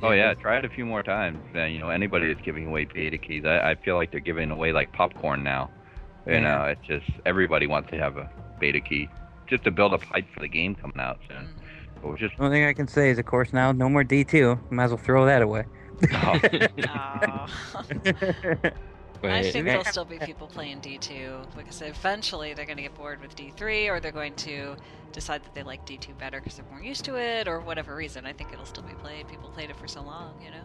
[0.01, 1.39] Oh yeah, try it a few more times.
[1.53, 4.49] Uh, you know, anybody that's giving away beta keys, I, I feel like they're giving
[4.51, 5.69] away like popcorn now.
[6.25, 6.39] You Yeah.
[6.39, 9.09] know, it's just everybody wants to have a beta key
[9.47, 11.45] just to build up hype for the game coming out soon.
[11.45, 11.49] Mhm.
[12.01, 14.03] But we're just The only thing I can say is, of course, now no more
[14.03, 14.59] D2.
[14.69, 15.65] Might as well throw that away.
[16.13, 16.39] oh,
[16.87, 17.49] Aw.
[19.23, 23.21] I think there'll still be people playing D2 because eventually they're going to get bored
[23.21, 24.75] with D3 or they're going to
[25.11, 28.25] decide that they like D2 better because they're more used to it or whatever reason.
[28.25, 29.27] I think it'll still be played.
[29.27, 30.63] People played it for so long, you know?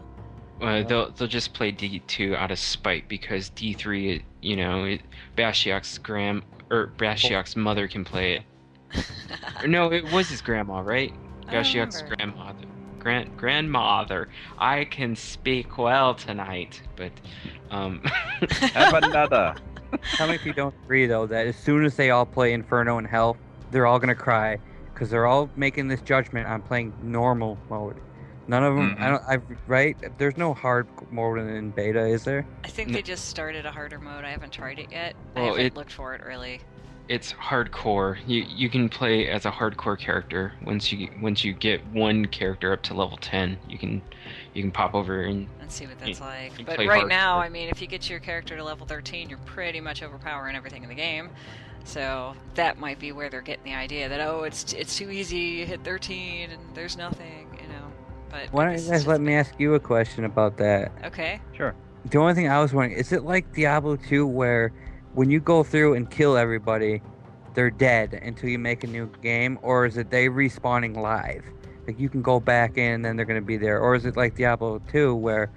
[0.61, 4.85] uh, they'll they'll just play D two out of spite because D three, you know,
[4.85, 5.01] it,
[5.37, 8.43] Bashiok's gram or Bashiok's mother can play it.
[9.67, 11.13] No, it was his grandma, right?
[11.47, 12.45] Bashiok's remember.
[13.05, 13.37] Grandmother.
[13.37, 14.29] Grand grandmother.
[14.57, 17.11] I can speak well tonight, but
[17.71, 18.01] um
[18.73, 19.55] have another.
[20.15, 22.97] Tell me if you don't agree, though, that as soon as they all play Inferno
[22.97, 23.37] and Hell,
[23.71, 24.57] they're all gonna cry
[24.93, 27.97] because they're all making this judgment on playing normal mode.
[28.47, 28.95] None of them.
[28.99, 29.09] I Mhm.
[29.09, 29.23] don't.
[29.23, 29.97] I right.
[30.17, 32.45] There's no hard mode in beta, is there?
[32.63, 32.95] I think No.
[32.95, 34.23] they just started a harder mode.
[34.23, 35.15] I haven't tried it yet.
[35.35, 36.59] I haven't it- looked for it really.
[37.07, 38.17] It's hardcore.
[38.27, 40.53] You you can play as a hardcore character.
[40.63, 44.01] Once you once you get one character up to level ten, you can
[44.53, 46.57] you can pop over and and see what that's like.
[46.57, 47.37] you But play right now.
[47.39, 50.83] I mean, if you get your character to level 13, you're pretty much overpowering everything
[50.83, 51.29] in the game.
[51.83, 55.37] So that might be where they're getting the idea that oh, it's it's too easy.
[55.37, 57.91] You hit 13 and there's nothing, you know.
[58.29, 60.91] But Why don't you guys let me ask you a question about that?
[61.03, 61.39] Okay.
[61.53, 61.75] Sure.
[62.09, 64.71] The only thing I was wondering is it like Diablo 2 where
[65.15, 67.01] when you go through and kill everybody,
[67.53, 71.43] they're dead until you make a new game, or is it they respawning live?
[71.87, 74.15] Like you can go back in and then they're gonna be there, or is it
[74.15, 75.51] like Diablo 2 where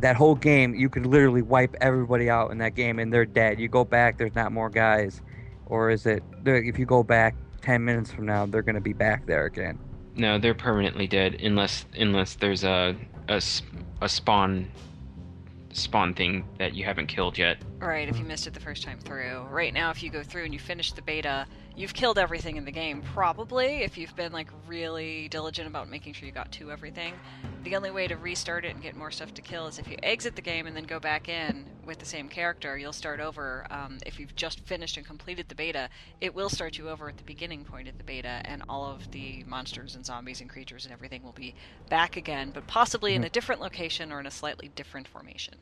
[0.00, 3.58] that whole game you could literally wipe everybody out in that game and they're dead.
[3.58, 5.22] You go back, there's not more guys,
[5.66, 9.26] or is it if you go back 10 minutes from now, they're gonna be back
[9.26, 9.78] there again?
[10.18, 12.96] no, they're permanently dead unless unless there's a
[13.28, 13.40] a,
[14.02, 14.68] a spawn
[15.72, 17.58] spawn thing that you haven't killed yet.
[17.80, 19.46] Right, if you missed it the first time through.
[19.50, 21.46] Right now, if you go through and you finish the beta,
[21.76, 26.12] you've killed everything in the game, probably, if you've been like really diligent about making
[26.12, 27.14] sure you got to everything.
[27.62, 29.96] The only way to restart it and get more stuff to kill is if you
[30.02, 32.76] exit the game and then go back in with the same character.
[32.76, 33.64] You'll start over.
[33.70, 35.88] Um, if you've just finished and completed the beta,
[36.20, 39.12] it will start you over at the beginning point of the beta, and all of
[39.12, 41.54] the monsters and zombies and creatures and everything will be
[41.88, 45.54] back again, but possibly in a different location or in a slightly different formation.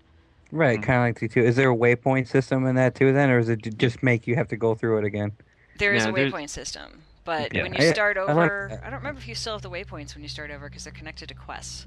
[0.52, 1.40] Right, kind of like the two.
[1.42, 4.36] Is there a waypoint system in that too, then, or is it just make you
[4.36, 5.32] have to go through it again?
[5.78, 7.64] There is No, a there's- waypoint system, but Yeah.
[7.64, 8.80] when you I- start I like over.
[8.84, 10.92] I don't remember if you still have the waypoints when you start over because they're
[10.92, 11.86] connected to quests.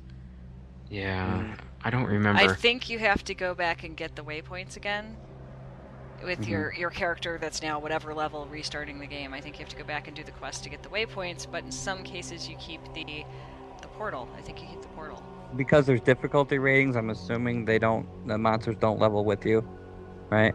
[0.89, 2.41] Yeah, I don't remember.
[2.41, 5.15] I think you have to go back and get the waypoints again
[6.23, 6.51] with Mm-hmm.
[6.51, 9.33] your your character that's now whatever level restarting the game.
[9.33, 11.47] I think you have to go back and do the quest to get the waypoints,
[11.49, 13.23] but in some cases you keep the
[13.81, 14.27] the portal.
[14.37, 15.23] I think you keep the portal.
[15.55, 18.07] Because there's difficulty ratings, I'm assuming they don't.
[18.27, 19.67] The monsters don't level with you,
[20.29, 20.53] right?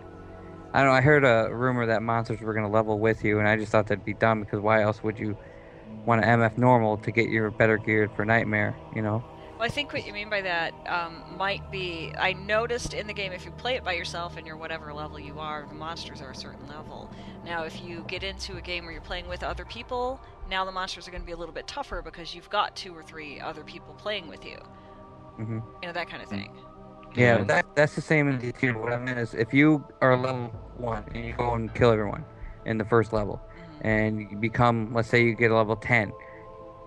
[0.73, 0.95] I don't know.
[0.95, 3.87] I heard a rumor that monsters were gonna level with you, and I just thought
[3.87, 5.37] that'd be dumb because why else would you
[6.05, 8.77] want to MF normal to get your better geared for nightmare?
[8.95, 9.25] You know?
[9.59, 13.13] Well, I think what you mean by that um, might be I noticed in the
[13.13, 16.21] game if you play it by yourself and you're whatever level you are, the monsters
[16.21, 17.09] are a certain level.
[17.45, 20.73] Now, if you get into a game where you're playing with other people, now the
[20.73, 23.39] monsters are going to be a little bit tougher because you've got two or three
[23.39, 24.59] other people playing with you.
[25.37, 26.53] Hmm You know, that kind of thing.
[27.15, 27.45] Yeah, Yeah.
[27.45, 28.81] that, that's the same in D2.
[28.81, 32.25] What I meant is if you are level one and you go and kill everyone
[32.67, 33.87] in the first level, Mhm.
[33.87, 36.13] and you become, let's say you get a level 10,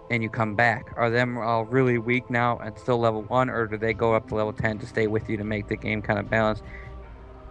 [0.10, 3.68] and you come back, are them all really weak now and still level one, or
[3.68, 6.02] do they go up to level 10 to stay with you to make the game
[6.02, 6.64] kind of balanced?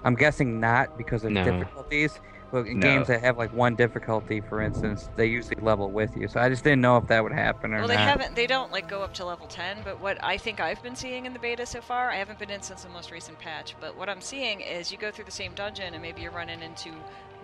[0.04, 1.44] I'm guessing not because of No.
[1.44, 2.20] difficulties.
[2.52, 2.86] But in No.
[2.86, 6.28] games that have like one difficulty, for instance, they usually level with you.
[6.28, 7.96] So I just didn't know if that would happen or Well, not.
[7.96, 8.36] they haven't.
[8.36, 9.78] They don't like go up to level 10.
[9.84, 12.50] But what I think I've been seeing in the beta so far, I haven't been
[12.50, 13.74] in since the most recent patch.
[13.80, 16.62] But what I'm seeing is you go through the same dungeon and maybe you're running
[16.62, 16.92] into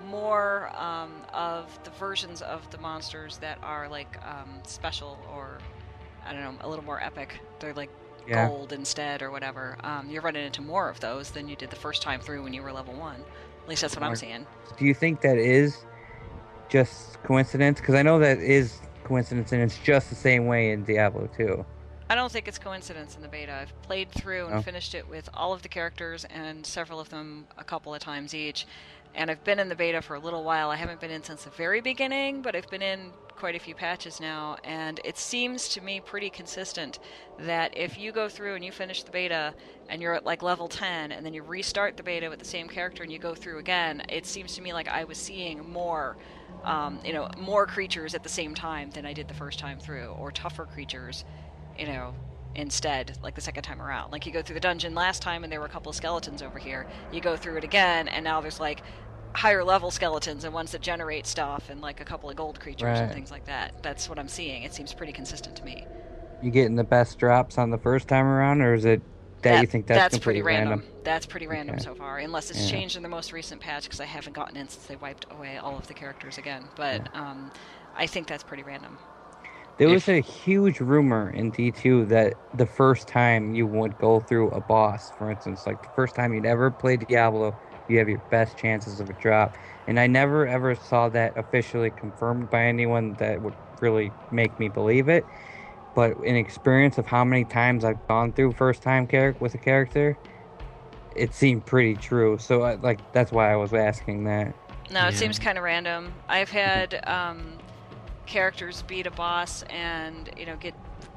[0.07, 5.59] more um, of the versions of the monsters that are like um, special or
[6.25, 7.41] I don't know, a little more epic.
[7.61, 7.91] They're like
[8.27, 8.47] Yeah.
[8.49, 9.77] gold instead or whatever.
[9.83, 12.53] Um, you're running into more of those than you did the first time through when
[12.53, 13.25] you were level one.
[13.63, 14.47] At least that's what I'm seeing.
[14.77, 15.85] Do you think that is
[16.69, 17.81] just coincidence?
[17.81, 21.65] Because I know that is coincidence, and it's just the same way in Diablo 2.
[22.11, 23.53] I don't think it's coincidence in the beta.
[23.53, 24.63] I've played through and Oh.
[24.63, 28.35] finished it with all of the characters and several of them a couple of times
[28.35, 28.67] each.
[29.15, 30.71] And I've been in the beta for a little while.
[30.71, 33.75] I haven't been in since the very beginning, but I've been in quite a few
[33.75, 34.57] patches now.
[34.65, 36.99] And it seems to me pretty consistent
[37.39, 39.55] that if you go through and you finish the beta
[39.89, 42.69] and you're at like level 10 and then you restart the beta with the same
[42.69, 46.17] character and you go through again, it seems to me like I was seeing more.
[46.65, 49.81] Um, you know, more creatures at the same time than I did the first time
[49.81, 51.25] through, or tougher creatures
[51.79, 52.15] you know,
[52.55, 54.13] instead, like the second time around.
[54.13, 56.43] Like you go through the dungeon last time and there were a couple of skeletons
[56.43, 56.87] over here.
[57.13, 58.83] You go through it again and now there's like
[59.35, 62.99] higher level skeletons and ones that generate stuff and like a couple of gold creatures
[62.99, 63.83] and things like that.
[63.83, 64.63] That's what I'm seeing.
[64.63, 65.87] It seems pretty consistent to me.
[66.43, 69.01] You getting the best drops on the first time around, or is it
[69.43, 70.85] that, you think that's, pretty completely random.
[71.05, 71.85] That's pretty random Okay.
[71.85, 72.71] so far, unless it's Yeah.
[72.79, 75.57] changed in the most recent patch because I haven't gotten in since they wiped away
[75.59, 76.65] all of the characters again.
[76.77, 77.51] But um,
[77.97, 78.99] I think that's pretty random.
[79.79, 84.21] There If- was a huge rumor in D2 that the first time you would go
[84.21, 87.57] through a boss, for instance, like the first time you'd ever played Diablo,
[87.89, 89.57] you have your best chances of a drop.
[89.87, 94.69] And I never ever saw that officially confirmed by anyone that would really make me
[94.69, 95.25] believe it.
[95.95, 99.59] But in experience of how many times I've gone through first time char- with a
[99.59, 100.17] character,
[101.15, 102.39] it seemed pretty true.
[102.39, 104.55] So I, like that's why I was asking that.
[104.91, 105.09] No, Yeah.
[105.09, 106.13] it seems kind of random.
[106.29, 107.59] I've had um,
[108.27, 110.75] characters beat a boss and you know get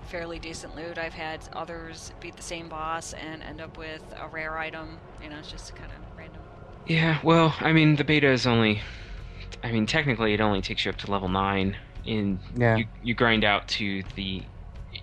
[0.07, 0.97] fairly decent loot.
[0.97, 4.97] I've had others beat the same boss and end up with a rare item.
[5.23, 6.04] You know, it's just kind of random.
[6.87, 8.81] Yeah, well, I mean, the beta is only.
[9.63, 11.75] I mean, technically, it only takes you up to level 9.
[12.05, 12.75] In Yeah.
[12.75, 14.43] you, you grind out to the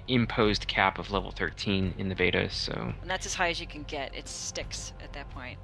[0.07, 2.73] imposed cap of level 13 in the beta, so.
[3.01, 4.15] And that's as high as you can get.
[4.15, 5.59] It sticks at that point.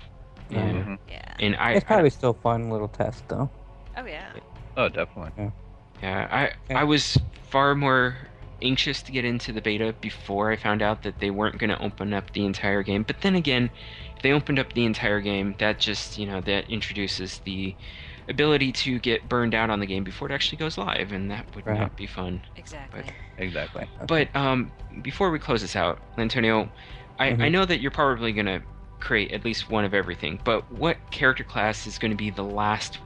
[0.51, 0.63] Yeah.
[0.73, 0.99] Mhm.
[1.09, 1.35] Yeah.
[1.39, 1.73] And I.
[1.75, 3.49] It's probably still fun little test though.
[3.97, 4.33] Oh yeah.
[4.77, 5.53] Oh, definitely.
[6.03, 6.75] Yeah, I Okay.
[6.75, 7.19] I was
[7.51, 8.17] far more
[8.63, 11.81] anxious to get into the beta before I found out that they weren't going to
[11.81, 13.03] open up the entire game.
[13.05, 16.69] But then again, if they opened up the entire game, that just you know that
[16.71, 17.77] introduces the
[18.29, 21.47] ability to get burned out on the game before it actually goes live, and that
[21.55, 21.79] would Right.
[21.79, 22.43] not be fun.
[22.57, 23.05] Exactly.
[23.39, 23.89] Exactly.
[24.07, 24.73] But um,
[25.03, 26.71] before we close this out, Antonio,
[27.19, 27.53] I, I Mhm.
[27.53, 28.63] know that you're probably going to
[29.01, 32.43] create at least one of everything, but what character class is going to be the
[32.45, 32.99] last,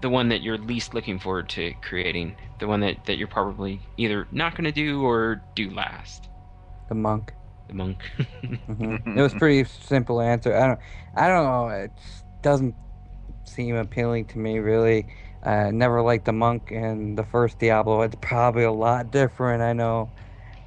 [0.00, 2.36] the one that you're least looking forward to creating?
[2.58, 6.28] The one that, that you're probably either not going to do or do last?
[6.88, 7.34] The monk.
[7.68, 8.02] The monk.
[8.66, 10.54] hmm It was pretty simple answer.
[10.54, 10.80] I don't,
[11.14, 11.68] I don't know.
[11.68, 11.92] It
[12.42, 12.74] doesn't
[13.44, 15.06] seem appealing to me really.
[15.42, 18.02] I never liked the monk in the first Diablo.
[18.02, 20.10] It's probably a lot different, I know,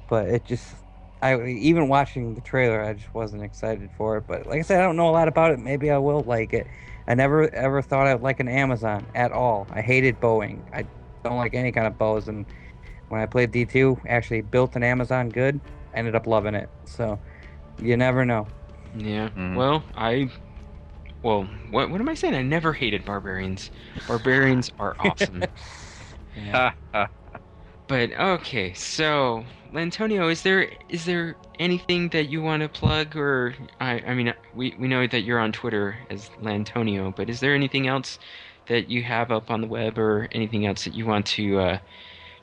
[0.08, 0.76] but it just,
[1.20, 4.26] I even watching the trailer, I just wasn't excited for it.
[4.28, 5.58] But like I said, I don't know a lot about it.
[5.58, 6.68] Maybe I will like it.
[7.08, 9.66] I never ever thought I'd like an Amazon at all.
[9.70, 10.64] I hated bowing.
[10.72, 10.84] I
[11.24, 12.28] don't like any kind of bows.
[12.28, 12.46] And
[13.08, 15.60] when I played D2, actually built an Amazon good.
[15.98, 16.70] Ended up loving it.
[16.84, 17.18] So
[17.82, 18.46] you never know.
[18.96, 19.30] yeah.
[19.36, 19.56] Mhm.
[19.56, 20.30] Well, I.
[21.22, 22.34] Well, what, what am I saying?
[22.34, 23.70] I never hated barbarians.
[24.06, 25.42] Barbarians are awesome.
[26.52, 27.08] Ha, ha.
[27.88, 33.54] But okay, so Lantonio, is there is there anything that you want to plug, or
[33.80, 37.54] I I mean we we know that you're on Twitter as Lantonio, but is there
[37.54, 38.18] anything else
[38.68, 41.78] that you have up on the web, or anything else that you want to uh,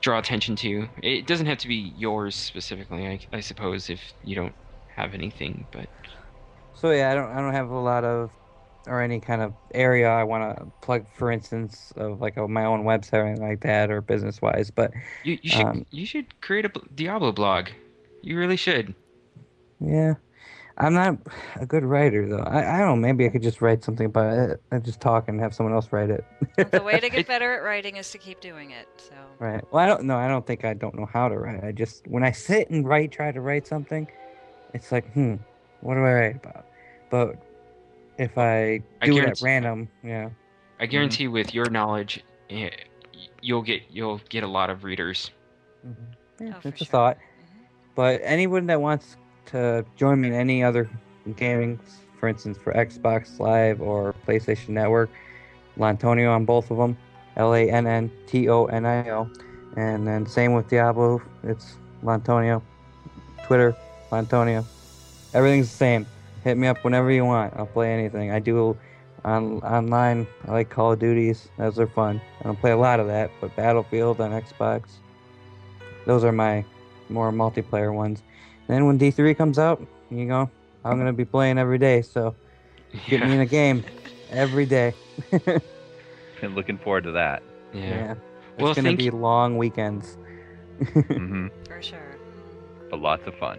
[0.00, 0.88] draw attention to?
[1.02, 4.54] It doesn't have to be yours specifically, I, I suppose, if you don't
[4.94, 5.66] have anything.
[5.70, 5.88] But
[6.74, 8.30] So yeah, I don't I don't have a lot of
[8.86, 12.64] or any kind of area I want to plug, for instance, of like a, my
[12.64, 14.70] own website or anything like that, or business wise.
[14.70, 14.92] But
[15.22, 17.68] you you should Um, you should create a Diablo blog.
[18.22, 18.94] You really should.
[19.80, 20.14] Yeah.
[20.78, 21.16] I'm not
[21.56, 22.42] a good writer though.
[22.42, 22.96] I, I don't know.
[22.96, 25.88] Maybe I could just write something about it and just talk and have someone else
[25.90, 26.24] write it.
[26.70, 28.86] the way to get better at writing is to keep doing it.
[28.98, 29.64] So right.
[29.72, 30.16] Well, I don't know.
[30.18, 31.64] I don't think I don't know how to write.
[31.64, 34.06] I just when I sit and write, try to write something,
[34.74, 35.36] it's like, hmm,
[35.80, 36.66] what do I write about?
[37.10, 37.36] But
[38.18, 40.28] if I I do it at random, yeah,
[40.78, 42.22] I guarantee with your knowledge,
[43.40, 45.30] you'll get you'll get a lot of readers.
[46.38, 46.90] yeah Oh, for it's a sure.
[46.90, 47.16] thought.
[47.16, 47.64] Mhm.
[47.94, 49.16] But anyone that wants
[49.46, 50.88] to join me in any other
[51.36, 51.78] gaming,
[52.18, 55.10] for instance, for Xbox Live or PlayStation Network,
[55.78, 56.96] Lantonio on both of them,
[57.36, 59.30] L A N N T O N I O,
[59.76, 62.62] and then same with Diablo, it's Lantonio,
[63.44, 63.76] Twitter,
[64.10, 64.64] Lantonio,
[65.34, 66.06] everything's the same.
[66.44, 67.54] Hit me up whenever you want.
[67.56, 68.30] I'll play anything.
[68.30, 68.76] I do
[69.24, 70.26] on online.
[70.46, 71.48] I like Call of Duties.
[71.58, 72.20] Those are fun.
[72.40, 74.84] I don't play a lot of that, but Battlefield on Xbox.
[76.06, 76.64] Those are my
[77.08, 78.22] more multiplayer ones.
[78.66, 79.80] Then when D3 comes out,
[80.10, 80.50] you know,
[80.84, 82.02] I'm gonna be playing every day.
[82.02, 82.34] So
[83.08, 83.84] get me in a game
[84.30, 84.94] every day.
[86.42, 87.42] And looking forward to that.
[87.72, 87.80] yeah.
[87.88, 88.14] yeah.
[88.58, 90.18] Well, it's gonna be you- long weekends.
[90.78, 92.16] hmm for sure.
[92.90, 93.58] But lots of fun.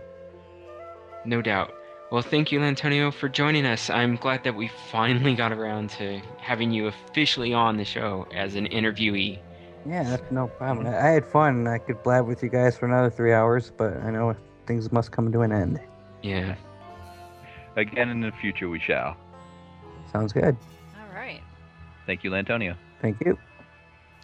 [1.25, 1.73] No doubt.
[2.11, 3.89] Well, thank you, Antonio, for joining us.
[3.89, 8.55] I'm glad that we finally got around to having you officially on the show as
[8.55, 9.39] an interviewee.
[9.85, 10.88] Yeah, that's no problem.
[10.88, 11.67] I I had fun.
[11.67, 14.35] I could blab with you guys for another three hours, but I know
[14.68, 15.80] things must come to an end.
[16.22, 16.56] Yeah.
[17.76, 19.18] Again in the future we shall.
[20.11, 20.56] Sounds good.
[20.95, 21.41] All right.
[22.06, 22.76] Thank you, Lantonio.
[23.02, 23.38] Thank you.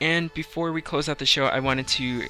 [0.01, 2.27] And before we close out the show, I wanted to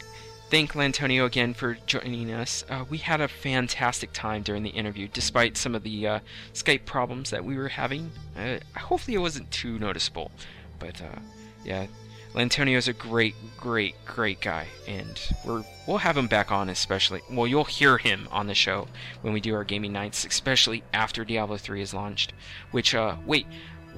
[0.50, 2.64] thank Lantonio again for joining us.
[2.70, 6.20] Uh, we had a fantastic time during the interview, despite some of the uh,
[6.54, 8.12] Skype problems that we were having.
[8.38, 10.32] Uh, hopefully, it wasn't too noticeable.
[10.78, 11.20] But uh,
[11.64, 11.88] yeah,
[12.34, 17.22] Lantonio is a great, great, great guy, and we're we'll have him back on, especially.
[17.30, 18.88] Well, you'll hear him on the show
[19.22, 22.34] when we do our gaming nights, especially after Diablo 3 is launched.
[22.72, 23.46] Which, uh, wait,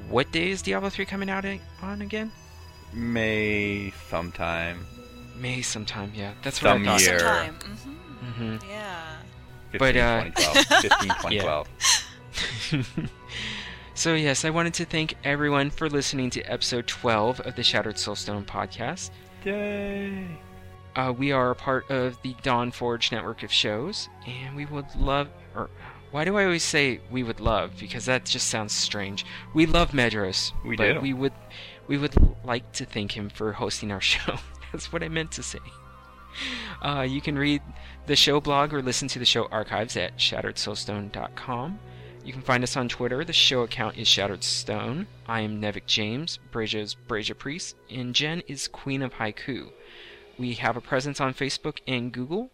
[0.10, 1.45] what day is Diablo 3 coming out
[1.82, 2.32] on again?
[2.91, 4.86] May sometime.
[5.38, 6.34] May sometime, yeah.
[6.44, 7.02] That's what Some I thought.
[7.02, 7.20] year.
[7.20, 7.56] Sometime.
[7.56, 9.16] hmm hmm Yeah.
[9.72, 11.68] 15, But, uh, 2012.
[11.82, 13.07] 15, Yeah.
[13.96, 13.98] 2012.
[13.98, 17.96] so, yes, I wanted to thank everyone for listening to episode 12 of the Shattered
[17.96, 19.12] Soulstone podcast.
[19.44, 20.28] Yay!
[20.96, 25.28] Uh, we are a part of the Dawnforge network of shows, and we would love.
[25.56, 25.70] Or,
[26.12, 27.74] why do I always say we would love?
[27.80, 29.26] Because that just sounds strange.
[29.54, 30.52] We love Medros.
[30.66, 31.00] We but do.
[31.02, 31.34] We would,
[31.88, 32.16] we would
[32.46, 34.38] like to thank him for hosting our show.
[34.72, 35.60] That's what I meant to say.
[36.82, 37.62] Uh, you can read
[38.08, 41.80] the show blog or listen to the show archives at shatteredsoulstone.com.
[42.26, 43.24] You can find us on Twitter.
[43.24, 45.06] The show account is Shattered Stone.
[45.28, 46.40] I am Nevik James.
[46.52, 47.76] Brasia is Priest.
[47.88, 49.70] And Jen is Queen of Haiku.
[50.40, 52.50] We have a presence on Facebook and Google.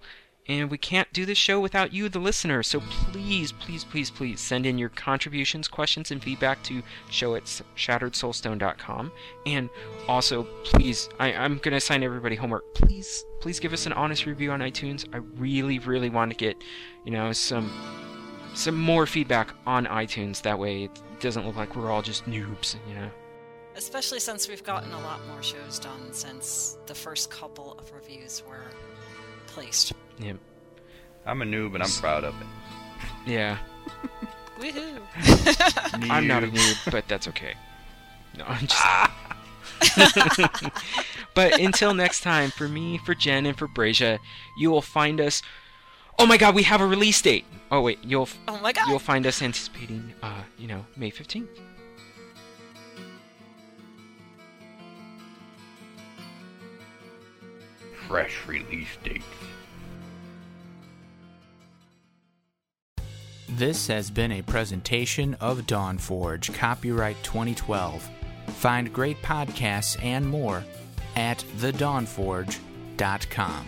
[0.46, 2.64] And we can't do this show without you, the listener.
[2.64, 7.46] So please, please, please, please send in your contributions, questions, and feedback to show at
[7.46, 9.14] shatteredsoulstone.com.
[9.46, 9.70] And
[10.06, 12.74] also, please, I, I'm going to assign everybody homework.
[12.76, 15.08] Please, please give us an honest review on iTunes.
[15.14, 16.62] I really, really want to get,
[17.06, 17.72] you know, some
[18.54, 20.42] some more feedback on iTunes.
[20.42, 23.10] That way it doesn't look like we're all just noobs, you know.
[23.76, 28.44] Especially since we've gotten a lot more shows done since the first couple of reviews
[28.48, 28.66] were
[29.48, 29.94] placed.
[30.20, 30.38] Yep.
[31.26, 32.48] I'm a noob and I'm proud of it.
[33.26, 33.58] Yeah.
[34.60, 35.00] Woohoo!
[36.12, 37.56] I'm not a noob, but that's okay.
[38.38, 38.76] No, I'm just.
[38.78, 39.38] Ah.
[41.34, 44.20] but until next time, for me, for Jen, and for Brasia,
[44.58, 45.42] you will find us.
[46.22, 47.46] Oh my God, we have a release date.
[47.72, 48.88] Oh wait, you'll Oh my god!
[48.88, 51.50] you'll find us anticipating, uh, you know, May fifteenth.
[58.08, 59.26] Fresh release dates.
[63.50, 68.08] This has been a presentation of Dawnforge, copyright 2012.
[68.50, 70.64] Find great podcasts and more
[71.16, 73.68] at thedawnforge.com.